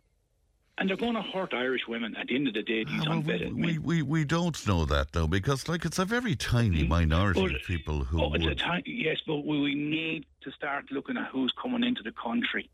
[0.77, 3.11] And they're going to hurt Irish women at the end of the day, these Ah,
[3.11, 3.81] well, we, men.
[3.81, 7.61] we we don't know that though, because like it's a very tiny minority Well, of
[7.61, 8.57] people who Oh, it's a would.
[8.59, 12.69] ti- yes, but we, we need to start looking at who's coming into the country.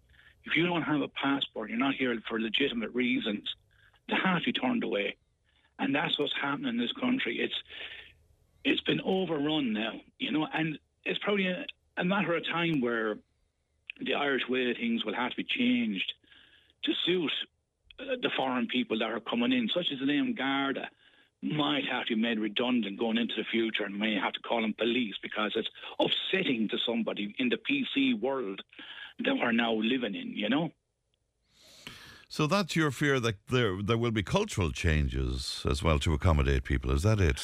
[0.46, 3.48] If you don't have a passport, you're not here for legitimate reasons,
[4.10, 5.16] they have to be turned away.
[5.78, 7.38] And that's what's happening in this country.
[7.40, 7.54] It's
[8.64, 11.66] it's been overrun now, you know, and it's probably a,
[11.98, 13.18] a matter of time where
[14.06, 16.14] the Irish way of things will have to be changed
[16.84, 17.32] to suit
[18.00, 20.90] uh, the foreign people that are coming in, such as the name Garda
[21.44, 24.62] might have to be made redundant going into the future and may have to call
[24.62, 25.70] them police because it's
[26.00, 28.62] upsetting to somebody in the PC world
[29.24, 30.72] that we're now living in, you know?
[32.32, 36.64] So that's your fear that there there will be cultural changes as well to accommodate
[36.64, 36.90] people.
[36.92, 37.40] Is that it?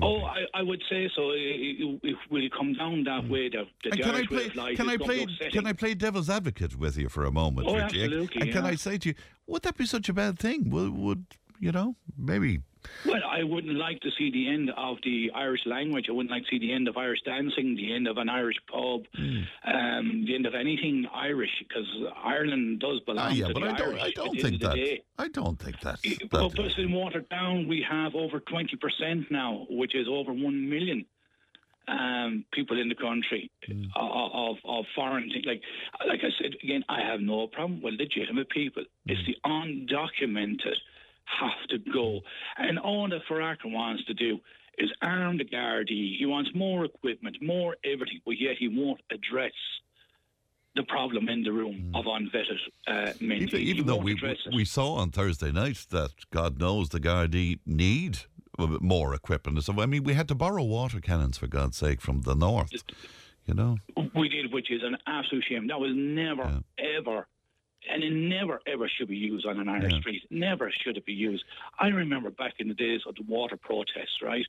[0.00, 0.22] Oh.
[0.22, 1.32] I, I would say so.
[1.34, 3.92] If if we come down that way, the, the Mm.
[3.92, 4.74] And can I play?
[4.76, 5.26] Can I play?
[5.52, 5.66] Can.
[5.66, 8.04] I play devil's advocate with you for a moment, Oh, Richie?
[8.04, 8.64] Absolutely, And can.
[8.64, 9.14] I say to you,
[9.46, 10.70] would that be such a bad thing?
[10.70, 11.24] Would, would
[11.58, 11.96] you know?
[12.16, 12.60] Maybe.
[13.06, 16.06] Well, I wouldn't like to see the end of the Irish language.
[16.08, 18.56] I wouldn't like to see the end of Irish dancing, the end of an Irish
[18.70, 19.42] pub, Hmm.
[19.64, 21.86] um, the end of anything Irish, because
[22.22, 23.88] Ireland does belong Ah, yeah, to but the I don't.
[23.88, 24.02] Irish.
[24.02, 24.98] I don't think that.
[25.18, 25.98] I don't think that
[26.58, 31.04] us in Waterdown, we have over 20% now, which is over 1 million
[31.88, 33.84] um, people in the country Hmm.
[33.96, 35.44] of, of, foreign things.
[35.44, 35.62] Like,
[36.06, 38.84] like I said, again, I have no problem with legitimate people.
[39.06, 39.10] Hmm.
[39.12, 40.76] It's the undocumented
[41.38, 42.20] have to go.
[42.56, 44.38] And all that Varadkar wants to do
[44.78, 46.18] is arm the Gardaí.
[46.18, 49.52] He wants more equipment, more everything, but yet he won't address
[50.76, 53.42] the problem in the room of unvetted uh, men.
[53.42, 54.16] Even, even though we
[54.54, 58.18] we saw on Thursday night that God knows the Gardaí need
[58.58, 59.62] more equipment.
[59.64, 62.72] So I mean, we had to borrow water cannons for God's sake from the north.
[63.46, 63.78] You know.
[64.14, 65.66] We did, which is an absolute shame.
[65.66, 67.26] That was never, ever,
[67.88, 70.00] and it never, ever should be used on an Irish Yeah.
[70.00, 70.22] street.
[70.30, 71.44] Never should it be used.
[71.78, 74.46] I remember back in the days of the water protests, right?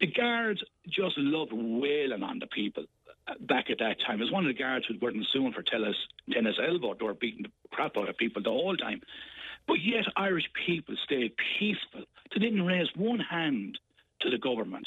[0.00, 2.84] The guards just loved wailing on the people
[3.26, 4.20] uh, back at that time.
[4.20, 5.96] It was one of the guards who weren't suing for tennis,
[6.30, 6.94] tennis elbow.
[6.94, 9.00] They were beating the crap out of people the whole time.
[9.66, 12.04] But yet Irish people stayed peaceful.
[12.32, 13.78] They didn't raise one hand
[14.20, 14.86] to the government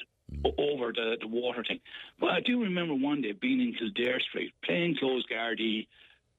[0.57, 1.79] over the, the water thing.
[2.19, 5.87] But I do remember one day being in Kildare Street, plainclothes Gardaí,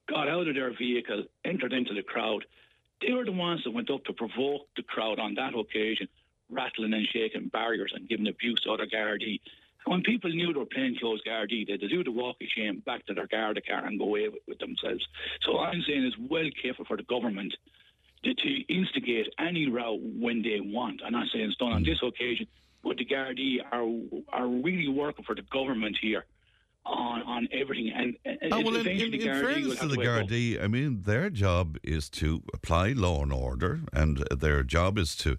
[0.07, 2.45] got out of their vehicle, entered into the crowd.
[3.01, 6.07] They were the ones that went up to provoke the crowd on that occasion,
[6.49, 9.39] rattling and shaking barriers and giving abuse to other Gardaí.
[9.85, 13.05] When people knew they were playing plainclothes Gardaí, they'd do the walk of shame back
[13.07, 15.05] to their Garda car and go away with, with themselves.
[15.41, 17.53] So I'm saying it's well careful for the government
[18.23, 21.01] to, to instigate any row when they want.
[21.05, 22.47] I'm not saying it's done on this occasion,
[22.81, 23.83] but the Gardaí are
[24.31, 26.25] are really working for the government here
[26.85, 27.91] on on everything.
[27.95, 30.27] And, and Oh, well, in, in, the in fairness to the to wake up.
[30.27, 35.15] Gardaí, I mean, their job is to apply law and order, and their job is
[35.17, 35.37] to,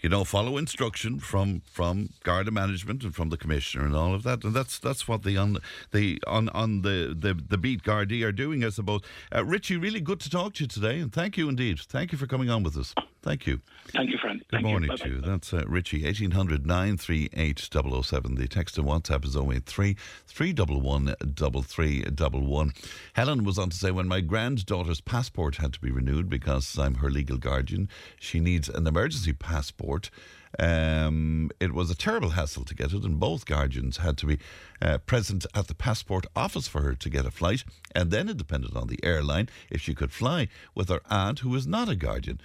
[0.00, 4.22] you know, follow instruction from from Garda management and from the commissioner and all of
[4.24, 5.58] that, and that's that's what the on
[5.92, 9.00] the on on the the, the beat Gardaí are doing, I suppose.
[9.34, 11.80] Uh, Richie, really good to talk to you today, and thank you indeed.
[11.80, 12.94] Thank you for coming on with us.
[13.22, 13.60] Thank you.
[13.88, 14.40] Thank you, friend.
[14.40, 14.96] Good Thank morning you.
[14.96, 15.20] to you.
[15.20, 18.34] That's uh, Richie, 1800 938 007.
[18.34, 19.96] The text and WhatsApp is 083
[20.26, 22.72] 311 3311.
[23.12, 26.96] Helen was on to say, when my granddaughter's passport had to be renewed because I'm
[26.96, 27.88] her legal guardian,
[28.18, 30.10] she needs an emergency passport.
[30.58, 34.38] Um, it was a terrible hassle to get it, and both guardians had to be
[34.82, 38.36] uh, present at the passport office for her to get a flight, and then it
[38.36, 41.94] depended on the airline if she could fly with her aunt, who is not a
[41.94, 42.40] guardian.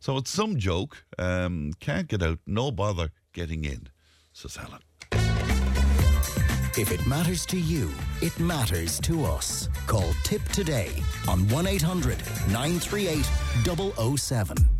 [0.00, 1.04] So it's some joke.
[1.18, 3.88] Um, can't get out, no bother getting in,
[4.32, 4.82] says Helen.
[6.78, 7.90] If it matters to you,
[8.22, 9.68] it matters to us.
[9.88, 10.92] Call Tipp today
[11.26, 12.18] on 1 800
[12.48, 13.24] 938
[14.16, 14.77] 007.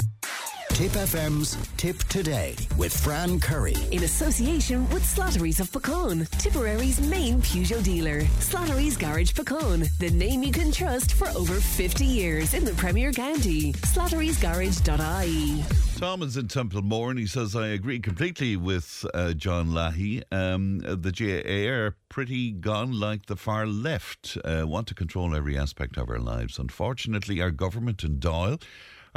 [0.79, 3.75] Tipp FM's Tipp Today with Fran Curry.
[3.91, 8.21] In association with Slattery's of Puckane, Tipperary's main Peugeot dealer.
[8.39, 13.11] Slattery's Garage Puckane, the name you can trust for over 50 years in the Premier
[13.11, 13.73] County.
[13.73, 15.65] Slattery'sGarage.ie.
[15.99, 20.23] Tom is in Templemore and he says, I agree completely with uh, John Lahey.
[20.31, 25.59] Um, the GAA are pretty gone like the far left, uh, want to control every
[25.59, 26.57] aspect of our lives.
[26.57, 28.63] Unfortunately, our government and Dáil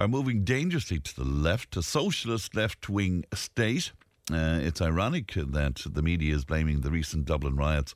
[0.01, 3.91] are moving dangerously to the left, a socialist left wing state.
[4.33, 7.93] Uh, it's ironic that the media is blaming the recent Dublin riots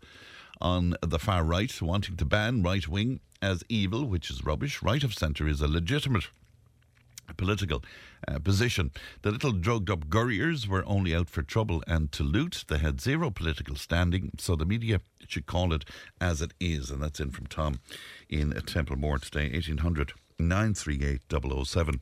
[0.62, 4.84] on the far right, wanting to ban right wing as evil, which is rubbish.
[4.84, 6.26] Right of centre is a legitimate
[7.38, 7.84] political
[8.28, 8.92] uh, position.
[9.24, 12.66] The little drugged up Gurriers were only out for trouble and to loot.
[12.68, 15.86] They had zero political standing, so the media should call it
[16.22, 16.92] as it is.
[16.92, 17.80] And that's in from Tom
[18.30, 21.22] in Templemore today, 1800 938
[21.66, 22.02] 007.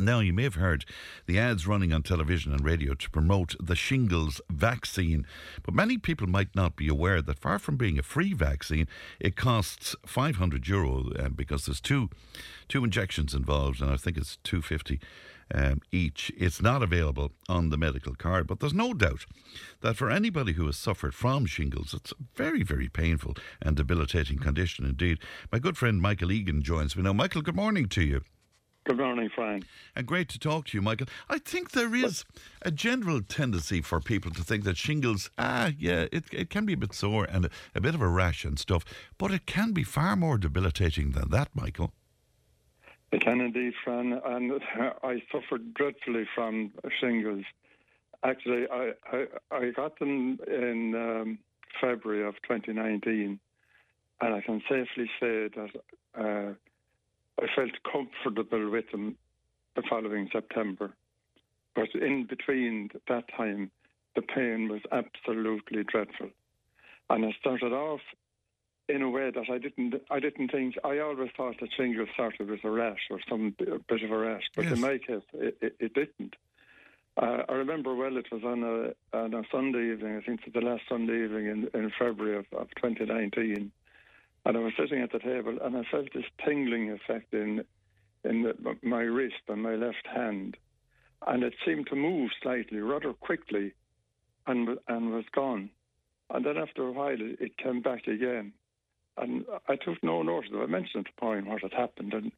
[0.00, 0.84] Now, you may have heard
[1.26, 5.26] the ads running on television and radio to promote the shingles vaccine,
[5.64, 8.86] but many people might not be aware that far from being a free vaccine,
[9.18, 12.10] it costs 500 euro uh, because there's two
[12.68, 15.00] two injections involved, and I think it's 250
[15.54, 16.30] um, each.
[16.36, 19.26] It's not available on the medical card, but there's no doubt
[19.80, 24.38] that for anybody who has suffered from shingles, it's a very, very painful and debilitating
[24.38, 25.18] condition indeed.
[25.52, 27.12] My good friend Michael Egan joins me now.
[27.12, 28.22] Michael, good morning to you.
[28.88, 29.64] Good morning, Frank.
[29.94, 31.08] And great to talk to you, Michael.
[31.28, 32.24] I think there is
[32.62, 36.72] a general tendency for people to think that shingles, ah, yeah, it, it can be
[36.72, 38.86] a bit sore and a, a bit of a rash and stuff,
[39.18, 41.92] but it can be far more debilitating than that, Michael.
[43.12, 44.52] I can indeed, Fran, and
[45.02, 47.44] I suffered dreadfully from shingles.
[48.22, 51.38] Actually, I I, I got them in um,
[51.80, 53.38] February of 2019,
[54.20, 55.70] and I can safely say that
[56.18, 56.52] uh,
[57.40, 59.16] I felt comfortable with them
[59.76, 60.92] the following September.
[61.74, 63.70] But in between that time,
[64.16, 66.30] the pain was absolutely dreadful,
[67.08, 68.00] and I started off
[68.88, 72.48] in a way that I didn't I didn't think I always thought that shingles started
[72.48, 74.72] with a rash or some bit of a rash, but Yes.
[74.74, 76.34] in my case it, it, it didn't.
[77.16, 80.16] Uh, I remember well it was on a on a Sunday evening.
[80.16, 83.70] I think it was the last Sunday evening in, in February of, of 2019,
[84.46, 87.64] and I was sitting at the table and I felt this tingling effect in
[88.24, 90.56] in the, my wrist and my left hand,
[91.26, 93.74] and it seemed to move slightly, rather quickly,
[94.46, 95.70] and and was gone.
[96.30, 98.52] And then after a while, it, it came back again.
[99.20, 100.64] And I took no notice of it.
[100.64, 102.32] I mentioned to Pauline what had happened, and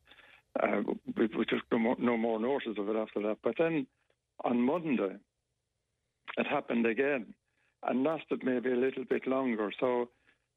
[0.61, 3.39] uh, we, we took no more, no more notice of it after that.
[3.43, 3.87] But then
[4.45, 5.17] on Monday,
[6.37, 7.35] it happened again
[7.83, 9.71] and lasted maybe a little bit longer.
[9.79, 10.09] So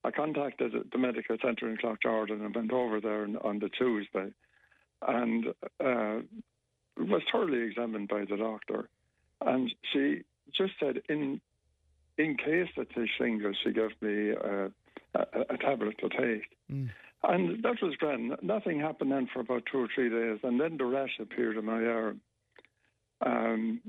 [0.04, 4.32] I contacted the medical centre in Cloughjordan and went over there on, on the Tuesday
[5.08, 5.48] and
[5.84, 6.20] uh,
[6.98, 8.90] was thoroughly examined by the doctor.
[9.42, 10.22] And she
[10.56, 11.42] just said, in
[12.18, 14.70] in case it is shingles, she gave me uh,
[15.16, 16.44] a, a tablet to take.
[17.26, 18.36] And that was grand.
[18.42, 21.66] Nothing happened then for about two or three days, and then the rash appeared in
[21.66, 22.22] my arm.
[23.26, 23.82] Um,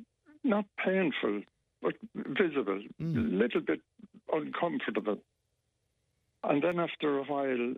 [0.45, 1.43] not painful,
[1.83, 3.81] but visible, a little bit
[4.33, 5.19] uncomfortable.
[6.45, 7.75] And then after a while,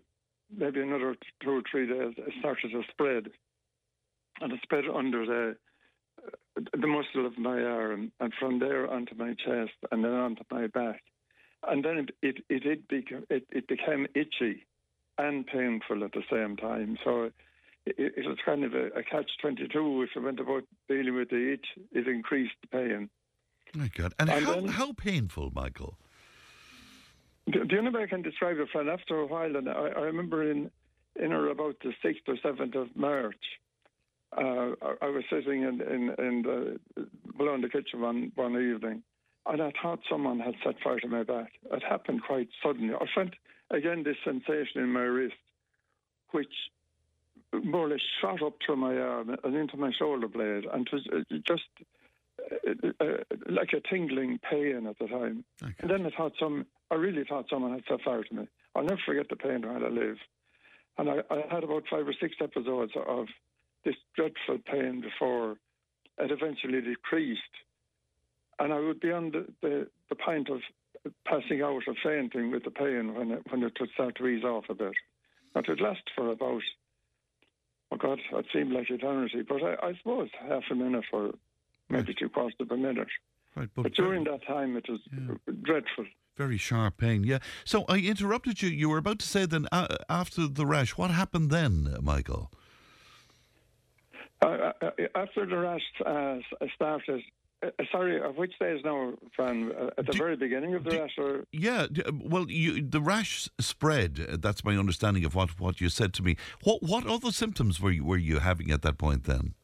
[0.55, 3.31] maybe another two or three days, it started to spread.
[4.41, 5.57] And it spread under the
[6.73, 10.67] the muscle of my arm, and from there onto my chest, and then onto my
[10.67, 11.03] back.
[11.69, 14.67] And then it it it, became, it, it became itchy
[15.19, 16.99] and painful at the same time.
[17.05, 17.25] So
[17.87, 20.03] it, it was kind of a, a catch twenty two.
[20.03, 23.11] If I went about dealing with the itch, it increased the pain.
[23.75, 24.15] My God.
[24.19, 25.99] And, And how, then- how painful, Michael?
[27.47, 30.01] The, the only way I can describe it, friend, after a while, and I, I
[30.01, 30.71] remember in
[31.15, 33.37] in or about the sixth or seventh of March,
[34.37, 36.81] uh, I, I was sitting in in, in the
[37.37, 39.03] below in the kitchen one one evening,
[39.49, 41.53] and I thought someone had set fire to my back.
[41.71, 42.95] It happened quite suddenly.
[42.95, 43.31] I felt
[43.71, 45.35] again this sensation in my wrist,
[46.33, 46.53] which
[47.65, 50.93] more or less shot up through my arm and into my shoulder blade, and it
[50.93, 51.63] was just
[52.67, 53.17] uh, uh,
[53.49, 55.45] like a tingling pain at the time.
[55.81, 58.49] And then I thought some, I really thought someone had set fire to me.
[58.75, 60.19] I'll never forget the pain while I live.
[60.99, 63.27] And I, I had about five or six episodes of
[63.85, 65.57] this dreadful pain before
[66.19, 67.41] it eventually decreased.
[68.59, 70.61] And I would be on the, the, the point of
[71.25, 74.45] passing out or fainting with the pain when it, when it would start to ease
[74.45, 74.95] off a bit.
[75.53, 76.63] But It would last for about,
[77.93, 81.33] oh God, it seemed like eternity, but I, I suppose half a minute or
[81.89, 83.09] maybe two quarters of a minute.
[83.55, 85.01] Right, But during that time, it was
[85.63, 86.05] dreadful.
[86.37, 87.39] Very sharp pain, yeah.
[87.65, 88.69] So I interrupted you.
[88.69, 92.51] You were about to say then, uh, after the rash, what happened then, uh, Michael?
[94.43, 96.37] Uh, uh, after the rash uh,
[96.75, 97.23] started,
[97.63, 99.73] uh, sorry, of which days now, Fran?
[99.73, 103.49] Uh, at the very beginning of the rash, or Yeah, uh, well, you, the rash
[103.61, 104.27] spread.
[104.31, 106.37] uh, That's my understanding of what, what you said to me.
[106.65, 109.55] What what other symptoms were you, were you having at that point then?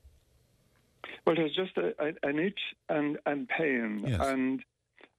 [1.27, 4.20] well, it was just a, a, an itch and and pain, Yes.
[4.23, 4.62] and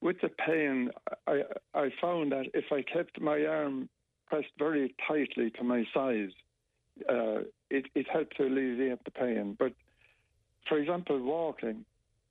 [0.01, 0.89] with the pain,
[1.27, 1.43] I
[1.73, 3.87] I found that if I kept my arm
[4.29, 6.31] pressed very tightly to my side,
[7.07, 7.39] uh,
[7.69, 9.55] it it helped to alleviate the pain.
[9.57, 9.73] But
[10.67, 11.85] for example, walking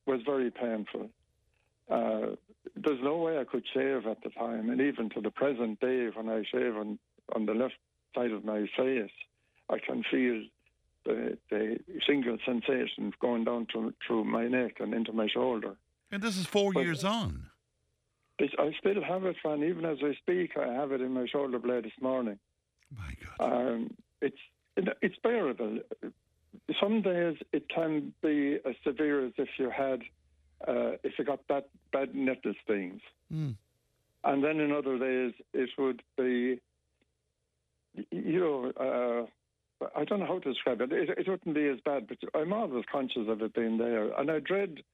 [0.06, 1.10] was very painful.
[1.90, 2.36] Uh,
[2.76, 6.08] there's no way I could shave at the time, and even to the present day,
[6.14, 6.98] when I shave on,
[7.34, 7.74] on the left
[8.14, 9.10] side of my face,
[9.68, 10.42] I can feel
[11.04, 15.74] the, the single sensation going down to, through my neck and into my shoulder.
[16.10, 17.46] And this is four But- years on.
[18.40, 19.62] I still have it, Fran.
[19.62, 22.40] Even as I speak, I have it in my shoulder blade this morning.
[22.96, 23.52] My God.
[23.68, 24.38] Um, it's
[24.76, 25.78] it's bearable.
[26.80, 30.02] Some days it can be as severe as if you had
[30.68, 33.00] uh, if you got bad bad nettle stings,
[33.32, 33.56] Mm.
[34.24, 36.60] and then in other days it would be,
[38.10, 38.72] you know.
[38.76, 39.26] Uh,
[39.96, 40.92] I don't know how to describe it.
[40.92, 41.10] it.
[41.18, 44.12] It wouldn't be as bad, but I'm always conscious of it being there.
[44.16, 44.84] And I dread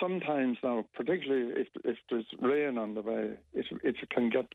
[0.00, 4.46] sometimes now, particularly if if there's rain on the way, it it can get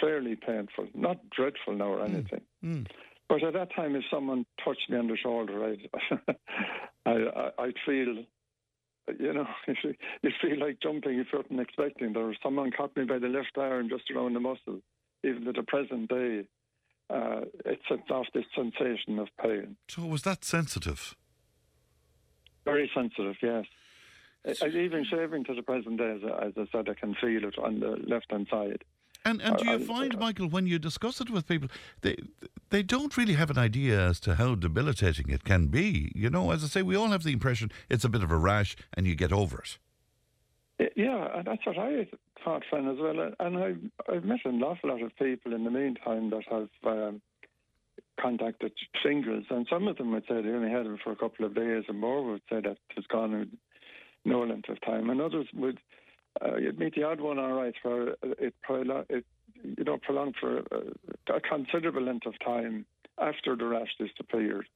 [0.00, 0.88] fairly painful.
[0.94, 2.40] Not dreadful now or anything.
[2.64, 2.86] Mm.
[3.30, 5.88] But at that time, if someone touched me on the shoulder, I'd,
[7.06, 8.24] I, I, I'd feel,
[9.20, 12.12] you know, you feel like jumping if you weren't expecting.
[12.12, 14.80] There was someone caught me by the left arm just around the muscle.
[15.22, 16.42] Even to the present day,
[17.08, 19.76] uh, it sets off this sensation of pain.
[19.88, 21.14] So was that sensitive?
[22.64, 23.64] Very sensitive, yes.
[24.60, 27.58] I, even shaving to the present day, as, as I said, I can feel it
[27.62, 28.82] on the left hand side.
[29.24, 31.68] And and do you find, Michael, when you discuss it with people,
[32.00, 32.16] they
[32.70, 36.10] they don't really have an idea as to how debilitating it can be.
[36.14, 38.36] You know, as I say, we all have the impression it's a bit of a
[38.36, 39.78] rash and you get over it.
[40.96, 42.08] Yeah, and that's what I
[42.42, 43.32] thought, Fran, as well.
[43.38, 43.78] And I've,
[44.10, 47.20] I've met an awful lot of people in the meantime that have um,
[48.20, 48.72] contacted
[49.02, 51.54] shingles, and some of them would say they only had them for a couple of
[51.54, 53.58] days, and more would say that it's gone in
[54.24, 55.78] no length of time, and others would.
[56.40, 59.24] Uh, you'd meet the odd one, all right, where it, prolo- it
[59.62, 62.86] you know, prolonged for a, a considerable length of time
[63.18, 64.66] after the rash disappeared.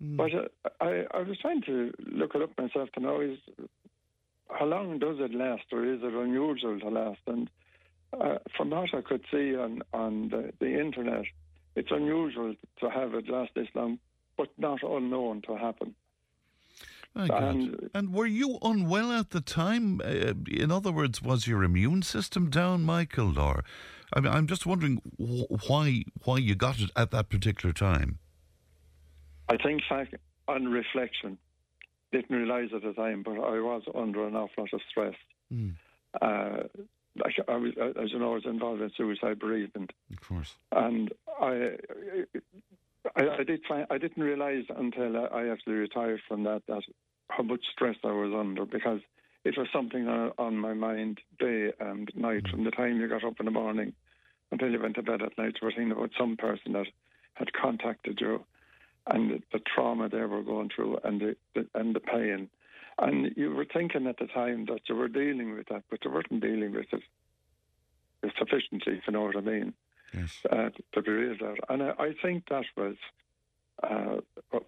[0.00, 3.38] But uh, I, I was trying to look it up myself to know is
[4.50, 7.20] how long does it last, or is it unusual to last?
[7.26, 7.48] And
[8.20, 11.24] uh, from what I could see on on the, the internet,
[11.74, 13.98] it's unusual to have it last this long,
[14.36, 15.94] but not unknown to happen.
[17.16, 20.00] And- And were you unwell at the time?
[20.00, 23.38] Uh, in other words, was your immune system down, Michael?
[23.38, 23.64] Or
[24.14, 28.18] I mean, I'm just wondering wh- why why you got it at that particular time.
[29.48, 30.14] I think, fact,
[30.48, 31.38] on reflection,
[32.12, 35.14] didn't realise at the time, but I was under an awful lot of stress.
[35.50, 35.70] Hmm.
[36.20, 36.64] Uh,
[37.16, 37.72] like I was,
[38.02, 39.92] as you know, I was involved in suicide bereavement.
[40.12, 40.54] Of course.
[40.72, 41.76] and I,
[43.16, 46.82] I, I did find I didn't realise until I I actually retired from that that
[47.28, 49.00] how much stress I was under because
[49.44, 53.24] it was something on, on my mind day and night from the time you got
[53.24, 53.92] up in the morning
[54.50, 55.56] until you went to bed at night.
[55.60, 56.86] You were thinking about some person that
[57.34, 58.44] had contacted you
[59.06, 62.48] and the, the trauma they were going through and the, the and the pain.
[62.98, 66.10] And you were thinking at the time that you were dealing with that, but you
[66.10, 67.02] weren't dealing with it
[68.22, 69.74] with sufficiency, if you know what I mean
[70.14, 70.30] Yes.
[70.50, 71.56] uh, to be real there.
[71.68, 72.96] And I, I think that was
[73.82, 74.16] uh,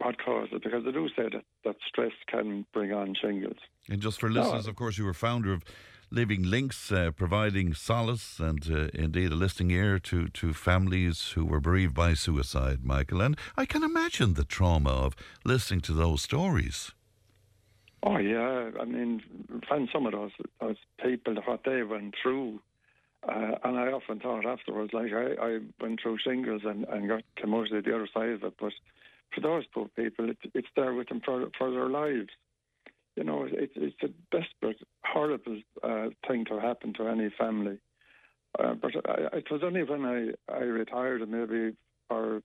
[0.00, 3.56] what caused it, because I do say that, that stress can bring on shingles.
[3.88, 5.64] And just for listeners, of course, you were founder of
[6.10, 11.44] Living Links, uh, providing solace and uh, indeed a listening ear to, to families who
[11.44, 13.20] were bereaved by suicide, Michael.
[13.20, 15.14] And I can imagine the trauma of
[15.44, 16.92] listening to those stories.
[18.02, 19.22] Oh yeah, I mean,
[19.68, 20.30] find some of those
[20.60, 22.60] those people what they went through,
[23.28, 27.22] uh, and I often thought afterwards, like I, I went through shingles and, and got
[27.36, 28.72] came out the other side of it, but
[29.34, 32.30] for those poor people, it, it's there with them for for their lives.
[33.16, 37.78] You know, it's it's a desperate, horrible uh, thing to happen to any family.
[38.58, 41.76] Uh, but I, it was only when I I retired, maybe
[42.10, 42.42] or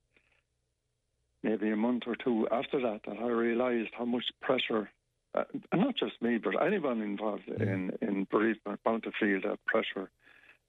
[1.44, 4.90] maybe a month or two after that, that I realised how much pressure
[5.36, 5.44] uh,
[5.74, 10.10] not just me, but anyone involved in, in bereavement bound to feel that pressure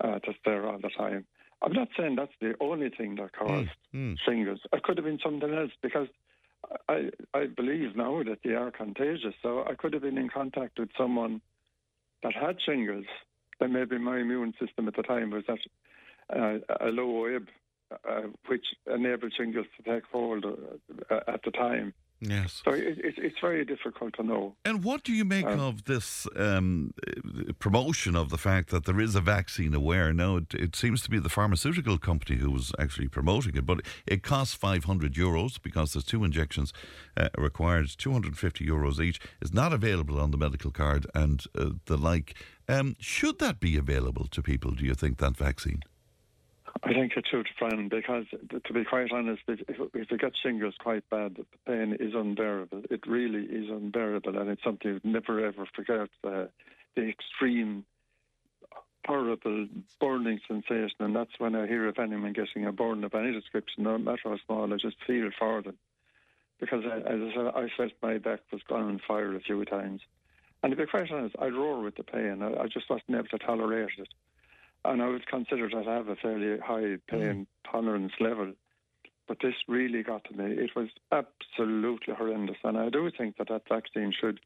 [0.03, 1.27] uh, that's there all the time.
[1.63, 4.19] I'm not saying that's the only thing that caused Mm.
[4.19, 4.61] shingles.
[4.73, 6.09] It could have been something else because
[6.89, 9.35] I I believe now that they are contagious.
[9.43, 11.41] So I could have been in contact with someone
[12.23, 13.07] that had shingles.
[13.61, 15.59] And maybe my immune system at the time was at
[16.37, 17.49] uh, a low ebb,
[18.09, 21.95] uh, which enabled shingles to take hold uh, at the time.
[22.29, 22.63] Yes.
[22.65, 24.55] So it, it, it's very difficult to know.
[24.65, 26.95] And what do you make Um, of this um,
[27.59, 30.13] promotion of the fact that there is a vaccine aware?
[30.13, 33.81] Now, it, it seems to be the pharmaceutical company who was actually promoting it, but
[34.07, 36.73] it costs 500 euros because there's two injections
[37.17, 39.21] uh, required, 250 euros each.
[39.41, 42.35] Is not available on the medical card and uh, the like.
[42.69, 45.83] Um, should that be available to people, do you think, that vaccine?
[46.83, 49.61] I think it should, Fran, because to be quite honest, if,
[49.95, 52.83] it gets shingles quite bad, the pain is unbearable.
[52.91, 56.09] It really is unbearable, and it's something you'd never ever forget.
[56.25, 56.47] Uh,
[56.97, 57.85] the extreme,
[59.07, 59.69] horrible
[60.01, 63.85] burning sensation, and that's when I hear of anyone getting a burn of any description,
[63.85, 65.77] no matter how small, I just feel for them.
[66.61, 69.65] Because I, as I said, I felt my back was gone on fire a few
[69.65, 70.01] times.
[70.63, 72.43] And to be quite honest, I roar with the pain.
[72.43, 74.09] I, I just wasn't able to tolerate it
[74.85, 78.53] and I would consider that I have a fairly high pain tolerance level.
[79.27, 80.53] But this really got to me.
[80.53, 84.41] It was absolutely horrendous, and I do think that that vaccine should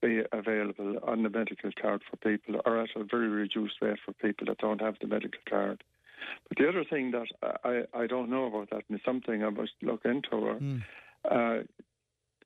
[0.00, 4.12] be available on the medical card for people, or at a very reduced rate for
[4.12, 5.82] people that don't have the medical card.
[6.48, 7.26] But the other thing that
[7.64, 10.60] I, I don't know about that, and it's something I must look into, or,
[11.30, 11.62] uh,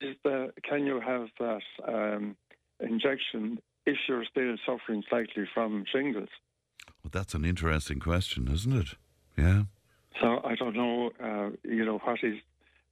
[0.00, 2.36] is that can you have that um,
[2.80, 6.28] injection if you're still suffering slightly from shingles?
[7.06, 8.88] Well, that's an interesting question, isn't it?
[9.38, 9.62] Yeah.
[10.20, 12.38] So I don't know, uh, you know, what is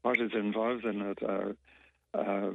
[0.02, 1.18] what is involved in it.
[1.20, 2.50] Uh, uh,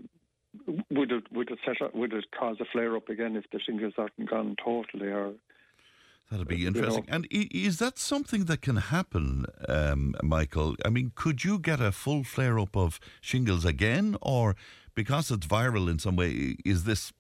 [0.90, 3.60] would it would it set up, would it cause a flare up again if the
[3.60, 5.34] shingles aren't gone totally, or
[6.32, 7.06] That'd be you interesting.
[7.10, 7.16] know.
[7.16, 10.78] And is that something that can happen, um, Michael?
[10.86, 14.56] I mean, could you get a full flare up of shingles again, or
[14.96, 17.12] because it's viral in some way, is this,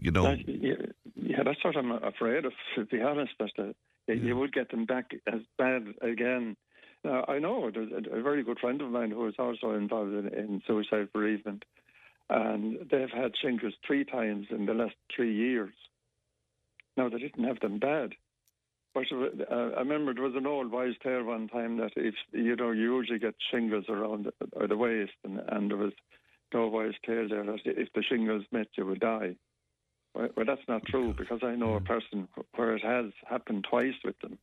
[0.00, 0.22] you know?
[0.22, 0.94] That-
[1.36, 3.32] yeah, yeah, that's what I'm afraid of, to be honest.
[3.38, 3.62] That uh,
[4.08, 6.56] you- you would get them back as bad again.
[7.04, 10.12] Now, I know there's a, a very good friend of mine who is also involved
[10.14, 11.64] in, in suicide bereavement,
[12.30, 15.72] and they've had shingles three times in the last three years.
[16.96, 18.14] Now, they didn't have them bad.
[18.94, 22.56] But uh, I remember there was an old wise tale one time that if you
[22.56, 25.92] know you usually get shingles around the, or the waist, and, and there was
[26.54, 29.36] no wise tale there that if the shingles met, you would die.
[30.16, 33.94] Well, well, that's not true because I know a person where it has happened twice
[34.04, 34.38] with them.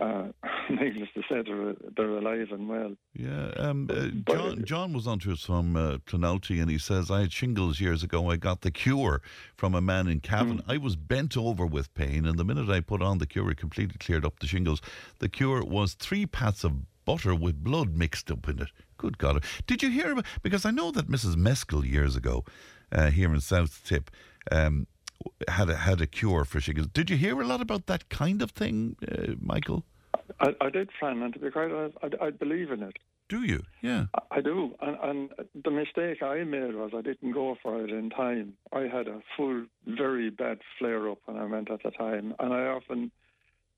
[0.00, 0.28] Uh,
[0.70, 2.94] needless to say, they're, they're alive and well.
[3.14, 7.20] Yeah, um, uh, John, John was on to us from uh, and he says, I
[7.20, 8.30] had shingles years ago.
[8.30, 9.22] I got the cure
[9.56, 10.62] from a man in Cavan.
[10.68, 13.58] I was bent over with pain, and the minute I put on the cure, it
[13.58, 14.80] completely cleared up the shingles.
[15.18, 16.72] The cure was three pats of
[17.04, 18.68] butter with blood mixed up in it.
[18.96, 19.42] Good God.
[19.66, 21.36] Did you hear about Because I know that Mrs.
[21.36, 22.44] Meskel years ago
[22.92, 24.10] uh, here in South Tipp
[24.50, 24.86] um,
[25.48, 26.88] had, a, had a cure for shingles.
[26.88, 29.84] Did you hear a lot about that kind of thing, uh, Michael?
[30.40, 32.98] I, I did, Fran, and to be quite honest, I, I believe in it.
[33.28, 33.62] Do you?
[33.80, 34.06] Yeah.
[34.14, 34.74] I, I do.
[34.80, 35.30] And, and
[35.64, 38.54] the mistake I made was I didn't go for it in time.
[38.72, 42.34] I had a full, very bad flare up when I went at the time.
[42.40, 43.12] And I often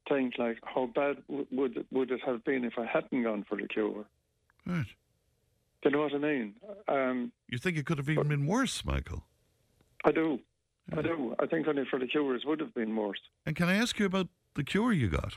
[0.08, 3.56] think, like, how bad w- would, would it have been if I hadn't gone for
[3.56, 4.04] the cure?
[4.66, 4.86] Right.
[5.82, 6.54] Do you know what I mean?
[6.88, 9.24] Um, You think it could have even been worse, Michael?
[10.04, 10.38] I do.
[10.96, 11.34] I do.
[11.38, 13.20] I think only for the cures would have been worse.
[13.46, 15.34] And can I ask you about the cure you got?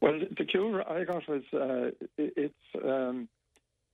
[0.00, 3.28] Well, the cure I got was uh, it- it's um,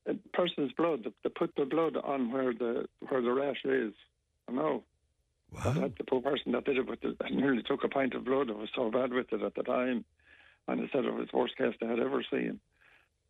[0.06, 1.06] a person's blood.
[1.22, 3.94] They put the blood on where the where the rash is.
[4.48, 4.84] I know.
[5.64, 8.24] That, that- the poor person that did it with it nearly took a pint of
[8.24, 8.50] blood.
[8.50, 10.04] It was so bad with it at the time,
[10.68, 12.58] and they said it was the worst case they had ever seen.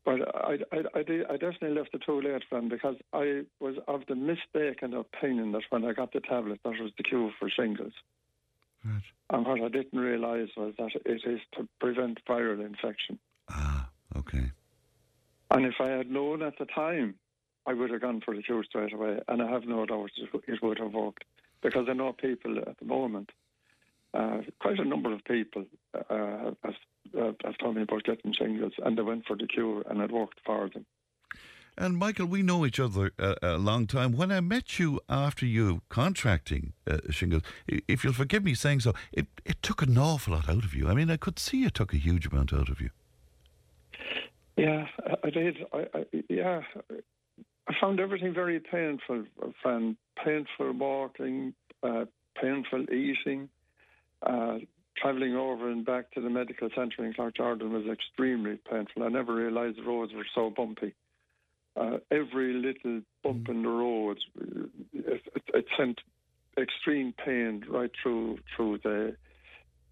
[0.04, 3.44] But I, I, I, did, I definitely left it too late for them because I
[3.60, 7.32] was of the mistaken opinion that when I got the tablet, that was the cure
[7.38, 7.92] for shingles.
[8.84, 9.02] Right.
[9.30, 13.18] And what I didn't realise was that it is to prevent viral infection.
[13.48, 14.50] Ah, okay.
[15.52, 17.14] And if I had known at the time,
[17.66, 19.20] I would have gone for the cure straight away.
[19.28, 21.24] And I have no doubt it- it would have worked.
[21.60, 23.30] Because I know people at the moment,
[24.14, 25.64] uh, quite a number of people
[25.94, 26.76] uh, have,
[27.18, 30.10] have, have told me about getting shingles and they went for the cure and it
[30.10, 30.86] worked for them.
[31.76, 34.12] And Michael, we know each other a, a long time.
[34.12, 38.92] When I met you after you contracting uh, shingles, if you'll forgive me saying so,
[39.10, 40.88] it, it took an awful lot out of you.
[40.88, 42.90] I mean, I could see it took a huge amount out of you.
[44.56, 44.86] Yeah,
[45.24, 45.64] I- did.
[45.72, 46.60] I, I, yeah,
[47.66, 49.24] I found everything very painful.
[49.62, 52.04] From painful walking, uh,
[52.38, 53.48] painful eating,
[54.22, 54.58] uh,
[54.96, 59.02] travelling over and back to the medical centre in Cloughjordan was extremely painful.
[59.02, 60.94] I never realised the roads were so bumpy.
[61.74, 66.00] Uh, every little bump in the road, uh, it, it, it sent
[66.58, 69.16] extreme pain right through through the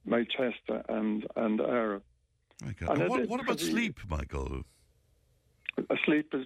[0.04, 0.60] my chest
[0.90, 2.02] and and air.
[2.62, 2.98] My God.
[2.98, 4.62] And what, it- what about sleep, Michael?
[6.04, 6.44] Sleep is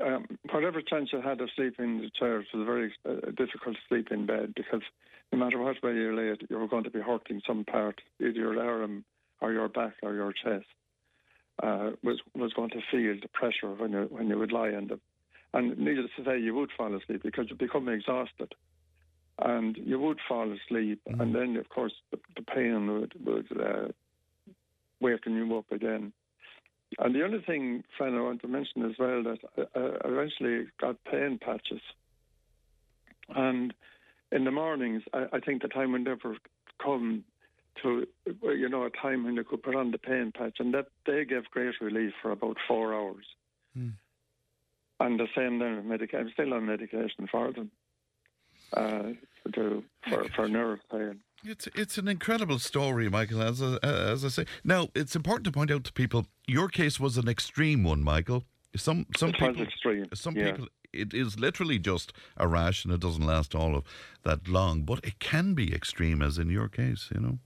[0.00, 3.76] um, whatever chance you had of sleeping in the chair, it was very uh, difficult
[3.76, 4.82] to sleep in bed because
[5.32, 8.00] no matter what way you lay it, you were going to be hurting some part,
[8.20, 9.04] either your arm
[9.40, 10.66] or your back or your chest.
[11.62, 14.88] Uh, was was going to feel the pressure when you when you would lie in
[14.88, 15.00] them,
[15.52, 18.54] and needless to say, you would fall asleep because you become exhausted,
[19.38, 23.88] and you would fall asleep, and then of course the, the pain would would uh,
[25.00, 26.12] waken you up again.
[26.98, 29.38] And the other thing, Fran, I want to mention as well that
[29.74, 31.80] I, eventually got pain patches.
[33.34, 33.72] And
[34.30, 36.36] in the mornings, I, I think the time would never
[36.82, 37.24] come
[37.82, 38.06] to,
[38.42, 40.56] you know, a time when you could put on the pain patch.
[40.58, 43.24] And that they gave great relief for about four hours.
[43.74, 43.90] Hmm.
[45.00, 46.26] And the same then with medication.
[46.26, 47.70] I'm still on medication for them
[48.74, 49.02] uh,
[49.52, 51.20] to, for, for nerve pain.
[51.44, 53.42] It's it's an incredible story, Michael.
[53.42, 57.00] As I, as I say, now it's important to point out to people your case
[57.00, 58.44] was an extreme one, Michael.
[58.76, 60.52] Some some It was people extreme, Some yeah.
[60.52, 63.84] people it is literally just a rash and it doesn't last all of
[64.24, 67.08] that long, but it can be extreme, as in your case.
[67.14, 67.38] You know.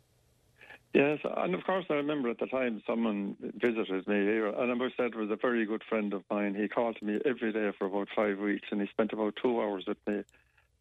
[0.92, 4.74] Yes, and of course I remember at the time someone visited me here, and I
[4.74, 6.54] must say it was a very good friend of mine.
[6.54, 9.84] He called me every day for about five weeks, and he spent about two hours
[9.86, 10.22] with me.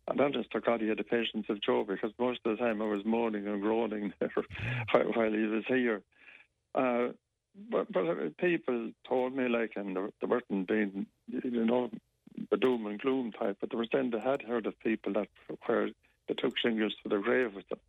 [0.08, 2.82] And honest to God, he had the patience of Job because most of the time
[2.82, 4.32] I was moaning and groaning there
[4.92, 6.02] while he was here.
[6.76, 7.08] Uh,
[7.70, 11.90] but, but uh, people told me, like, and they weren't being, you know,
[12.52, 15.28] the doom and gloom type, but they were saying they had heard of people that
[15.66, 15.90] where
[16.28, 17.80] they took shingles to the grave with them.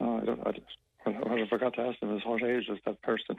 [0.00, 0.64] Oh, I don't, I don't,
[1.06, 3.36] well, what I forgot to ask them is what age is that person?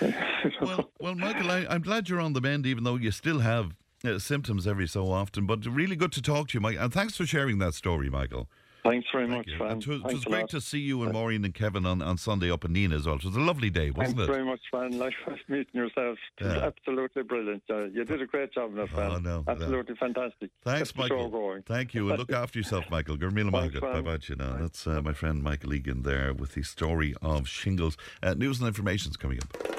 [0.62, 3.74] well, well, Michael, I, I'm glad you're on the mend, even though you still have
[4.04, 5.46] uh, symptoms every so often.
[5.46, 6.76] But really good to talk to you, Mike.
[6.78, 8.48] And thanks for sharing that story, Michael.
[8.88, 9.56] Thanks very Thank much.
[9.58, 9.78] Fran.
[9.78, 12.50] It was, it was great to see you and Maureen and Kevin on, on Sunday
[12.50, 13.16] up in Nenagh as well.
[13.16, 14.32] It was a lovely day, wasn't Thanks it?
[14.32, 14.98] Thanks very much, Fran.
[14.98, 16.18] Likewise, meeting yourself.
[16.40, 16.66] Yeah.
[16.66, 17.62] absolutely brilliant.
[17.68, 19.12] Uh, you did a great job, my friend.
[19.14, 19.44] Oh, no, no.
[19.48, 20.50] absolutely fantastic.
[20.62, 21.62] Thanks, Michael.
[21.66, 22.08] Thank you.
[22.10, 23.16] And look after yourself, Michael.
[23.16, 23.80] Go raibh míle maith agat.
[23.80, 24.04] Bye Fran.
[24.04, 24.56] bye, you know.
[24.60, 27.96] That's uh, my friend Michael Egan there with the story of shingles.
[28.22, 29.75] Uh, news and information is coming up.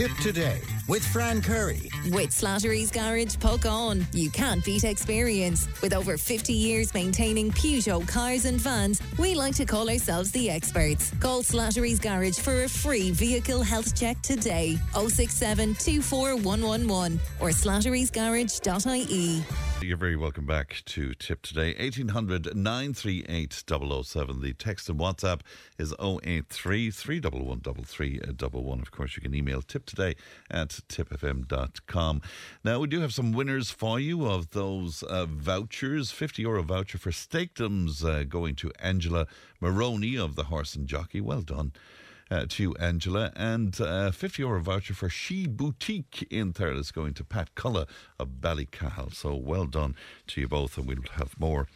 [0.00, 1.90] Tipp today with Fran Curry.
[2.10, 4.06] With Slattery's Garage, Puckane.
[4.14, 5.68] You can't beat experience.
[5.82, 10.48] With over 50 years maintaining Peugeot cars and vans, we like to call ourselves the
[10.48, 11.12] experts.
[11.20, 14.78] Call Slattery's Garage for a free vehicle health check today.
[14.94, 19.44] 067 24111 or slatterysgarage.ie.
[19.82, 21.74] You're very welcome back to Tipp Today.
[21.78, 23.64] 1800 938
[24.04, 24.40] 007.
[24.42, 25.40] The text and WhatsApp
[25.78, 28.82] is 083 311 3311.
[28.82, 30.16] Of course, you can email tipptoday
[30.50, 32.22] at tippfm.com.
[32.64, 36.10] Now, we do have some winners for you of those uh, vouchers.
[36.10, 39.26] 50 euro voucher for Steakdoms uh, going to Angela
[39.60, 41.20] Maroney of the Horse and Jockey.
[41.20, 41.72] Well done
[42.30, 43.32] uh, to you, Angela.
[43.34, 47.86] And uh, 50 euro voucher for She Boutique in Thurles going to Pat Cullen
[48.18, 49.14] of Ballycahill.
[49.14, 49.96] So well done
[50.28, 50.78] to you both.
[50.78, 51.66] And we'll have more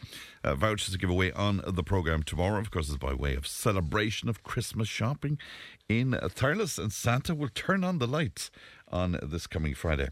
[0.43, 2.59] uh, vouchers to give away on the programme tomorrow.
[2.59, 5.37] Of course, it's by way of celebration of Christmas shopping
[5.89, 6.77] in Thurles.
[6.77, 8.51] And Santa will turn on the lights
[8.91, 10.09] on this coming Friday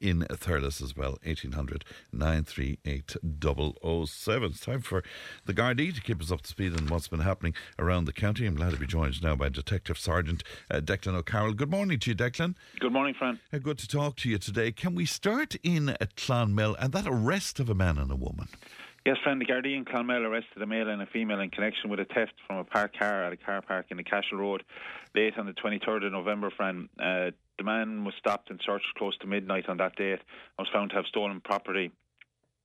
[0.00, 1.18] in Thurles as well.
[1.24, 4.50] 1800 938 007.
[4.50, 5.02] It's time for
[5.44, 8.46] the Gardaí to keep us up to speed on what's been happening around the county.
[8.46, 11.52] I'm glad to be joined now by Detective Sergeant uh, Declan O'Carroll.
[11.52, 12.54] Good morning to you, Declan.
[12.78, 13.38] Good morning, Fran.
[13.52, 14.72] Uh, good to talk to you today.
[14.72, 18.48] Can we start in Clonmel and that arrest of a man and a woman?
[19.10, 21.98] Yes, friend, the Gardaí in Clonmel arrested a male and a female in connection with
[21.98, 24.62] a theft from a parked car at a car park in the Cashel Road
[25.16, 26.88] late on the 23rd of November, friend.
[26.96, 30.20] Uh, the man was stopped and searched close to midnight on that date and
[30.60, 31.90] was found to have stolen property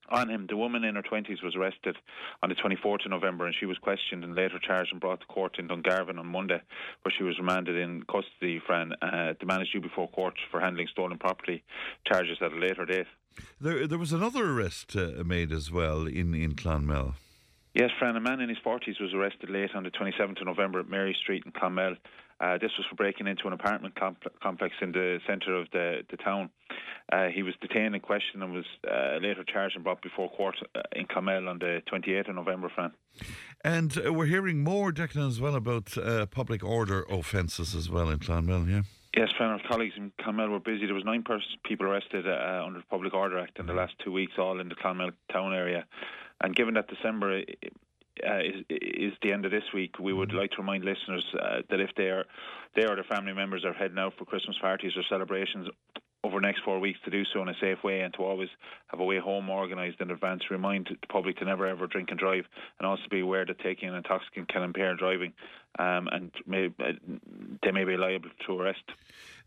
[0.10, 0.48] on him.
[0.48, 1.98] The woman in her 20s was arrested
[2.44, 5.26] on the 24th of November and she was questioned and later charged and brought to
[5.28, 6.62] court in Dungarvan on Monday,
[7.04, 8.96] where she was remanded in custody, friend.
[9.02, 11.64] Uh, the man is due before court for handling stolen property
[12.06, 13.08] charges at a later date.
[13.60, 17.16] There, there was another arrest uh, made as well in, in Clonmel.
[17.74, 20.80] Yes, Fran, a man in his 40s was arrested late on the 27th of November
[20.80, 21.98] at Mary Street in Clonmel.
[22.46, 26.02] Uh, this was for breaking into an apartment comp- complex in the centre of the,
[26.12, 26.50] the town.
[27.12, 30.56] Uh, he was detained and questioned and was uh, later charged and brought before court
[30.76, 32.92] uh, in Clonmel on the 28th of November, Fran.
[33.64, 38.10] And uh, we're hearing more, Declan, as well about uh, public order offences as well
[38.10, 38.82] in Clonmel, yeah?
[39.18, 40.86] Yes, Fran, our colleagues in Clonmel were busy.
[40.86, 43.94] There was nine pers- people arrested uh, under the Public Order Act in the last
[44.04, 45.86] two weeks, all in the Clonmel town area.
[46.42, 47.42] And given that December
[48.26, 51.62] uh, is, is the end of this week, we would like to remind listeners uh,
[51.70, 52.26] that if they are
[52.76, 55.68] they or their family members are heading out for Christmas parties or celebrations
[56.26, 58.50] over the next four weeks to do so in a safe way and to always
[58.88, 60.42] have a way home organised in advance.
[60.50, 62.46] Remind the public to never ever drink and drive
[62.80, 65.34] and also be aware that taking an intoxicant can impair driving
[65.80, 66.92] um, and may, uh,
[67.64, 68.84] they may be liable to arrest.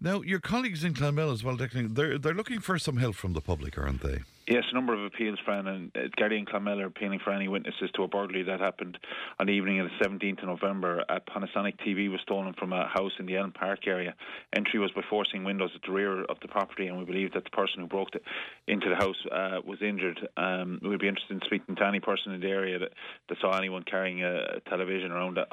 [0.01, 3.33] Now, your colleagues in Clonmel as well, Declan, they're, they're looking for some help from
[3.33, 4.21] the public, aren't they?
[4.49, 7.91] Yes, a number of appeals, Fran, and uh, and Clonmel are appealing for any witnesses
[7.95, 8.97] to a burglary that happened
[9.39, 11.05] on the evening of the 17th of November.
[11.11, 14.15] A Panasonic TV was stolen from a house in the Elm Park area.
[14.57, 17.45] Entry was by forcing windows at the rear of the property, and we believe that
[17.45, 18.21] the person who broke the,
[18.67, 20.27] into the house uh, was injured.
[20.39, 22.93] Um, we'd be interested in speaking to any person in the area that,
[23.29, 25.45] that saw anyone carrying a television around uh,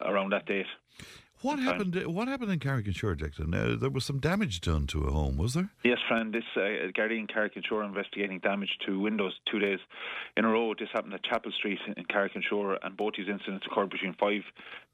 [0.00, 0.66] around that date.
[1.42, 1.94] What happened?
[2.06, 3.54] What happened in Carrick-on-Suir, Declan?
[3.54, 5.70] Uh, there was some damage done to a home, was there?
[5.84, 6.32] Yes, Fran.
[6.32, 9.78] This uh, Guardian Carrick-on-Suir investigating damage to windows two days
[10.36, 10.74] in a row.
[10.78, 14.42] This happened at Chapel Street in Carrick-on-Suir, and both these incidents occurred between 5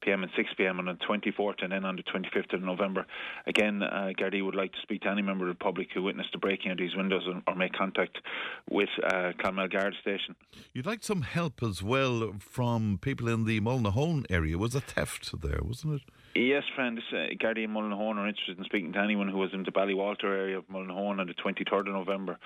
[0.01, 0.23] p.m.
[0.23, 0.79] and 6 p.m.
[0.79, 3.05] on the 24th and then on the 25th of November.
[3.47, 6.33] Again, uh, Gardaí would like to speak to any member of the public who witnessed
[6.33, 8.17] the breaking of these windows and, or make contact
[8.69, 10.35] with uh, Clonmel Guard Station.
[10.73, 14.57] You'd like some help as well from people in the Mullinahone area.
[14.57, 16.01] Was a theft there, wasn't it?
[16.35, 16.97] Yes, friend.
[16.97, 19.71] This, uh, Gardaí and Mullinahone are interested in speaking to anyone who was in the
[19.71, 22.39] Ballywalter area of Mullinahone on the 23rd of November.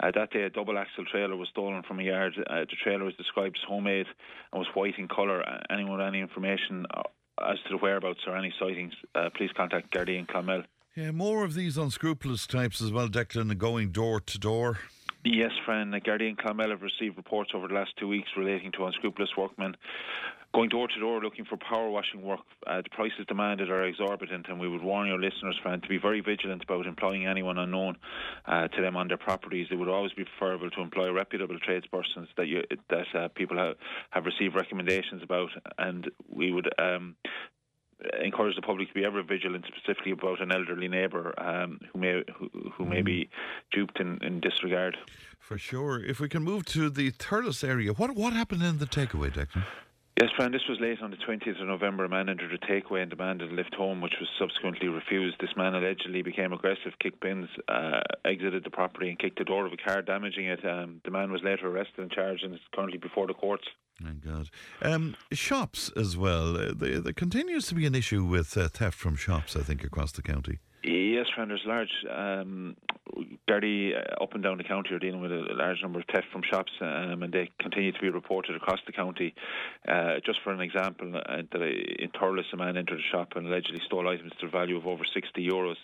[0.00, 2.34] Uh, that day, a double axle trailer was stolen from a yard.
[2.38, 4.06] Uh, the trailer was described as homemade
[4.52, 5.42] and was white in colour.
[5.42, 7.02] Uh, anyone with any information uh,
[7.50, 10.64] as to the whereabouts or any sightings, uh, please contact Gardaí and Clonmel.
[10.94, 14.78] Yeah, more of these unscrupulous types as well, Declan, going door to door.
[15.24, 15.92] Yes, Fran.
[15.92, 19.76] Gardaí and Clonmel have received reports over the last two weeks relating to unscrupulous workmen
[20.54, 22.40] going door to door looking for power washing work.
[22.66, 25.98] Uh, the prices demanded are exorbitant, and we would warn your listeners, Fran, to be
[25.98, 27.96] very vigilant about employing anyone unknown
[28.46, 29.68] uh, to them on their properties.
[29.70, 33.76] It would always be preferable to employ reputable tradespersons that you, that uh, people have,
[34.10, 36.68] have received recommendations about, and we would.
[36.78, 37.16] Um,
[38.22, 42.22] encourage the public to be ever vigilant, specifically about an elderly neighbour um, who may
[42.36, 43.28] who, who may be
[43.70, 44.96] duped in, in disregard.
[45.38, 46.02] For sure.
[46.02, 49.64] If we can move to the Thurles area, what what happened in the takeaway, Declan?
[50.20, 52.04] Yes, Fran, this was late on the 20th of November.
[52.04, 55.36] A man entered a takeaway and demanded a lift home, which was subsequently refused.
[55.40, 59.64] This man allegedly became aggressive, kicked bins, uh, exited the property, and kicked the door
[59.64, 60.62] of a car, damaging it.
[60.66, 63.64] Um, the man was later arrested and charged and is currently before the courts.
[64.02, 64.50] Thank God.
[64.82, 66.56] Um, shops as well.
[66.56, 69.82] Uh, there, there, continues to be an issue with uh, theft from shops, I think,
[69.82, 70.58] across the county.
[70.84, 72.76] Yes, friend, there's large um,
[73.48, 76.26] Gardaí uh, up and down the county are dealing with a large number of theft
[76.32, 79.34] from shops, um, and they continue to be reported across the county.
[79.86, 83.80] Uh, just for an example, uh, in Thurles, a man entered a shop and allegedly
[83.86, 85.76] stole items to the value of over 60 euros.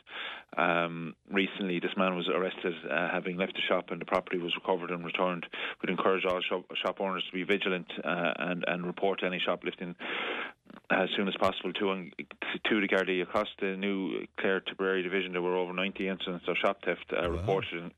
[0.56, 4.90] Um, recently, this man was arrested, having left the shop, and the property was recovered
[4.90, 5.46] and returned.
[5.82, 9.94] We'd encourage all shop, shop owners to be vigilant and and report any shoplifting
[10.90, 12.10] as soon as possible to,
[12.68, 13.22] to the Gardaí.
[13.22, 17.22] Across the new Clare Tipperary division, there were over 90 incidents of shop theft uh,
[17.22, 17.28] wow.
[17.28, 17.92] reported, and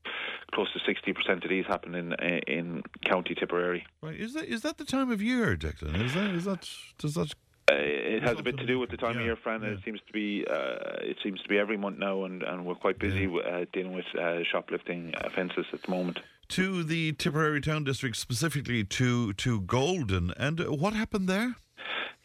[0.53, 2.13] close to 60% of these happen in
[2.47, 3.85] in County Tipperary.
[4.01, 6.03] Right, is that is that the time of year, Declan?
[6.03, 7.33] Is that is that does that
[7.71, 9.61] uh, it has a bit to do with the time yeah, of year, Fran.
[9.61, 9.69] Yeah.
[9.69, 12.75] It seems to be uh, it seems to be every month now, and, and we're
[12.75, 13.39] quite busy yeah.
[13.39, 16.19] uh, dealing with uh, shoplifting offences at the moment.
[16.49, 21.55] To the Tipperary Town District, specifically to to Golden, and what happened there?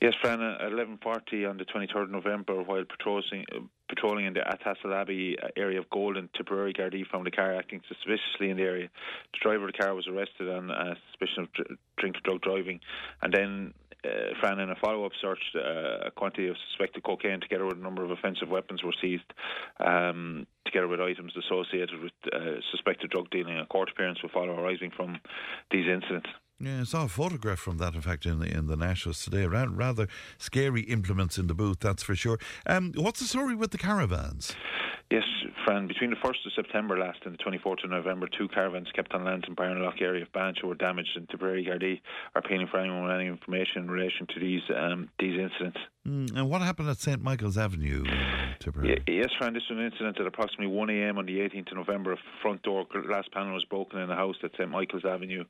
[0.00, 4.40] Yes, Fran, at 11.40 on the 23rd of November, while patrolling, uh, patrolling in the
[4.40, 8.62] Athassel Abbey uh, area of Golden, Tipperary Gardaí found a car acting suspiciously in the
[8.62, 8.90] area.
[9.32, 12.80] The driver of the car was arrested on uh, suspicion of dr- drink drug driving.
[13.22, 13.74] And then,
[14.04, 17.82] uh, Fran, in a follow-up search, uh, a quantity of suspected cocaine together with a
[17.82, 19.32] number of offensive weapons were seized,
[19.80, 23.56] um, together with items associated with uh, suspected drug dealing.
[23.56, 25.20] A court appearance will follow arising from
[25.70, 26.28] these incidents.
[26.58, 29.44] Yeah, I saw a photograph from that, in fact, in the in the Nationals today.
[29.46, 30.08] Rather
[30.38, 32.38] scary implements in the booth, that's for sure.
[32.64, 34.54] Um, what's the story with the caravans?
[35.10, 35.22] Yes,
[35.64, 39.12] Fran, between the 1st of September last and the 24th of November, two caravans kept
[39.14, 42.00] on land in Barnalock area of Bansha were damaged and Tipperary Gardaí
[42.34, 45.78] are appealing for anyone with any information in relation to these um, these incidents.
[46.06, 48.04] Mm, and what happened at St Michael's Avenue,
[48.60, 49.02] Tipperary?
[49.08, 52.12] Yes, Fran, this was an incident at approximately 1am on the 18th of November.
[52.12, 55.44] A front door glass panel was broken in a house at St Michael's Avenue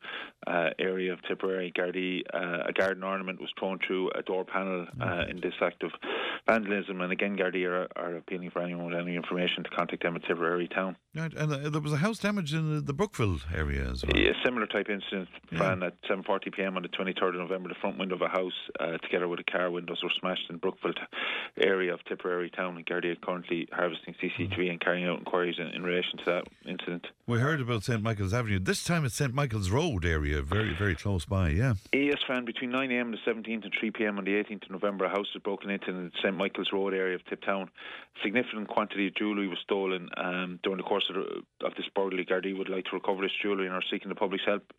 [0.46, 1.72] uh, area of Tipperary.
[1.76, 5.30] Gardaí, uh, a garden ornament was thrown through a door panel uh, mm.
[5.30, 5.92] in this act of
[6.46, 7.02] vandalism.
[7.02, 10.22] And again, Gardaí are, are appealing for anyone with any information to contact them at
[10.24, 10.96] Tipperary Town.
[11.14, 14.16] Right, and uh, there was a house damage in the Brookville area as well.
[14.16, 15.86] Yeah, similar type incident, Fran, yeah.
[15.86, 17.70] at 7.40 pm on the 23rd of November.
[17.70, 20.58] The front window of a house, uh, together with a car windows, were smashed in
[20.58, 20.92] Brookville
[21.60, 22.76] area of Tipperary town.
[22.76, 24.70] And Gardaí are currently harvesting CCTV mm.
[24.70, 27.06] and carrying out inquiries in, in, relation to that incident.
[27.26, 28.58] We heard about St Michael's Avenue.
[28.58, 31.74] This time it's St Michael's Road area, very, very close by, yeah.
[31.92, 35.28] Yes, Fran, between 9am the 17th and 3pm on the 18th of November, a house
[35.34, 37.70] was broken into in the St Michael's Road area of Tiptown.
[38.22, 42.24] Significant quantity of jewellery was stolen um, during the course of, the, of this burglary.
[42.24, 44.72] Gardaí would like to recover this jewellery and are seeking the public's help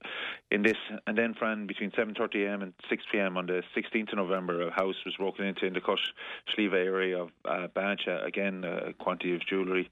[0.52, 0.78] in this.
[1.06, 5.16] And then, Fran, between 7.30am and 6pm on the 16th of November, a house was
[5.18, 6.00] broken into in the Cut
[6.58, 8.26] Slieva area of uh, Bansha.
[8.26, 9.90] Again, a quantity of jewellery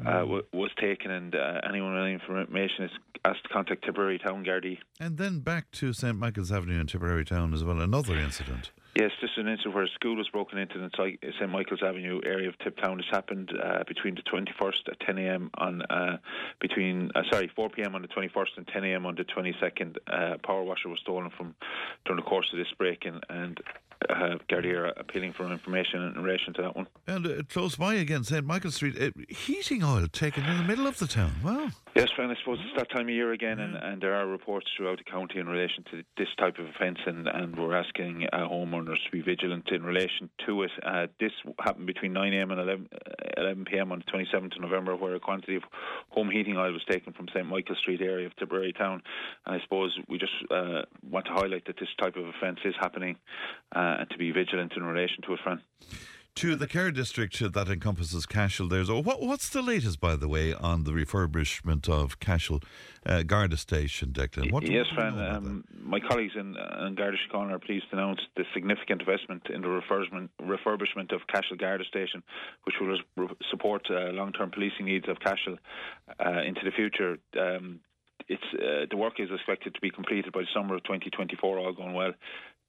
[0.00, 0.20] uh, mm.
[0.20, 2.90] w- was taken, and uh, anyone with any information is
[3.24, 4.78] asked to contact Tipperary Town Gardaí.
[4.98, 8.70] And then back to St Michael's Avenue in Tipperary Town as well, another incident.
[8.96, 12.20] Yes, just an incident where a school was broken into in the St Michael's Avenue
[12.26, 12.96] area of Tiptown.
[12.96, 15.50] This happened uh, between the 21st at 10 a.m.
[15.54, 16.16] on uh,
[16.60, 17.94] between uh, sorry 4 p.m.
[17.94, 19.06] on the 21st and 10 a.m.
[19.06, 19.96] on the 22nd.
[20.08, 21.54] Uh, power washer was stolen from
[22.04, 23.60] during the course of this break, and, and
[24.08, 26.88] uh, Gardaí are appealing for information in relation to that one.
[27.06, 30.88] And uh, close by again, St Michael Street, uh, heating oil taken in the middle
[30.88, 31.32] of the town.
[31.44, 31.68] Wow.
[31.96, 34.68] Yes, Fran, I suppose it's that time of year again, and, and there are reports
[34.76, 38.48] throughout the county in relation to this type of offence, and, and we're asking uh,
[38.48, 40.70] homeowners to be vigilant in relation to it.
[40.86, 42.88] Uh, this happened between 9am and 11,
[43.36, 45.64] 11 pm on the 27th of November, where a quantity of
[46.10, 49.02] home heating oil was taken from St Michael Street area of Tipperary town.
[49.44, 52.74] And I suppose we just uh, want to highlight that this type of offence is
[52.78, 53.16] happening
[53.74, 55.60] uh, and to be vigilant in relation to it, Fran
[56.36, 58.68] to the Cahir district that encompasses Cashel.
[58.68, 62.60] There's oh, what, what's the latest, by the way, on the refurbishment of Cashel
[63.04, 64.52] uh, Garda Station, Declan?
[64.52, 65.18] What yes, Fran.
[65.18, 69.62] Um, my colleagues in, An Garda Síochána are pleased to announce the significant investment in
[69.62, 72.22] the refurbishment, refurbishment of Cashel Garda Station,
[72.64, 75.56] which will re- support uh, long-term policing needs of Cashel
[76.24, 77.18] uh, into the future.
[77.38, 77.80] Um,
[78.28, 81.72] it's uh, the work is expected to be completed by the summer of 2024, all
[81.72, 82.12] going well.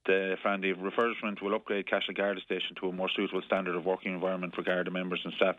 [0.05, 4.13] The Frandy refurbishment will upgrade Cashel Garda Station to a more suitable standard of working
[4.13, 5.55] environment for Garda members and staff.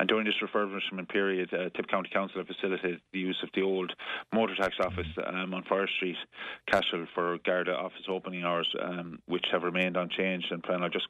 [0.00, 3.60] And during this refurbishment period, uh, Tipp County Council have facilitated the use of the
[3.60, 3.92] old
[4.32, 6.16] motor tax office um, on Friar Street,
[6.72, 10.50] Cashel, for Garda office opening hours, um, which have remained unchanged.
[10.50, 11.08] And I'll just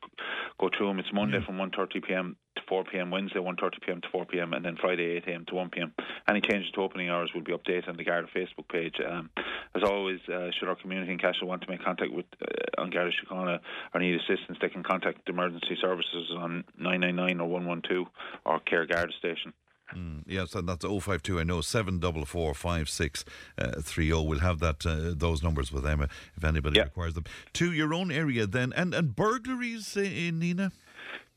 [0.59, 0.99] go through them.
[0.99, 2.37] It's Monday from 1:30 p.m.
[2.57, 4.01] to 4 p.m., Wednesday 1:30 p.m.
[4.01, 5.45] to 4 p.m., and then Friday 8 a.m.
[5.47, 5.95] to 1 p.m.
[6.29, 8.97] Any changes to opening hours will be updated on the Garda Facebook page.
[9.09, 9.31] Um,
[9.77, 12.91] as always, uh, should our community in Cashel want to make contact with uh, An
[12.91, 13.61] Garda Síochána
[13.95, 18.07] or need assistance, they can contact emergency services on 999 or 112
[18.47, 19.53] or Cahir Garda Station.
[19.95, 21.41] Mm, yes, and that's 052.
[21.41, 23.25] I know seven double four five six
[23.59, 24.23] uh, three zero.
[24.23, 26.85] We'll have that uh, those numbers with Emma if anybody Yeah.
[26.85, 27.25] requires them.
[27.55, 30.71] To your own area then, and and burglaries uh, Nenagh.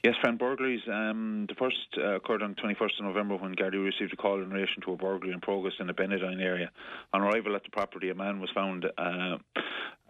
[0.03, 0.81] Yes, friend, burglaries.
[0.91, 4.49] Um, the first uh, occurred on 21st of November when Gardaí received a call in
[4.49, 6.71] relation to a burglary in progress in the Benedine area.
[7.13, 9.37] On arrival at the property, a man was found uh,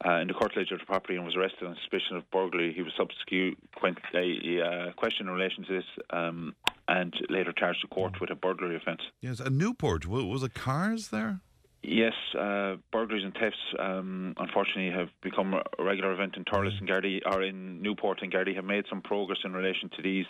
[0.04, 2.74] uh, in the curtilage of the property and was arrested on suspicion of burglary.
[2.74, 6.56] He was subsequently uh, questioned in relation to this um,
[6.88, 9.02] and later charged to court with a burglary offence.
[9.22, 10.08] Yes, and Newport.
[10.08, 11.42] Was it cars there?
[11.86, 16.88] Yes, uh, burglaries and thefts, um, unfortunately, have become a regular event in Thurles and
[16.88, 20.26] Gardaí, or in Newport and Gardaí have made some progress in relation to these.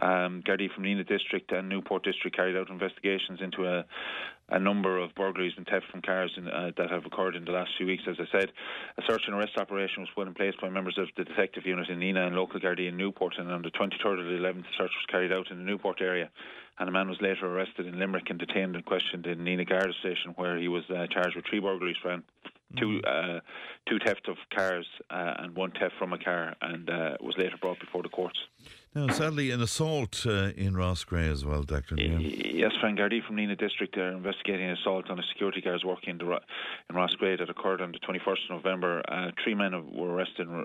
[0.00, 3.84] Um, Gardaí from Nenagh District and Newport District carried out investigations into a,
[4.50, 7.50] a number of burglaries and theft from cars in, uh, that have occurred in the
[7.50, 8.04] last few weeks.
[8.06, 8.52] As I said,
[8.96, 11.88] a search and arrest operation was put in place by members of the detective unit
[11.88, 14.78] in Nenagh and local Gardaí in Newport, and on the 23rd of the 11th, the
[14.78, 16.30] search was carried out in the Newport area
[16.78, 19.92] and a man was later arrested in Limerick and detained and questioned in Nenagh Garda
[20.00, 22.22] Station, where he was uh, charged with three burglaries, friend.
[22.78, 23.40] Two, uh,
[23.86, 27.58] two theft of cars uh, and one theft from a car, and uh, was later
[27.60, 28.38] brought before the courts.
[28.94, 31.96] Now, sadly, an assault uh, in Roscrea as well, Doctor.
[31.96, 32.18] Yeah.
[32.18, 36.10] Yes, Frank Gardaí from Nenagh District are investigating an assault on a security guard working
[36.10, 36.40] in, the,
[36.90, 39.02] in Roscrea that occurred on the 21st of November.
[39.08, 40.64] Uh, three men were arrested in,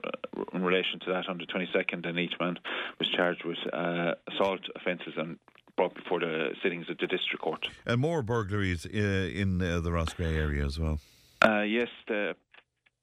[0.53, 2.59] in relation to that on the 22nd, and each man
[2.99, 5.37] was charged with uh, assault offences and
[5.77, 7.69] brought before the sittings of the district court.
[7.85, 10.99] And more burglaries uh, in uh, the Roscrea area as well.
[11.41, 12.35] Uh, yes, the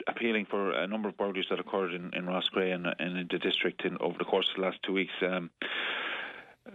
[0.06, 3.38] appealing for a number of burglaries that occurred in, in Roscrea and, and in the
[3.38, 5.12] district in, over the course of the last two weeks.
[5.22, 5.50] Um,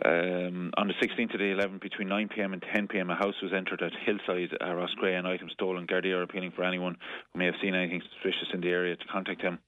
[0.05, 3.81] um, on the 16th of the 11th, between 9pm and 10pm, a house was entered
[3.81, 5.87] at Hillside, uh, Roscrea, and items stolen.
[5.87, 6.95] Gardaí are appealing for anyone
[7.33, 9.59] who may have seen anything suspicious in the area to contact them.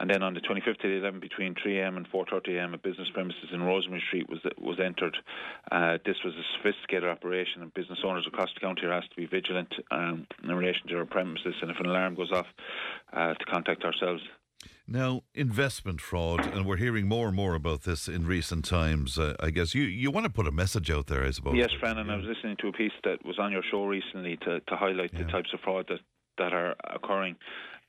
[0.00, 3.50] And then on the 25th of the 11th, between 3am and 4.30am, a business premises
[3.52, 5.14] in Rosemary Street was was entered.
[5.70, 9.16] Uh, this was a sophisticated operation, and business owners across the county are asked to
[9.16, 12.46] be vigilant um, in relation to their premises, and if an alarm goes off,
[13.12, 14.22] uh, to contact ourselves.
[14.88, 19.18] Now, investment fraud, and we're hearing more and more about this in recent times.
[19.18, 21.54] Uh, I guess you, you want to put a message out there, I suppose.
[21.56, 24.36] Yes, Fran, and I was listening to a piece that was on your show recently
[24.38, 26.00] to, to highlight the types of fraud that,
[26.38, 27.36] that are occurring.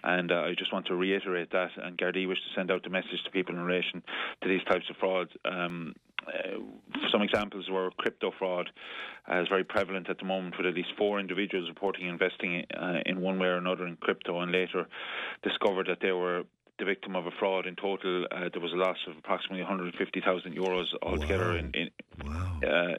[0.04, 1.70] And uh, I just want to reiterate that.
[1.78, 4.02] And Gardaí wish to send out the message to people in relation
[4.42, 5.32] to these types of frauds.
[5.46, 5.96] Um,
[6.28, 6.60] uh,
[7.12, 8.70] some examples were crypto fraud
[9.30, 13.00] uh, is very prevalent at the moment, with at least four individuals reporting investing uh,
[13.06, 14.88] in one way or another in crypto, and later
[15.44, 16.44] discovered that they were
[16.80, 17.68] the victim of a fraud.
[17.68, 21.90] In total, uh, there was a loss of approximately 150,000 euros altogether in, in
[22.68, 22.98] uh,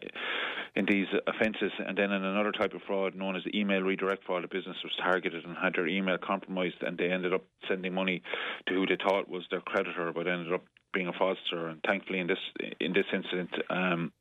[0.74, 1.72] in these offences.
[1.86, 4.92] And then in another type of fraud known as email redirect fraud, a business was
[5.02, 8.22] targeted and had their email compromised, and they ended up sending money
[8.68, 11.70] to who they thought was their creditor, but ended up being a fraudster.
[11.70, 14.12] And thankfully, in this in this incident, um,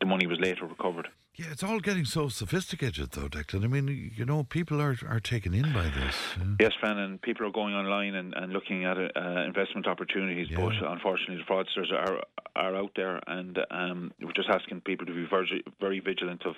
[0.00, 1.08] the money was later recovered.
[1.36, 3.64] Yeah, it's all getting so sophisticated, though, Declan.
[3.64, 6.16] I mean, you know, people are, are taken in by this.
[6.36, 6.44] yeah.
[6.60, 10.72] Yes, Fran, and people are going online and, and looking at uh, investment opportunities, but
[10.82, 12.22] unfortunately the fraudsters are
[12.56, 16.56] are out there, and um, we're just asking people to be very, very vigilant of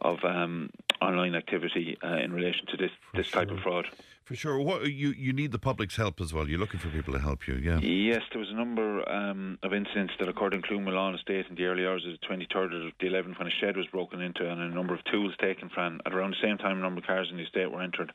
[0.00, 3.86] of um, online activity uh, in relation to this this type of fraud.
[4.24, 4.58] For sure.
[4.58, 6.48] What you you need the public's help as well.
[6.48, 7.56] You're looking for people to help you.
[7.56, 7.78] Yeah.
[7.80, 11.66] Yes, there was a number um, of incidents that occurred in Clonmillan Estate in the
[11.66, 14.62] early hours of the 23rd of the 11th when a shed was broken into and
[14.62, 16.00] a number of tools taken from.
[16.06, 18.12] At around the same time, a number of cars in the estate were entered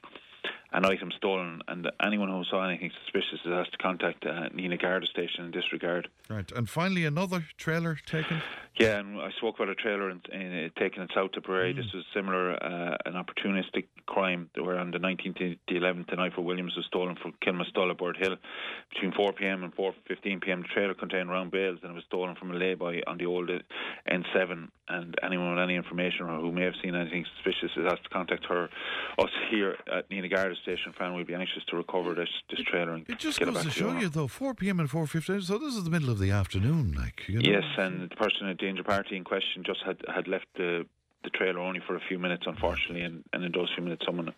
[0.72, 1.62] and item stolen.
[1.68, 5.52] And anyone who saw anything suspicious is asked to contact uh, Nenagh Garda Station in
[5.52, 6.08] this regard.
[6.30, 6.52] Right.
[6.52, 8.42] And finally, another trailer taken.
[8.76, 11.74] Yeah, and I spoke about a trailer in, in, uh, taken in South Tipperary.
[11.74, 11.78] Mm.
[11.78, 16.16] This was similar, uh, an opportunistic crime where on the 19th to the 11th, the
[16.16, 18.38] knife for Williams was stolen from Kilmastull, Bird Hill.
[18.94, 22.54] Between 4pm and 4.15pm, the trailer contained round bales and it was stolen from a
[22.54, 23.60] lay-by on the old uh,
[24.10, 24.70] N7.
[24.88, 28.10] And anyone with any information or who may have seen anything suspicious is asked to
[28.10, 28.70] contact her,
[29.20, 30.94] us here at Nenagh Garda Station.
[30.94, 33.64] Fran will be anxious to recover this, this trailer and It just get it goes
[33.64, 34.02] back to to show you.
[34.02, 34.80] you, though, 4 p.m.
[34.80, 37.50] and 4.15, so this is the middle of the afternoon, like, you know.
[37.50, 40.86] Yes, and the person at danger party in question just had had left the
[41.24, 44.34] the trailer only for a few minutes, unfortunately, and, and in those few minutes, someone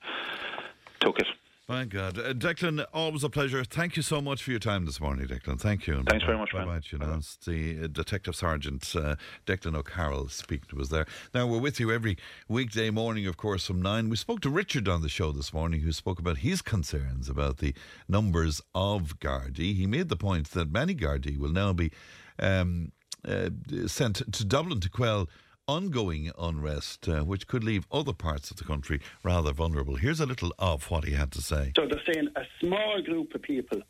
[0.99, 1.27] took it.
[1.71, 2.17] My God.
[2.17, 3.63] Uh, Declan, always a pleasure.
[3.63, 5.57] Thank you so much for your time this morning, Declan.
[5.57, 6.03] Thank you.
[6.05, 6.81] Thanks very much, Bye bye.
[6.91, 9.15] You know, it's the uh, Detective Sergeant uh,
[9.45, 11.05] Declan O'Carroll speaking to us there.
[11.33, 12.17] Now, we're with you every
[12.49, 14.09] weekday morning, of course, from 9.
[14.09, 17.59] We spoke to Richard on the show this morning, who spoke about his concerns about
[17.59, 17.73] the
[18.09, 19.73] numbers of Gardaí.
[19.73, 21.89] He made the point that many Gardaí will now be
[22.37, 22.91] um,
[23.25, 23.49] uh,
[23.87, 25.29] sent to Dublin to quell
[25.71, 29.95] ongoing unrest, uh, which could leave other parts of the country rather vulnerable.
[29.95, 31.71] Here's a little of what he had to say.
[31.77, 33.81] So they're saying a small group of people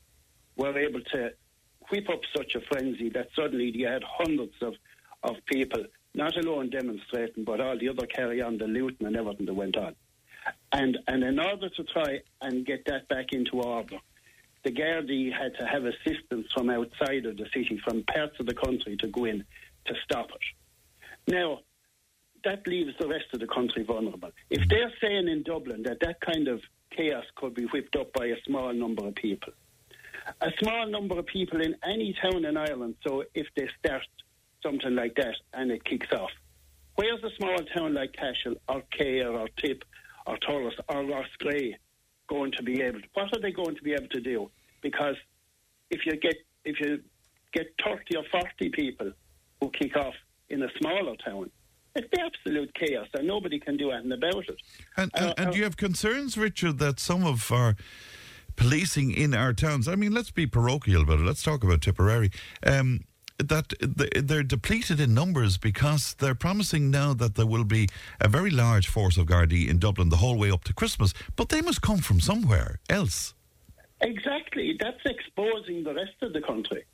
[0.55, 1.31] were able to
[1.89, 4.75] whip up such a frenzy that suddenly you had hundreds of,
[5.23, 5.83] of people,
[6.13, 9.75] not alone demonstrating, but all the other carry on the looting and everything that went
[9.75, 9.95] on.
[10.71, 13.97] And and in order to try and get that back into order,
[14.63, 18.53] the Gardaí had to have assistance from outside of the city, from parts of the
[18.53, 19.43] country, to go in
[19.85, 21.31] to stop it.
[21.31, 21.59] Now,
[22.43, 24.31] that leaves the rest of the country vulnerable.
[24.49, 24.69] If mm.
[24.69, 26.61] they're saying in Dublin that that kind of
[26.91, 29.53] chaos could be whipped up by a small number of people,
[30.41, 34.05] a small number of people in any town in Ireland, so if they start
[34.63, 36.31] something like that and it kicks off,
[36.95, 39.83] where's a small town like Cashel or Cahir or Tipp
[40.27, 41.75] or Thurles or Roscrea
[42.27, 44.49] going to be able to, what are they going to be able to do?
[44.81, 45.15] Because
[45.89, 47.01] if you get if you
[47.53, 49.11] get 30 or 40 people
[49.59, 50.13] who kick off
[50.49, 51.49] in a smaller town,
[51.95, 54.55] it's the absolute chaos, and nobody can do anything about it.
[54.97, 57.75] And, and, uh, and do you have concerns, Richard, that some of our
[58.55, 62.31] policing in our towns, I mean, let's be parochial about it, let's talk about Tipperary,
[62.65, 63.01] um,
[63.37, 67.87] that they're depleted in numbers because they're promising now that there will be
[68.19, 71.49] a very large force of Gardaí in Dublin the whole way up to Christmas, but
[71.49, 73.33] they must come from somewhere else.
[74.01, 74.77] Exactly.
[74.79, 76.85] That's exposing the rest of the country.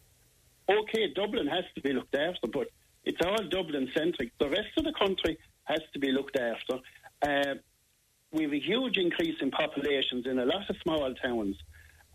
[0.69, 2.67] Okay, Dublin has to be looked after, but
[3.07, 4.31] it's all Dublin centric.
[4.39, 6.75] The rest of the country has to be looked after.
[7.25, 7.55] Uh,
[8.31, 11.55] we have a huge increase in populations in a lot of small towns,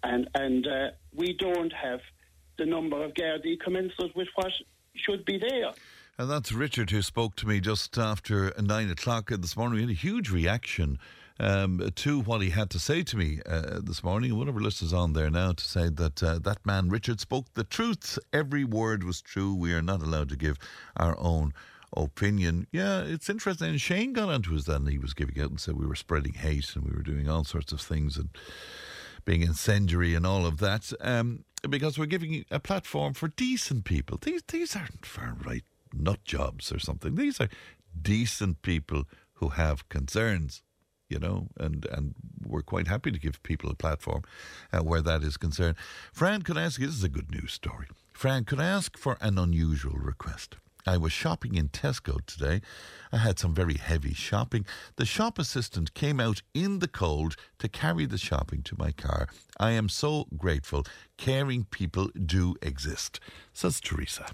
[0.02, 2.00] and and uh, we don't have
[2.58, 4.52] the number of Gardaí commensurate with what
[4.94, 5.72] should be there.
[6.18, 9.76] And that's Richard who spoke to me just after nine o'clock this morning.
[9.76, 10.98] We had a huge reaction
[11.40, 14.36] um, to what he had to say to me uh, this morning.
[14.36, 17.46] One of our listeners on there now to say that uh, that man, Richard, spoke
[17.54, 18.18] the truth.
[18.32, 19.54] Every word was true.
[19.54, 20.58] We are not allowed to give
[20.96, 21.52] our own
[21.96, 22.66] opinion.
[22.72, 23.70] Yeah, it's interesting.
[23.70, 24.86] And Shane got onto us then.
[24.86, 27.44] He was giving out and said we were spreading hate and we were doing all
[27.44, 28.30] sorts of things and
[29.24, 30.92] being incendiary and all of that.
[31.00, 34.18] Um, because we're giving a platform for decent people.
[34.20, 37.14] These these aren't far right nut jobs or something.
[37.14, 37.48] These are
[38.00, 39.04] decent people
[39.34, 40.62] who have concerns
[41.12, 42.14] you know, and, and
[42.44, 44.22] we're quite happy to give people a platform
[44.72, 45.76] uh, where that is concerned.
[46.12, 47.86] Fran, could I ask you, this is a good news story.
[48.12, 50.56] Fran, could I ask for an unusual request?
[50.84, 52.60] I was shopping in Tesco today.
[53.12, 54.66] I had some very heavy shopping.
[54.96, 59.28] The shop assistant came out in the cold to carry the shopping to my car.
[59.60, 60.84] I am so grateful.
[61.18, 63.20] Caring people do exist,
[63.52, 64.26] says Teresa.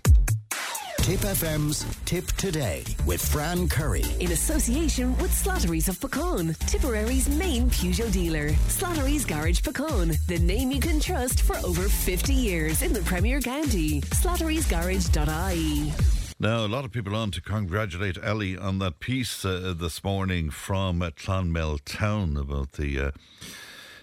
[0.99, 4.05] Tipp FM's Tipp Today with Fran Curry.
[4.21, 8.51] In association with Slattery's of Puckane, Tipperary's main Peugeot dealer.
[8.69, 13.41] Slattery's Garage Puckane, the name you can trust for over 50 years in the Premier
[13.41, 14.03] County.
[14.03, 15.93] Slattery'sGarage.ie.
[16.39, 20.51] Now, a lot of people on to congratulate Ellie on that piece uh, this morning
[20.51, 23.01] from uh, Clonmel Town about the.
[23.01, 23.11] Uh,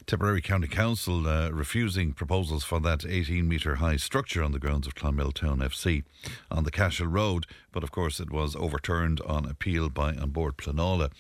[0.08, 4.86] Tipperary County Council uh, refusing proposals for that 18 metre high structure on the grounds
[4.86, 6.04] of Clonmel Town FC
[6.52, 7.48] on the Cashel Road.
[7.72, 11.12] But of course, it was overturned on appeal by An Bord Pleanala.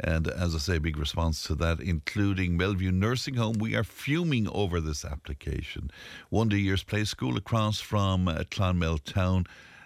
[0.00, 3.56] And as I say, big response to that, including Melview Nursing Home.
[3.58, 5.90] We are fuming over this application.
[6.32, 9.44] Day Years Play School across from uh, Clonmel Town.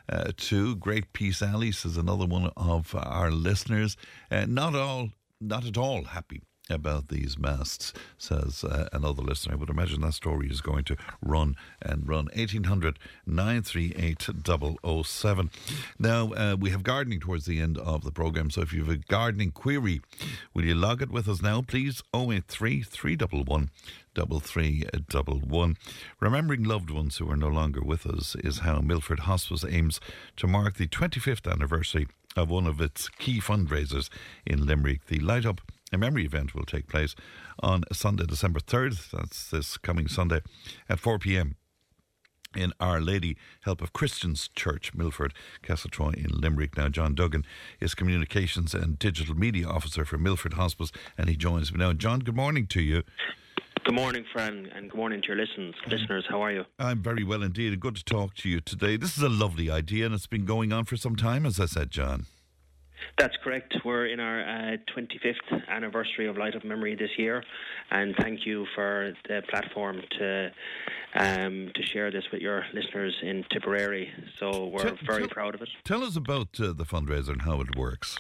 [0.09, 3.97] Uh, to Great Peace Alley, says another one of our listeners.
[4.31, 5.09] Uh, not all,
[5.40, 9.55] not at all happy about these masts, says uh, another listener.
[9.55, 12.26] I would imagine that story is going to run and run.
[12.34, 14.28] 1800 938
[15.05, 15.51] 007.
[15.98, 18.94] Now, uh, we have gardening towards the end of the programme, so if you have
[18.94, 20.01] a gardening query,
[20.55, 22.02] will you log it with us now, please?
[22.14, 23.70] 083 311
[24.14, 25.76] 3311.
[26.20, 30.01] Remembering loved ones who are no longer with us is how Milford Hospice aims
[30.36, 34.09] to mark the 25th anniversary of one of its key fundraisers
[34.44, 35.60] in Limerick, the Light Up
[35.92, 37.14] a memory event will take place
[37.60, 39.10] on Sunday, December 3rd.
[39.10, 40.40] That's this coming Sunday
[40.88, 41.56] at 4 p.m.
[42.56, 45.32] in Our Lady Help of Christians Church, Milford,
[45.62, 46.76] Castletroy in Limerick.
[46.76, 47.44] Now, John Duggan
[47.80, 51.92] is Communications and Digital Media Officer for Milford Hospice, and he joins me now.
[51.92, 53.02] John, good morning to you.
[53.84, 55.76] Good morning, Fran, and good morning to your listeners.
[55.86, 56.64] Listeners, how are you?
[56.80, 57.78] I'm very well indeed.
[57.78, 58.96] Good to talk to you today.
[58.96, 61.66] This is a lovely idea, and it's been going on for some time, as I
[61.66, 62.26] said, John.
[63.18, 63.74] That's correct.
[63.85, 67.43] We're in our uh, 25th anniversary of Light of Memory this year,
[67.90, 70.51] and thank you for the platform to
[71.14, 74.10] um, to share this with your listeners in Tipperary.
[74.39, 75.68] So we're Tell- very tell- proud of it.
[75.85, 78.18] Tell us about uh, the fundraiser and how it works.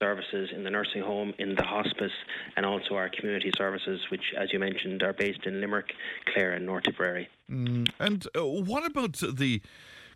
[0.02, 2.12] services in the nursing home, in the hospice,
[2.56, 5.92] and also our community services, which, as you mentioned, are based in Limerick,
[6.34, 7.30] Clare, and North Tipperary.
[7.50, 9.62] Mm, and uh, what about the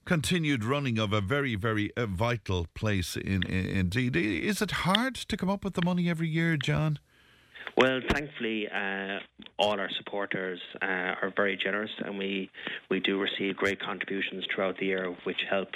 [0.05, 4.15] continued running of a very, very uh, vital place in, in indeed?
[4.15, 6.99] Is it hard to come up with the money every year, John?
[7.77, 9.19] Well, thankfully, uh,
[9.57, 12.49] all our supporters uh, are very generous, and we
[12.89, 15.69] we do receive great contributions throughout the year, which help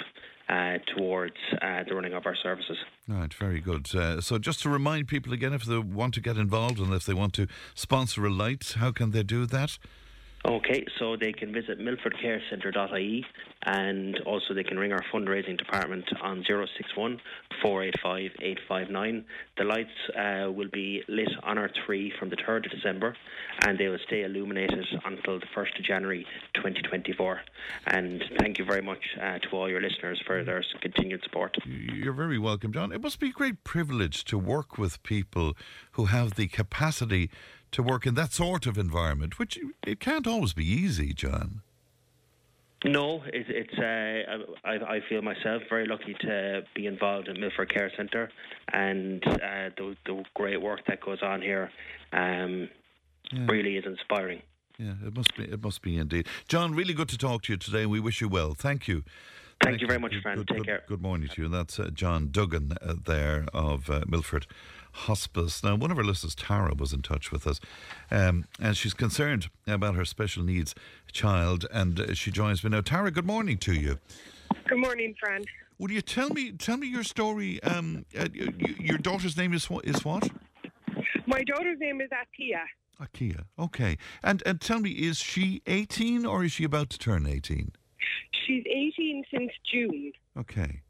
[0.48, 2.76] uh, towards uh, the running of our services.
[3.08, 3.94] Right, very good.
[3.94, 7.04] Uh, so, just to remind people again, if they want to get involved and if
[7.04, 9.78] they want to sponsor a light, how can they do that?
[10.46, 13.26] Okay, so they can visit milfordcarecentre.ie
[13.64, 17.20] and also they can ring our fundraising department on 061
[17.60, 19.24] 485 859.
[19.58, 23.16] The lights uh, will be lit on our tree from the 3rd of December
[23.66, 26.24] and they will stay illuminated until the 1st of January
[26.54, 27.40] 2024.
[27.88, 31.56] And thank you very much uh, to all your listeners for their continued support.
[31.66, 32.92] You're very welcome, John.
[32.92, 35.56] It must be a great privilege to work with people
[35.92, 37.30] who have the capacity
[37.72, 41.62] to work in that sort of environment, which it can't always be easy, John.
[42.84, 43.74] No, it, it's.
[43.78, 48.30] Uh, I, I feel myself very lucky to be involved in Milford Care Centre,
[48.72, 51.70] and uh, the, the great work that goes on here
[52.12, 52.68] um,
[53.32, 53.46] Yeah.
[53.48, 54.42] really is inspiring.
[54.78, 55.44] Yeah, it must be.
[55.44, 56.28] It must be indeed.
[56.48, 58.52] John, really good to talk to you today, and we wish you well.
[58.54, 59.02] Thank you.
[59.64, 60.36] Thank you very much, Fran.
[60.36, 60.82] Good, Take good- care.
[60.86, 61.48] Good morning to you.
[61.48, 64.46] That's uh, John Duggan uh, there of uh, Milford
[64.96, 65.62] Hospice.
[65.62, 67.60] Now, one of our listeners, Tara, was in touch with us,
[68.10, 70.74] um, and she's concerned about her special needs
[71.12, 72.80] child, and uh, she joins me now.
[72.80, 73.98] Tara, good morning to you.
[74.68, 75.44] Good morning, Fran.
[75.78, 77.62] Would you tell me tell me your story?
[77.62, 79.84] Um, uh, y- y- your daughter's name is what?
[79.84, 80.28] Is what?
[81.26, 82.62] My daughter's name is Atia.
[83.00, 83.44] Akia.
[83.58, 87.72] Okay, and and tell me, is she eighteen or is she about to turn eighteen?
[88.46, 90.12] She's 18 since June.
[90.38, 90.80] Okay.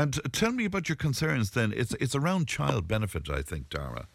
[0.00, 1.74] And tell me about your concerns then.
[1.76, 4.06] It's it's around child benefit, I think, Dara.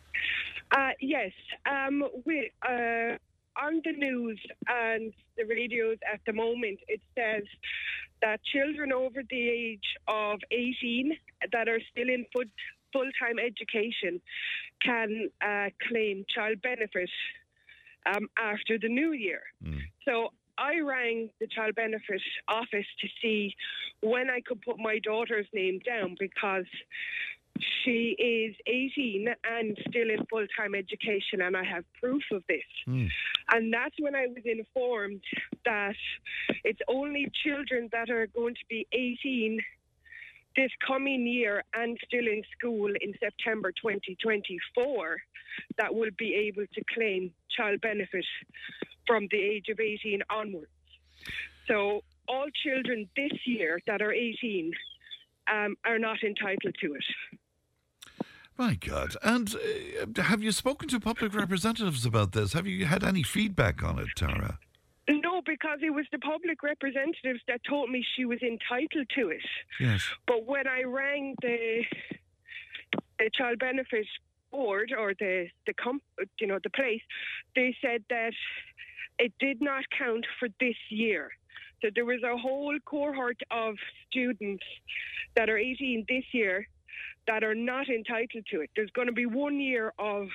[0.72, 1.32] Uh, yes,
[1.70, 3.18] um, we, uh,
[3.66, 7.44] on the news and the radios at the moment, it says
[8.24, 11.12] that children over the age of 18
[11.52, 12.50] that are still in full,
[12.92, 14.20] full-time education
[14.84, 17.10] can uh, claim child benefit
[18.08, 19.44] um, after the new year.
[20.04, 23.56] So I rang the child benefit office to see
[24.02, 26.66] when I could put my daughter's name down because
[27.84, 32.64] she is 18 and still in full time education, and I have proof of this.
[32.86, 33.06] Hmm.
[33.52, 35.22] And that's when I was informed
[35.64, 35.96] that
[36.64, 39.60] it's only children that are going to be 18
[40.56, 45.22] this coming year and still in school in September 2024
[45.78, 48.26] that will be able to claim child benefit
[49.08, 50.68] from the age of 18 onwards.
[51.68, 54.72] So all children this year that are 18
[55.52, 57.04] um, are not entitled to it.
[58.58, 59.16] My God.
[59.22, 62.54] And uh, have you spoken to public representatives about this?
[62.54, 64.60] Have you had any feedback on it, Tara?
[65.10, 69.46] No, because it was the public representatives that told me she was entitled to it.
[69.80, 70.04] Yes.
[70.26, 71.84] But when I rang the
[73.20, 74.08] the child benefit
[74.52, 76.02] board or the the comp,
[76.40, 77.02] you know the place,
[77.56, 78.34] they said that
[79.20, 81.30] it did not count for this year.
[81.82, 83.76] So there was a whole cohort of
[84.10, 84.64] students
[85.36, 86.68] that are 18 this year
[87.28, 88.70] that are not entitled to it.
[88.76, 90.28] There's going to be one year of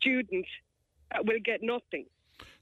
[0.00, 0.48] students
[1.12, 2.06] that will get nothing.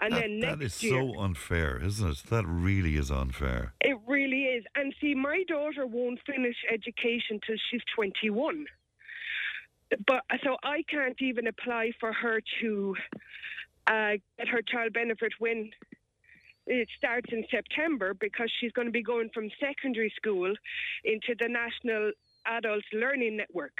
[0.00, 2.22] And that, then next is year, so unfair, isn't it?
[2.30, 3.74] That really is unfair.
[3.80, 4.64] it really is.
[4.74, 8.66] And see, my daughter won't finish education till she's 21.
[10.06, 12.94] But so I can't even apply for her to
[13.90, 15.70] uh, get her child benefit when
[16.66, 20.54] it starts in September because she's going to be going from secondary school
[21.04, 22.12] into the National
[22.46, 23.76] Adult Learning Network,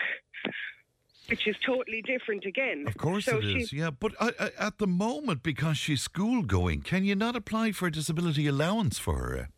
[1.29, 2.85] which is totally different again.
[2.89, 3.73] Of course so it is.
[3.73, 7.73] Yeah, but I, I, at the moment, because she's school going, can you not apply
[7.73, 9.49] for a disability allowance for her?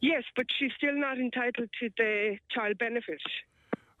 [0.00, 3.22] Yes, but she's still not entitled to the child benefit.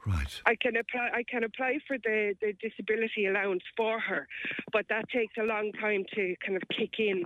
[0.06, 0.40] Right.
[0.46, 1.10] I can apply.
[1.14, 4.26] I can apply for the, the disability allowance for her,
[4.72, 7.24] but that takes a long time to kind of kick in.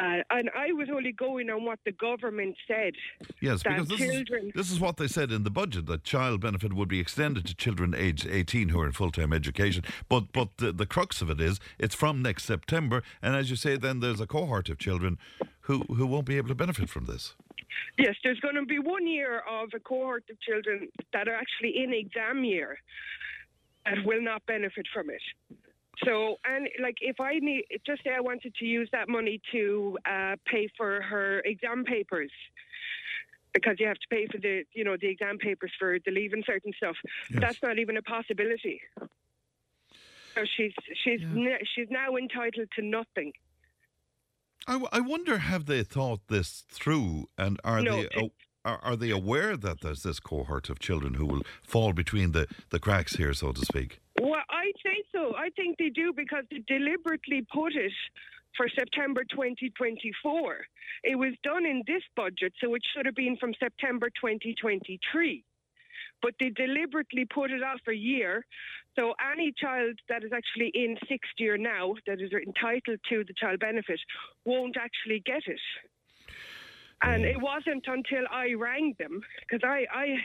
[0.00, 2.94] Uh, and I was only going on what the government said.
[3.42, 4.46] Yes, because this children.
[4.46, 7.44] is, this is what they said in the budget that child benefit would be extended
[7.44, 9.84] to children aged 18 who are in full time education.
[10.08, 13.56] But but the, the crux of it is it's from next September, and as you
[13.56, 15.18] say, then there's a cohort of children
[15.62, 17.34] who, who won't be able to benefit from this.
[17.98, 21.82] Yes, there's going to be one year of a cohort of children that are actually
[21.82, 22.78] in exam year
[23.84, 25.22] that will not benefit from it.
[26.04, 29.98] So, and like if I need, just say I wanted to use that money to
[30.08, 32.30] uh, pay for her exam papers,
[33.52, 36.32] because you have to pay for the, you know, the exam papers for the leave
[36.32, 36.96] and certain stuff.
[37.30, 37.40] Yes.
[37.40, 38.80] That's not even a possibility.
[40.34, 40.72] So she's
[41.02, 43.32] she's ne- she's now entitled to nothing.
[44.66, 48.30] I, w- I wonder have they thought this through and are No, they
[48.64, 52.46] are, are they aware that there's this cohort of children who will fall between the,
[52.70, 54.00] the cracks here, so to speak?
[54.20, 55.34] Well, I'd say so.
[55.36, 57.92] I think they do because they deliberately put it
[58.56, 60.56] for September 2024.
[61.04, 65.44] It was done in this budget, so it should have been from September 2023.
[66.22, 68.44] But they deliberately put it off a year.
[68.96, 73.34] So any child that is actually in sixth year now, that is entitled to the
[73.34, 74.00] child benefit,
[74.44, 75.60] won't actually get it.
[77.02, 80.16] And it wasn't until I rang them, because I, I,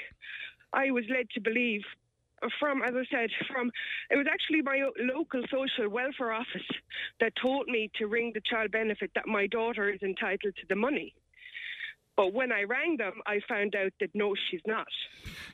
[0.74, 1.82] I was led to believe
[2.60, 3.72] from, as I said, from
[4.10, 6.68] it was actually my local social welfare office
[7.22, 10.76] that told me to ring the child benefit that my daughter is entitled to the
[10.76, 11.14] money.
[12.18, 14.88] But when I rang them, I found out that no, she's not.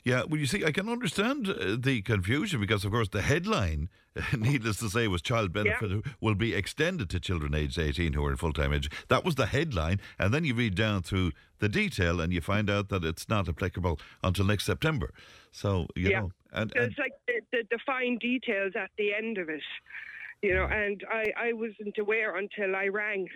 [0.03, 3.89] Yeah, well, you see, I can understand uh, the confusion because, of course, the headline,
[4.37, 8.31] needless to say, was child benefit will be extended to children aged 18 who are
[8.31, 8.91] in full time age.
[9.07, 9.99] That was the headline.
[10.19, 13.49] And then you read down through the detail and you find out that it's not
[13.49, 15.11] applicable until next September.
[15.51, 16.19] So, you Yeah.
[16.21, 19.63] know, and, and it's like the, the, the fine details at the end of it,
[20.43, 20.65] you know.
[20.65, 23.29] And I, I wasn't aware until I rang,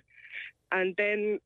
[0.72, 1.39] and then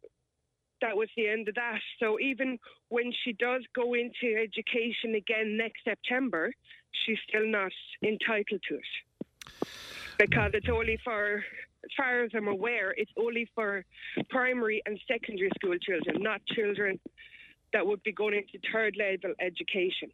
[0.81, 1.79] that was the end of that.
[1.99, 2.57] So even
[2.89, 6.51] when she does go into education again next September,
[6.91, 7.71] she's still not
[8.03, 9.67] entitled to it
[10.19, 11.37] because it's only for,
[11.83, 13.85] as far as I'm aware, it's only for
[14.29, 16.99] primary and secondary school children, not children
[17.73, 20.11] that would be going into third level education.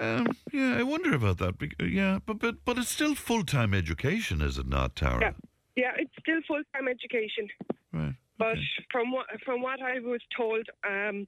[0.00, 1.54] um, yeah, I wonder about that.
[1.80, 5.20] Yeah, but, but, but it's still full time education, is it not, Tara?
[5.20, 5.32] Yeah,
[5.76, 7.48] yeah, it's still full time education.
[7.92, 8.14] Right.
[8.38, 8.56] But
[8.90, 11.26] from what from what I was told, um,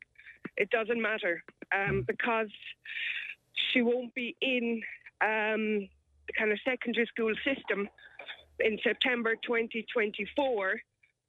[0.56, 1.42] it doesn't matter
[1.74, 2.50] um, because
[3.72, 4.82] she won't be in
[5.20, 5.88] um,
[6.26, 7.88] the kind of secondary school system
[8.60, 10.80] in September 2024.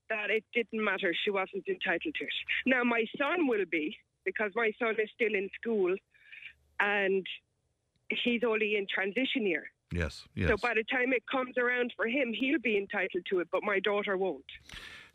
[0.10, 2.34] That it didn't matter; she wasn't entitled to it.
[2.66, 5.96] Now my son will be because my son is still in school,
[6.80, 7.26] and
[8.10, 9.66] he's only in transition year.
[9.92, 10.50] Yes, yes.
[10.50, 13.64] So by the time it comes around for him, he'll be entitled to it, but
[13.64, 14.44] my daughter won't.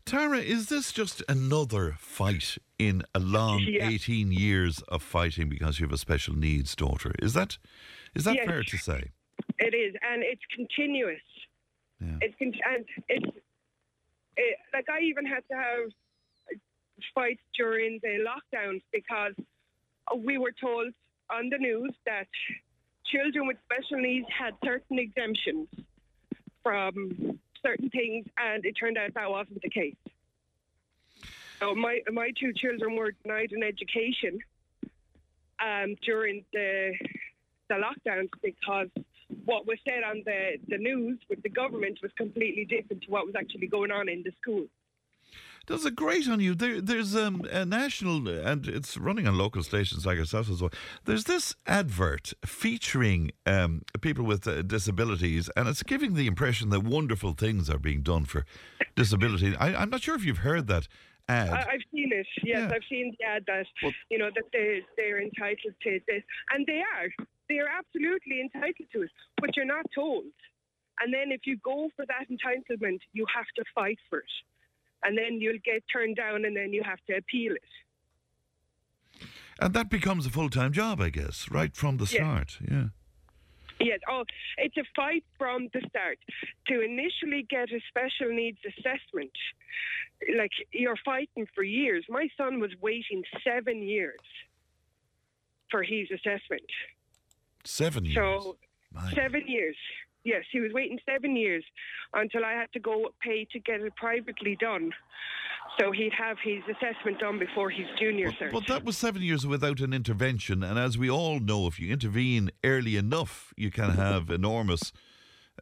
[0.06, 3.88] Tara, is this just another fight in a long Yeah.
[3.88, 7.12] 18 years of fighting because you have a special needs daughter?
[7.20, 7.58] Is that
[8.14, 8.46] is that Yes.
[8.46, 9.10] fair to say?
[9.58, 11.20] It is, and it's continuous.
[12.00, 12.18] Yeah.
[12.22, 13.36] It's con- and it's
[14.36, 15.90] it, like I even had to have
[17.14, 19.34] fights during the lockdowns because
[20.16, 20.92] we were told
[21.30, 22.26] on the news that
[23.12, 25.68] children with special needs had certain exemptions
[26.62, 29.96] from certain things, and it turned out that wasn't the case.
[31.62, 34.38] So my my two children were denied an education
[35.60, 36.92] um, during the
[37.68, 38.88] the lockdowns because
[39.44, 43.26] what was said on the, the news with the government was completely different to what
[43.26, 44.66] was actually going on in the school.
[45.66, 46.54] Does it great on you?
[46.54, 50.70] There, there's um, a national, and it's running on local stations like ourselves as well.
[51.04, 56.82] There's this advert featuring um, people with uh, disabilities, and it's giving the impression that
[56.82, 58.44] wonderful things are being done for
[58.96, 59.54] disability.
[59.56, 60.88] I, I'm not sure if you've heard that
[61.28, 61.50] ad.
[61.50, 62.26] I, I've seen it.
[62.42, 62.74] Yes, Yeah.
[62.74, 63.66] I've seen the ad that
[64.10, 66.22] you know that they they're entitled to this,
[66.52, 67.08] and they are.
[67.48, 69.10] They are absolutely entitled to it,
[69.40, 70.24] but you're not told.
[71.00, 74.24] And then if you go for that entitlement, you have to fight for it.
[75.02, 79.26] And then you'll get turned down and then you have to appeal it.
[79.60, 82.58] And that becomes a full time job, I guess, right from the start.
[82.68, 82.88] Yeah.
[83.80, 84.24] Yes, oh,
[84.58, 86.18] it's a fight from the start.
[86.68, 89.32] To initially get a special needs assessment,
[90.36, 92.04] like you're fighting for years.
[92.08, 94.20] My son was waiting seven years
[95.70, 96.68] for his assessment.
[97.64, 98.16] Seven years.
[98.16, 98.56] So,
[99.14, 99.76] seven years.
[100.24, 101.64] Yes, he was waiting seven years
[102.14, 104.92] until I had to go pay to get it privately done.
[105.78, 108.52] So he'd have his assessment done before his junior cert.
[108.52, 110.62] But that was seven years without an intervention.
[110.62, 114.92] And as we all know, if you intervene early enough, you can have enormous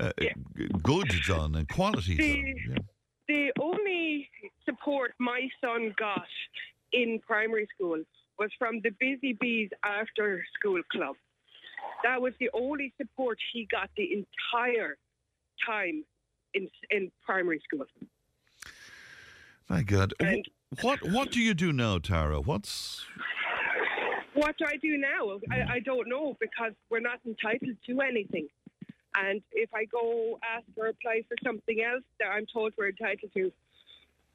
[0.01, 2.79] uh, g- goods done and quality the, done.
[3.29, 4.29] the only
[4.65, 6.27] support my son got
[6.93, 8.03] in primary school
[8.39, 11.17] was from the Busy Bees after school club.
[12.05, 14.97] That was the only support he got the entire
[15.67, 16.05] time
[16.55, 17.87] in in primary school.
[19.69, 20.15] My God.
[20.21, 22.41] Wh- What what do you do now, Tara?
[22.41, 23.05] What's
[24.35, 25.41] What do I do now?
[25.51, 28.49] I, I don't know because we're not entitled to anything.
[29.17, 33.33] And if I go ask or apply for something else that I'm told we're entitled
[33.35, 33.51] to,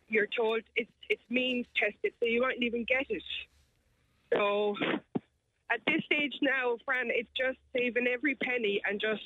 [0.09, 3.23] you're told it's it's means tested, so you won't even get it.
[4.33, 4.75] So
[5.73, 9.21] at this stage now, Fran, it's just saving every penny and just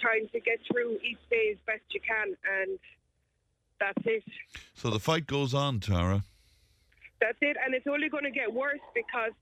[0.00, 2.78] trying to get through each day as best you can, and
[3.80, 4.24] that's it.
[4.74, 6.22] so the fight goes on, Tara?
[7.20, 9.32] That's it, and it's only going to get worse because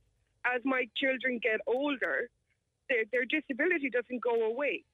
[0.45, 2.29] as my children get older,
[2.89, 4.85] their, their disability doesn't go away.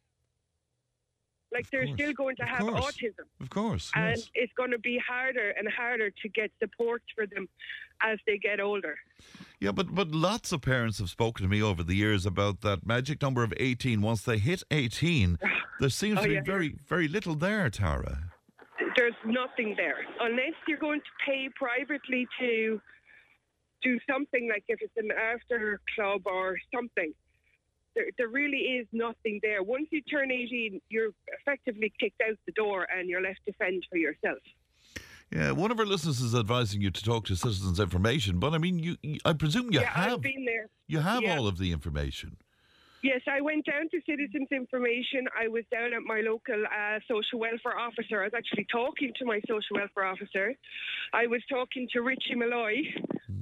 [1.53, 2.85] Like they're still going to have course.
[2.97, 3.91] autism, Of course.
[3.97, 4.31] and yes.
[4.35, 7.49] it's going to be harder and harder to get support for them
[8.01, 8.97] as they get older.
[9.61, 12.87] Yeah, but but lots of parents have spoken to me over the years about that
[12.87, 14.01] magic number of eighteen.
[14.01, 15.39] Once they hit eighteen,
[15.81, 16.43] there seems Oh, to be yeah.
[16.45, 18.19] very very little there, Tara.
[18.97, 22.81] There's nothing there unless you're going to pay privately to
[23.83, 27.13] do something like if it's an after club or something.
[27.95, 29.63] There, there really is nothing there.
[29.63, 31.11] Once you turn 18, you're
[31.41, 34.39] effectively kicked out the door and you're left to fend for yourself.
[35.33, 38.59] Yeah, one of our listeners is advising you to talk to Citizens Information, but I
[38.59, 40.69] mean, you, I presume you yeah, have I've been there.
[40.89, 41.37] you have Yeah.
[41.37, 42.37] all of the information.
[43.03, 45.27] Yes, I went down to Citizens Information.
[45.39, 48.21] I was down at my local uh, social welfare officer.
[48.21, 50.55] I was actually talking to my social welfare officer.
[51.15, 52.83] I was talking to Richie Malloy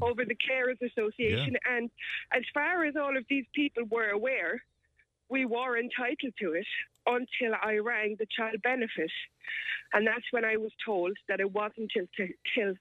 [0.01, 1.57] over the Carers Association.
[1.69, 1.91] And
[2.33, 4.63] as far as all of these people were aware,
[5.29, 6.67] we were entitled to it
[7.09, 9.11] until I rang the child benefit.
[9.93, 12.07] And that's when I was told that it wasn't till,
[12.55, 12.75] till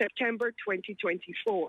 [0.00, 1.68] September 2024.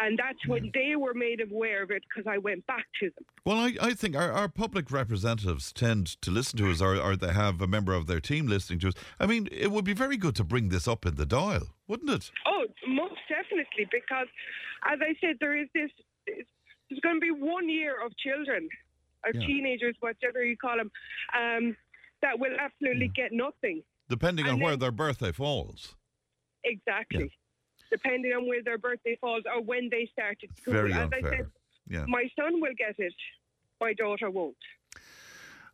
[0.00, 3.24] And that's when they were made aware of it because I went back to them.
[3.44, 7.14] Well, I, I think our, our public representatives tend to listen to us, or, or
[7.14, 8.94] they have a member of their team listening to us.
[9.20, 12.10] I mean, it would be very good to bring this up in the Dáil, wouldn't
[12.10, 12.30] it?
[12.46, 14.28] Oh, most definitely, because
[14.90, 15.90] as I said, there is this.
[16.26, 18.68] There's going to be one year of children,
[19.24, 19.46] or Yeah.
[19.46, 20.90] teenagers, whatever you call them,
[21.36, 21.76] um,
[22.22, 23.82] that will absolutely get nothing.
[24.08, 25.96] Depending on And where their birthday falls.
[26.64, 27.32] Exactly.
[27.90, 30.72] Depending on where their birthday falls or when they started school.
[30.74, 31.22] Very as I unfair.
[31.30, 31.46] said,
[31.88, 32.04] Yeah.
[32.06, 33.14] my son will get it.
[33.80, 34.56] My daughter won't.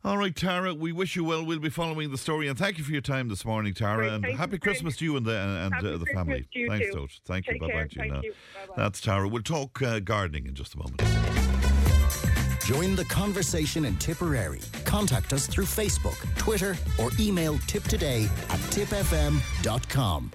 [0.01, 1.45] All right, Tara, we wish you well.
[1.45, 4.13] We'll be following the story, and thank you for your time this morning, Tara.
[4.13, 6.47] And thank you, happy Christmas to you and the, and Happy uh, the family.
[6.69, 6.95] Thanks.
[6.95, 7.19] Doge.
[7.25, 7.59] Thank you.
[7.59, 8.21] Bye bye to you now.
[8.77, 9.27] That's Tara.
[9.27, 11.48] We'll talk uh, gardening in just a moment.
[12.69, 14.59] Join the conversation in Tipperary.
[14.85, 20.31] Contact us through Facebook, Twitter, or email tipptoday at tippfm.com.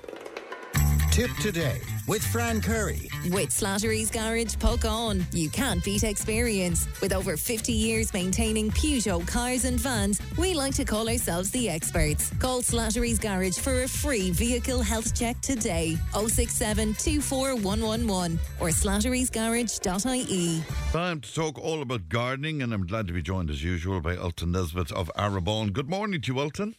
[1.15, 3.09] Tipp Today with Fran Curry.
[3.31, 5.25] With Slattery's Garage Puckane.
[5.33, 6.89] you can't beat experience.
[7.01, 11.69] With over 50 years maintaining Peugeot cars and vans, we like to call ourselves the
[11.69, 12.33] experts.
[12.41, 15.97] Call Slattery's Garage for a free vehicle health check today.
[16.15, 20.65] 067 24111 or slatterysgarage.ie.
[20.91, 24.17] Time to talk all about gardening, and I'm glad to be joined as usual by
[24.17, 25.73] Ultan Nesbitt of Arrabawn.
[25.73, 26.75] Good morning to you, Ultan.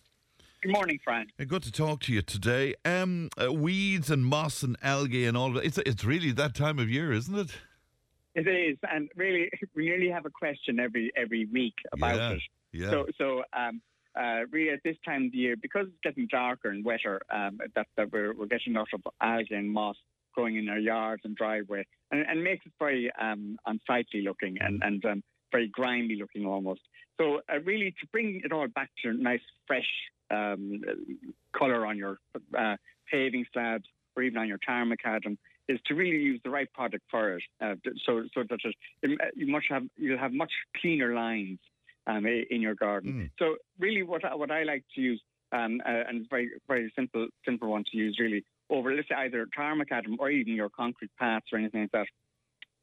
[0.66, 1.28] Good morning, Fran.
[1.40, 2.74] Uh, Good to talk to you today.
[2.84, 5.64] Um, uh, weeds and moss and algae and all that.
[5.64, 7.56] It's, it's really that time of year, isn't it?
[8.34, 12.42] It is, and really, we nearly have a question every every week about Yeah, it.
[12.74, 12.90] yeah.
[12.90, 13.80] So, so um,
[14.20, 17.60] uh, really, at this time of the year, because it's getting darker and wetter, um,
[17.76, 19.98] that, that we're we're getting a lot of algae and moss
[20.34, 24.82] growing in our yards and driveway, and, and makes it very um, unsightly looking and
[24.84, 26.82] and um, very grimy looking almost.
[27.22, 29.88] So, uh, really, to bring it all back to a nice fresh
[30.32, 30.82] um,
[31.58, 32.20] colour on your
[32.58, 32.76] uh,
[33.12, 33.86] paving slabs
[34.16, 35.38] or even on your tarmac macadam
[35.68, 37.44] is to really use the right product for it.
[37.62, 37.76] Uh,
[38.06, 38.60] so, so that
[39.02, 41.60] it, you much have you'll have much cleaner lines
[42.08, 43.14] um, in your garden.
[43.14, 43.30] Mm.
[43.40, 45.22] So really, what I, what I like to use,
[45.52, 49.16] um, uh, and it's very very simple simple one to use really over let's say
[49.16, 52.08] either tarmac adam or even your concrete paths or anything like that,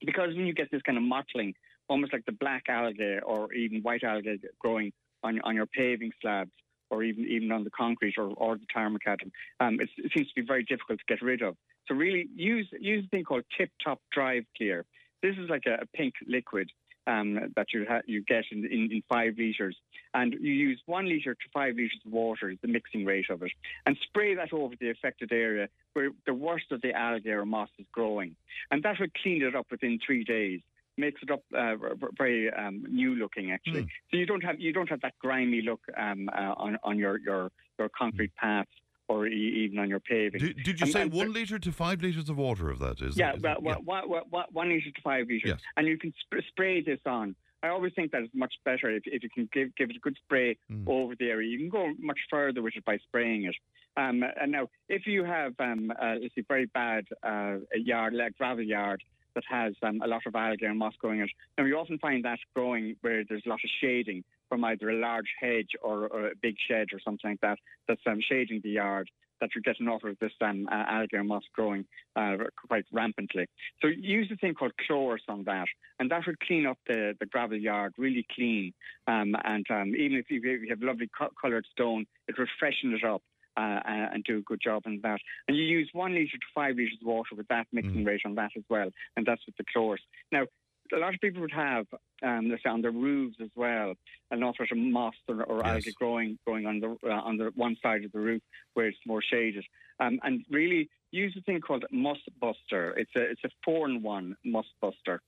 [0.04, 1.54] because when you get this kind of mottling,
[1.88, 4.92] almost like the black algae or even white algae growing
[5.22, 6.50] on on your paving slabs
[6.92, 10.34] or even even on the concrete or, or the tarmac adam, um, it seems to
[10.36, 11.56] be very difficult to get rid of.
[11.88, 14.84] So really, use use a thing called Tip Top Drive Clear.
[15.22, 16.70] This is like a, a pink liquid
[17.06, 19.76] um, that you ha- you get in, in, in five litres,
[20.14, 23.42] and you use one litre to five litres of water is the mixing rate of
[23.42, 23.52] it,
[23.86, 27.70] and spray that over the affected area where the worst of the algae or moss
[27.78, 28.36] is growing,
[28.70, 30.60] and that will clean it up within three days.
[31.02, 31.74] Makes it up uh,
[32.16, 33.82] very um, new looking actually.
[34.10, 37.18] So you don't have you don't have that grimy look um, uh, on on your
[37.18, 38.70] your your concrete paths
[39.08, 40.38] or e- even on your paving.
[40.40, 43.00] Did, did you And- say and- one litre to five litres of water of that?
[43.00, 45.42] Is yeah, it, is well, it- well, one- one- one- one litre to five litres.
[45.54, 45.60] Yes.
[45.76, 47.34] And you can sp- spray this on.
[47.64, 50.00] I always think that is much better if, if you can give, give it a
[50.06, 50.84] good spray Hmm.
[50.86, 51.48] over the area.
[51.48, 53.56] You can go much further with it by spraying it.
[53.96, 58.36] Um, and now, if you have, um, uh, let's see, very bad uh, yard, like
[58.38, 59.02] gravel yard,
[59.34, 61.30] that has um, a lot of algae and moss growing in it.
[61.58, 64.98] Now, you often find that growing where there's a lot of shading from either a
[64.98, 68.70] large hedge or, or a big shed or something like that that's um, shading the
[68.70, 69.08] yard
[69.42, 71.84] that you're getting off of this um, uh, algae and moss growing
[72.14, 72.36] uh,
[72.68, 73.46] quite rampantly.
[73.82, 75.66] So use a thing called chlorus on that,
[75.98, 78.72] and that would clean up the, the gravel yard really clean.
[79.08, 83.04] Um, and um, even if you, have lovely co- coloured stone, it would freshen it
[83.04, 83.22] up.
[83.56, 85.20] Uh, and do a good job on that.
[85.46, 88.34] And you use one litre to five litres of water with that mixing rate on
[88.36, 89.98] that as well, and that's with the chlorus.
[90.30, 90.46] Now,
[90.94, 91.86] a lot of people would have,
[92.22, 93.94] um, let's say, on their roofs as well,
[94.30, 97.50] an awful lot of moss or, or algae growing growing on the uh, on the
[97.54, 98.42] one side of the roof
[98.74, 99.64] where it's more shaded.
[100.00, 102.94] Um, and really use a thing called Moss Buster.
[102.96, 105.20] It's a it's a four in one Moss Buster.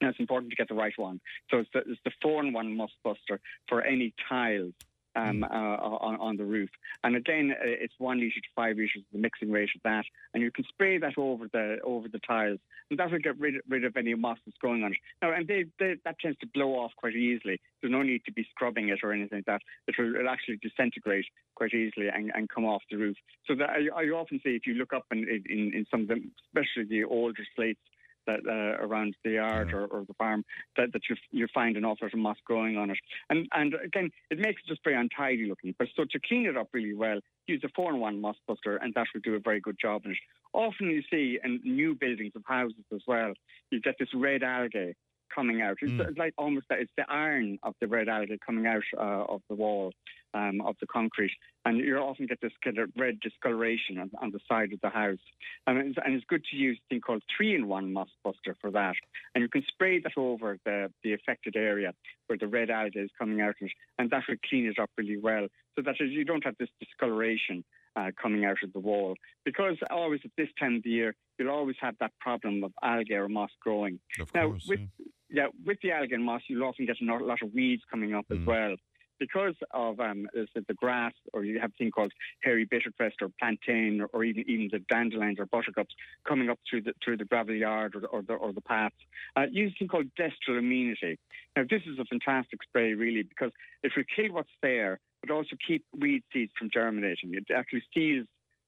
[0.00, 1.20] Now it's important to get the right one.
[1.50, 4.74] So it's the, it's the four in one Moss Buster for any tiles.
[5.14, 6.70] Um, uh, on, on the roof,
[7.04, 10.42] and again, uh, it's one litre to five litres, the mixing rate of that, and
[10.42, 13.84] you can spray that over the over the tiles, and that will get rid, rid
[13.84, 14.98] of any moss that's growing on it.
[15.20, 17.60] Now, and they, they, that tends to blow off quite easily.
[17.80, 19.60] There's no need to be scrubbing it or anything like that.
[19.86, 23.16] It will it'll actually disintegrate quite easily and, and come off the roof.
[23.46, 26.08] So that I, I often see if you look up in, in, in some of
[26.08, 27.80] them, especially the older slates
[28.26, 30.44] that uh, around the yard or, or the farm,
[30.76, 32.98] that, that you you find an awful lot of moss growing on it.
[33.30, 35.74] And and again, it makes it just very untidy looking.
[35.78, 38.76] But so to clean it up really well, use a four in one moss buster,
[38.76, 40.18] and that will do a very good job in it.
[40.52, 43.32] Often you see in new buildings of houses as well,
[43.70, 44.94] you get this red algae
[45.34, 45.78] coming out.
[45.80, 49.24] It's, it's like almost that it's the iron of the red algae coming out uh,
[49.32, 49.92] of the wall
[50.34, 51.32] um, of the concrete,
[51.64, 54.88] and you often get this kind of red discoloration on, on the side of the
[54.88, 55.18] house.
[55.66, 58.94] And it's, and it's good to use a thing called three-in-one moss buster for that,
[59.34, 61.92] and you can spray that over the, the affected area
[62.26, 64.90] where the red algae is coming out, of it, and that will clean it up
[64.96, 65.46] really well,
[65.76, 67.64] so that you don't have this discoloration.
[67.94, 69.14] Uh, coming out of the wall
[69.44, 73.12] because always at this time of the year you'll always have that problem of algae
[73.12, 73.98] or moss growing.
[74.18, 74.80] Of now, course, with
[75.28, 75.48] yeah.
[75.64, 78.26] with the algae and moss, you'll often get a lot lot of weeds coming up
[78.30, 78.76] as well.
[79.22, 82.12] Because of um, the grass, or you have a thing called
[82.42, 85.94] hairy bittercress or plantain, or, even even the dandelions or buttercups
[86.26, 88.96] coming up through the through the gravel yard or, or the or the paths.
[89.36, 91.20] Uh, use a thing called Destrol amenity.
[91.56, 93.52] Now, this is a fantastic spray, really, because
[93.84, 97.32] it will kill what's there, but also keep weed seeds from germinating.
[97.34, 98.26] It actually seals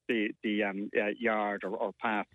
[0.09, 2.27] the the um, uh, yard or, or path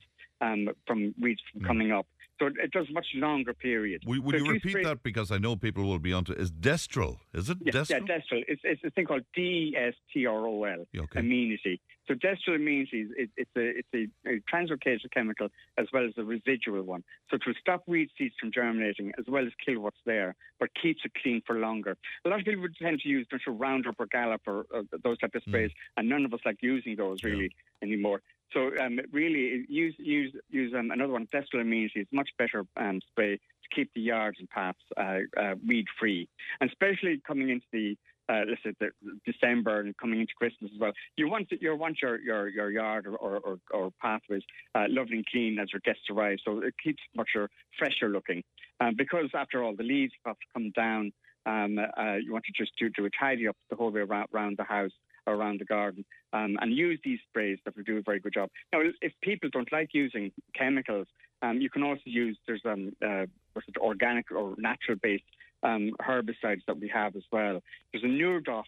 [0.41, 2.05] um, from weeds from coming up.
[2.39, 4.03] So it, it does much longer period.
[4.05, 6.51] Would, would So you repeat spray- that because I know people will be onto Is
[6.51, 7.17] Destrol?
[7.33, 8.07] Is it Yeah, Destrol?
[8.07, 8.43] yeah, Destrol.
[8.47, 11.19] It's, it's a thing called D-E-S-T-R-O-L, Okay.
[11.19, 11.81] amenity.
[12.07, 16.13] So Destrol amenity is it, it's a it's a, a translocated chemical as well as
[16.17, 17.03] a residual one.
[17.29, 20.69] So it will stop weed seeds from germinating as well as kill what's there, but
[20.81, 21.97] keeps it clean for longer.
[22.25, 25.19] A lot of people would tend to use don't Roundup or Gallup or, or those
[25.19, 27.51] type of sprays, and none of us like using those really
[27.83, 28.21] anymore.
[28.53, 31.27] So um, really, use use use um, another one.
[31.27, 35.55] Destrol amenity is much better um, spray to keep the yards and paths uh, uh,
[35.67, 36.27] weed free,
[36.59, 37.97] and especially coming into the
[38.29, 38.91] uh, let's say the,
[39.25, 40.91] December and coming into Christmas as well.
[41.17, 44.43] You want you want your your, your yard or, or, or, or pathways
[44.75, 48.43] uh, lovely and clean as your guests arrive, so it keeps much more fresher looking.
[48.79, 51.11] Um, because after all, the leaves have to come down.
[51.45, 54.27] Um, uh, you want to just do, do a tidy up the whole way around,
[54.33, 54.91] around the house
[55.31, 56.03] around the garden
[56.33, 58.49] um, and use these sprays that will do a very good job.
[58.73, 61.07] Now, if people don't like using chemicals,
[61.41, 65.23] um, you can also use there's um, uh, what's organic or natural based
[65.63, 67.61] um, herbicides that we have as well.
[67.91, 68.63] There's a Nurdoff,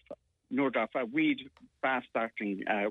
[0.52, 1.38] Nurdoff a weed
[1.82, 2.88] fast starting uh,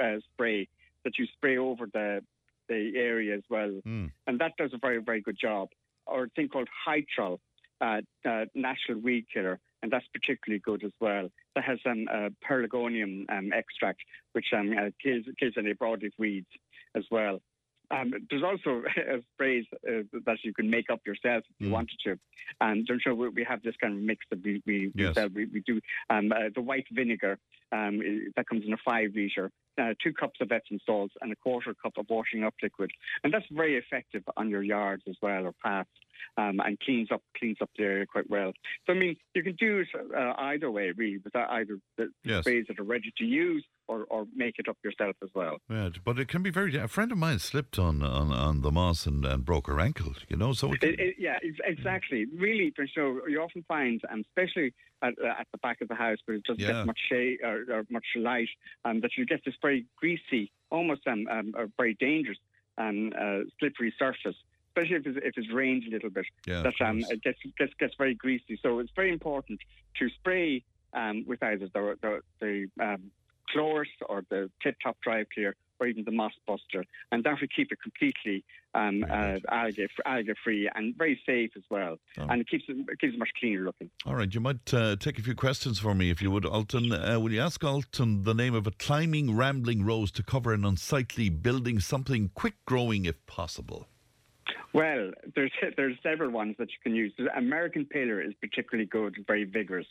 [0.00, 0.68] uh, spray
[1.04, 2.22] that you spray over the
[2.68, 4.06] the area as well, Hmm.
[4.26, 5.68] and that does a very very good job.
[6.06, 7.38] Or a thing called Hytrol.
[7.80, 11.28] uh, uh, natural weed killer, and that's particularly good as well.
[11.54, 14.00] That has some um, uh, pelargonium um, extract,
[14.32, 16.46] which um, uh, kills kills any broadleaf weeds
[16.94, 17.40] as well.
[17.90, 21.72] Um, there's also a phrase uh, that you can make up yourself if you mm.
[21.72, 22.18] wanted to.
[22.60, 25.14] And I'm sure we have this kind of mix that we we, yes.
[25.34, 25.80] we, we, do.
[26.08, 27.38] Um, uh, the white vinegar
[27.70, 28.00] um,
[28.36, 29.50] that comes in a five litre,
[29.80, 32.90] uh, two cups of Epsom salts, and a quarter cup of washing up liquid,
[33.24, 35.88] and that's very effective on your yards as well or paths
[36.36, 38.52] um, and cleans up cleans up the area quite well.
[38.86, 42.40] So I mean, you can do it uh, either way, really, with either the yes.
[42.40, 45.58] sprays that are ready to use or, or make it up yourself as well.
[45.68, 46.76] Yeah, but it can be very.
[46.76, 50.14] A friend of mine slipped on on, on the moss and, and broke her ankle.
[50.28, 52.26] You know, so it, it, it, yeah, exactly.
[52.36, 54.72] Really, for sure, you often find, um, especially
[55.02, 56.72] at, uh, at, the back of the house where it doesn't yeah.
[56.72, 58.48] get much shade or, or much light,
[58.84, 62.38] um, that you get this very greasy, almost um, um very dangerous
[62.78, 64.36] um, uh, slippery surface
[64.74, 67.74] especially if it's, if it's rained a little bit, yeah, that um, it gets, gets
[67.78, 68.58] gets very greasy.
[68.62, 69.60] So it's very important
[69.98, 70.64] to spray
[70.94, 73.10] um, with either the the, the um,
[74.08, 77.72] or the Tip Top Drive Clear or even the Moss Buster, and that will keep
[77.72, 78.44] it completely
[78.74, 81.96] um, uh, algae algae free and very safe as well.
[82.18, 82.26] Oh.
[82.28, 83.90] And it keeps it, it keeps it much cleaner looking.
[84.06, 86.92] All right, you might uh, take a few questions for me if you would, Ultan.
[86.92, 90.64] Uh, will you ask Ultan the name of a climbing rambling rose to cover an
[90.64, 93.88] unsightly building, something quick growing if possible?
[94.74, 97.12] Well, there's there's several ones that you can use.
[97.18, 99.86] The American Pillar is particularly good, very vigorous.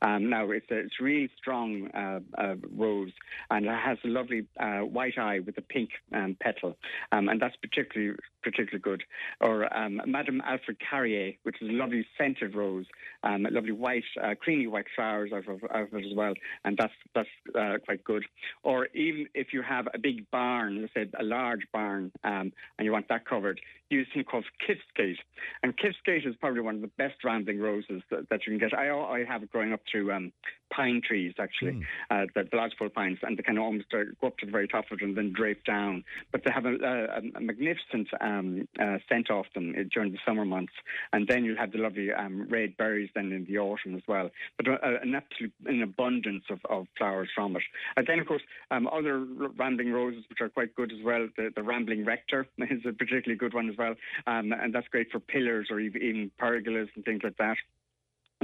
[0.00, 3.12] Um, now it's a, it's really strong uh, uh, rose,
[3.50, 6.76] and it has a lovely uh, white eye with a pink um, petal,
[7.12, 9.02] um, and that's particularly particularly good.
[9.40, 12.86] Or um, Madame Alfred Carrière, which is a lovely scented rose,
[13.22, 16.76] um, lovely white, uh, creamy white flowers out of, out of, it as well, and
[16.76, 17.28] that's that's
[17.58, 18.24] uh, quite good.
[18.62, 22.84] Or even if you have a big barn, let's say a large barn, um, and
[22.84, 23.60] you want that covered,
[23.90, 25.18] use something called Kiftsgate.
[25.62, 28.76] And Kiftsgate is probably one of the best rambling roses that, that you can get.
[28.76, 30.32] I, I have it growing up through um,
[30.72, 31.82] pine trees, actually, mm.
[32.10, 34.52] uh, the, the lodgepole pines, and they kind of almost uh, go up to the
[34.52, 36.04] very top of it and then drape down.
[36.32, 40.18] But they have a, a, a magnificent um, uh, scent off them uh, during the
[40.26, 40.72] summer months.
[41.12, 44.30] And then you'll have the lovely um, red berries then in the autumn as well.
[44.56, 47.62] But uh, an absolute an abundance of, of flowers from it.
[47.96, 49.24] And then, of course, um, other
[49.56, 51.28] rambling roses, which are quite good as well.
[51.36, 53.94] The, the rambling rector is a particularly good one as well.
[54.26, 57.56] Um, and that's great for pillars or even, even pergolas and things like that.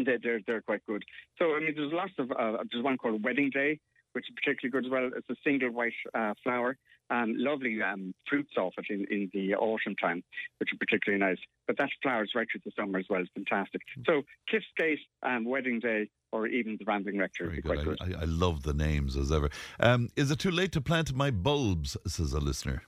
[0.04, 1.04] They're, they're, they're quite good.
[1.38, 3.80] So, I mean, there's lots of, uh, there's one called Wedding Day,
[4.18, 5.10] which is particularly good as well.
[5.16, 6.76] It's a single white uh, flower.
[7.08, 10.24] Um, lovely um, fruits off it in, in the autumn time,
[10.58, 11.38] which are particularly nice.
[11.68, 13.20] But that flowers right through the summer as well.
[13.20, 13.82] It's fantastic.
[13.96, 14.06] Mm.
[14.06, 14.22] So,
[14.52, 17.84] Kiftsgate, um, Wedding Day, or even the Rambling Rector Very good.
[17.84, 17.98] good.
[18.00, 19.50] I, I, love the names as ever.
[19.78, 22.82] Um, is it too late to plant my bulbs, says a listener?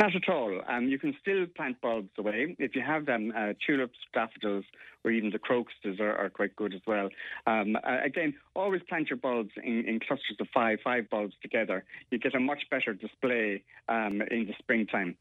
[0.00, 0.60] Not at all.
[0.68, 2.56] Um, you can still plant bulbs away.
[2.58, 4.64] If you have them, uh, tulips, daffodils,
[5.04, 7.08] or even the crocuses are, are quite good as well.
[7.46, 11.84] Um, uh, again, always plant your bulbs in, in, clusters of five, five bulbs together.
[12.10, 15.16] You get a much better display um, in the springtime.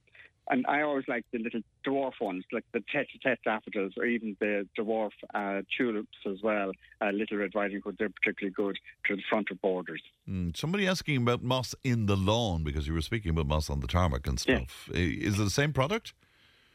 [0.52, 4.68] And I always like the little dwarf ones, like the tete-a-tete daffodils or even the
[4.78, 6.74] dwarf uh, tulips as well.
[7.02, 10.02] Uh, little Red Riding Hood, they're particularly good to the front of borders.
[10.30, 13.80] Mm, somebody asking about moss in the lawn because you were speaking about moss on
[13.80, 14.90] the tarmac and stuff.
[14.94, 15.00] Yeah.
[15.00, 16.14] Is it the same product?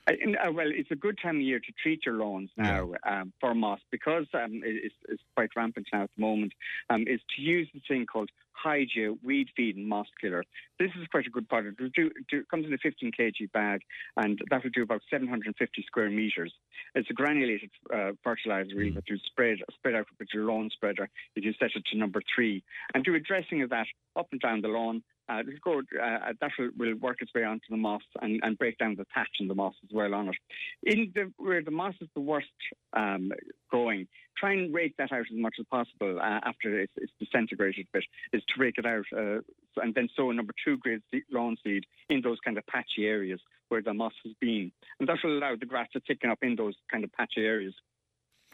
[0.09, 3.21] Uh, well, it's a good time of year to treat your lawns now yeah.
[3.21, 6.53] um, for moss because um, it's, it's, quite rampant now at the moment.
[6.89, 8.31] Um, is to use the thing called
[8.65, 10.45] Hygia Weed Feed and Moss Killer.
[10.79, 11.81] This is quite a good product.
[11.81, 13.81] It do, comes in a 15 kg bag,
[14.17, 16.53] and that will do about 750 square meters.
[16.95, 18.95] It's a granulated uh, fertilizer, really, mm.
[18.95, 21.09] that you spread spread out with your lawn spreader.
[21.35, 22.63] You can set it to number three
[22.95, 26.51] and do a dressing of that up and down the lawn uh, go, uh, that
[26.59, 29.49] will, will, work its way onto the moss and, and, break down the thatch in
[29.49, 30.37] the moss as well on it.
[30.83, 32.47] In the, where the moss is the worst
[32.93, 33.33] um,
[33.71, 34.07] growing,
[34.39, 37.99] try and rake that out as much as possible uh, after it's, it's, disintegrated a
[37.99, 39.41] bit, is to rake it out uh,
[39.83, 43.41] and then sow a number two grade lawn seed in those kind of patchy areas
[43.69, 44.71] where the moss has been.
[45.01, 47.75] And that will allow the grass to thicken up in those kind of patchy areas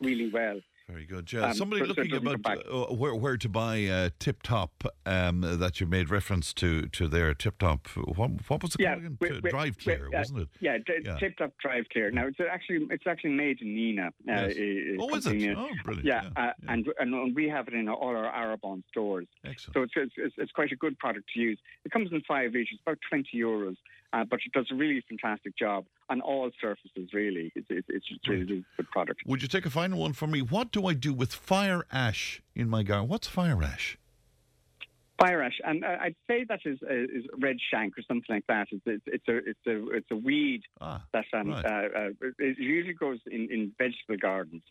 [0.00, 0.60] really well.
[0.92, 1.32] Very good.
[1.32, 1.46] Yeah.
[1.46, 5.86] Um, Somebody looking about uh, where, where to buy uh, Tip Top um, that you
[5.86, 7.32] made reference to to there.
[7.32, 7.88] Tip Top.
[7.96, 9.40] What, what was it yeah, called again?
[9.50, 10.48] Drive Clear, uh, wasn't it?
[10.60, 11.18] Yeah, d- yeah.
[11.18, 12.10] Tip Top Drive Clear.
[12.10, 14.08] Now it's actually it's actually made in Nenagh.
[14.08, 14.98] Uh, yes.
[15.00, 15.56] oh, is it?
[15.56, 16.06] Oh, brilliant.
[16.06, 16.72] Yeah, yeah, uh, yeah.
[16.72, 19.28] And, and we have it in all our Arrabawn stores.
[19.44, 19.90] Excellent.
[19.94, 21.58] So it's, it's, it's quite a good product to use.
[21.84, 23.76] It comes in five litres, about twenty euros
[24.12, 27.52] uh, but it does a really fantastic job on all surfaces, really.
[27.54, 29.22] It's, it's, it's really, really good product.
[29.26, 30.42] Would you take a final one for me?
[30.42, 33.08] What do I do with fire ash in my garden?
[33.08, 33.98] What's fire ash?
[35.22, 38.46] Fire ash, and uh, I'd say that is uh, is red shank or something like
[38.48, 38.66] that.
[38.72, 41.64] It's, it's, it's a it's a it's a weed ah, that um, right.
[41.64, 44.64] uh, uh, it usually grows in, in vegetable gardens,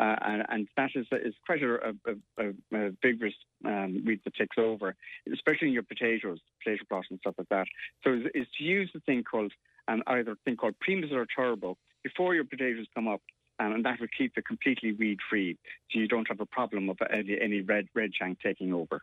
[0.00, 1.92] uh, and, and that is is quite a, a,
[2.38, 3.34] a, a vigorous
[3.66, 4.96] um, weed that takes over,
[5.30, 7.66] especially in your potatoes, potato plot and stuff like that.
[8.02, 9.52] So is, is to use the thing called
[9.88, 13.20] um, either thing called Primus or Turbo before your potatoes come up.
[13.60, 15.58] Um, and that will keep it completely weed free,
[15.90, 19.02] so you don't have a problem of any, any red red shank taking over.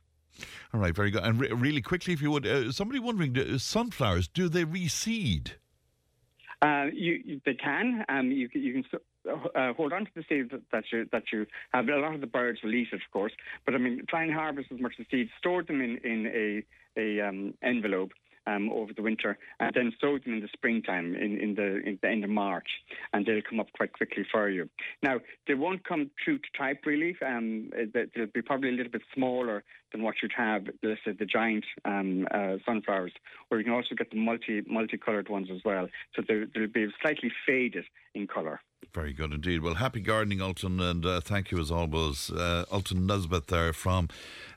[0.74, 1.24] All right, very good.
[1.24, 5.53] And re- really quickly, if you would, uh, somebody wondering, do, sunflowers do they reseed?
[6.62, 8.06] Uh, you, you, they can.
[8.10, 8.99] Um, you, you can
[9.56, 11.88] uh, hold on to the seed that, that you that you have.
[11.88, 13.34] A lot of the birds will eat it, of course.
[13.66, 15.32] But I mean, try and harvest as much of the seeds.
[15.38, 18.12] Store them in in a a um, envelope.
[18.47, 21.97] Um, over the winter, and then sow them in the springtime, in, in the in
[22.01, 22.67] the end of March,
[23.11, 24.69] and they'll come up quite quickly for you.
[25.01, 27.17] Now, they won't come true to type really.
[27.26, 31.13] Um, they- they'll be probably a little bit smaller than what you'd have, let's say,
[31.13, 33.13] the giant um, uh, sunflowers,
[33.49, 35.88] or you can also get the multi multicolored ones as well.
[36.15, 38.61] So they'll, they'll be slightly faded in colour.
[38.95, 39.61] Very good indeed.
[39.61, 44.07] Well, happy gardening, Ultan, and uh, thank you as always, uh, Ultan Nesbitt there from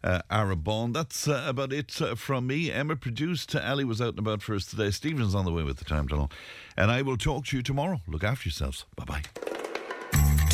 [0.05, 0.93] uh, Arrabawn.
[0.93, 2.71] That's uh, about it uh, from me.
[2.71, 3.57] Emma produced.
[3.57, 4.93] Ali was out and about for us today.
[4.93, 6.31] Stephen's on the way with the time tunnel.
[6.77, 8.01] And I will talk to you tomorrow.
[8.07, 8.85] Look after yourselves.
[8.95, 9.48] Bye bye.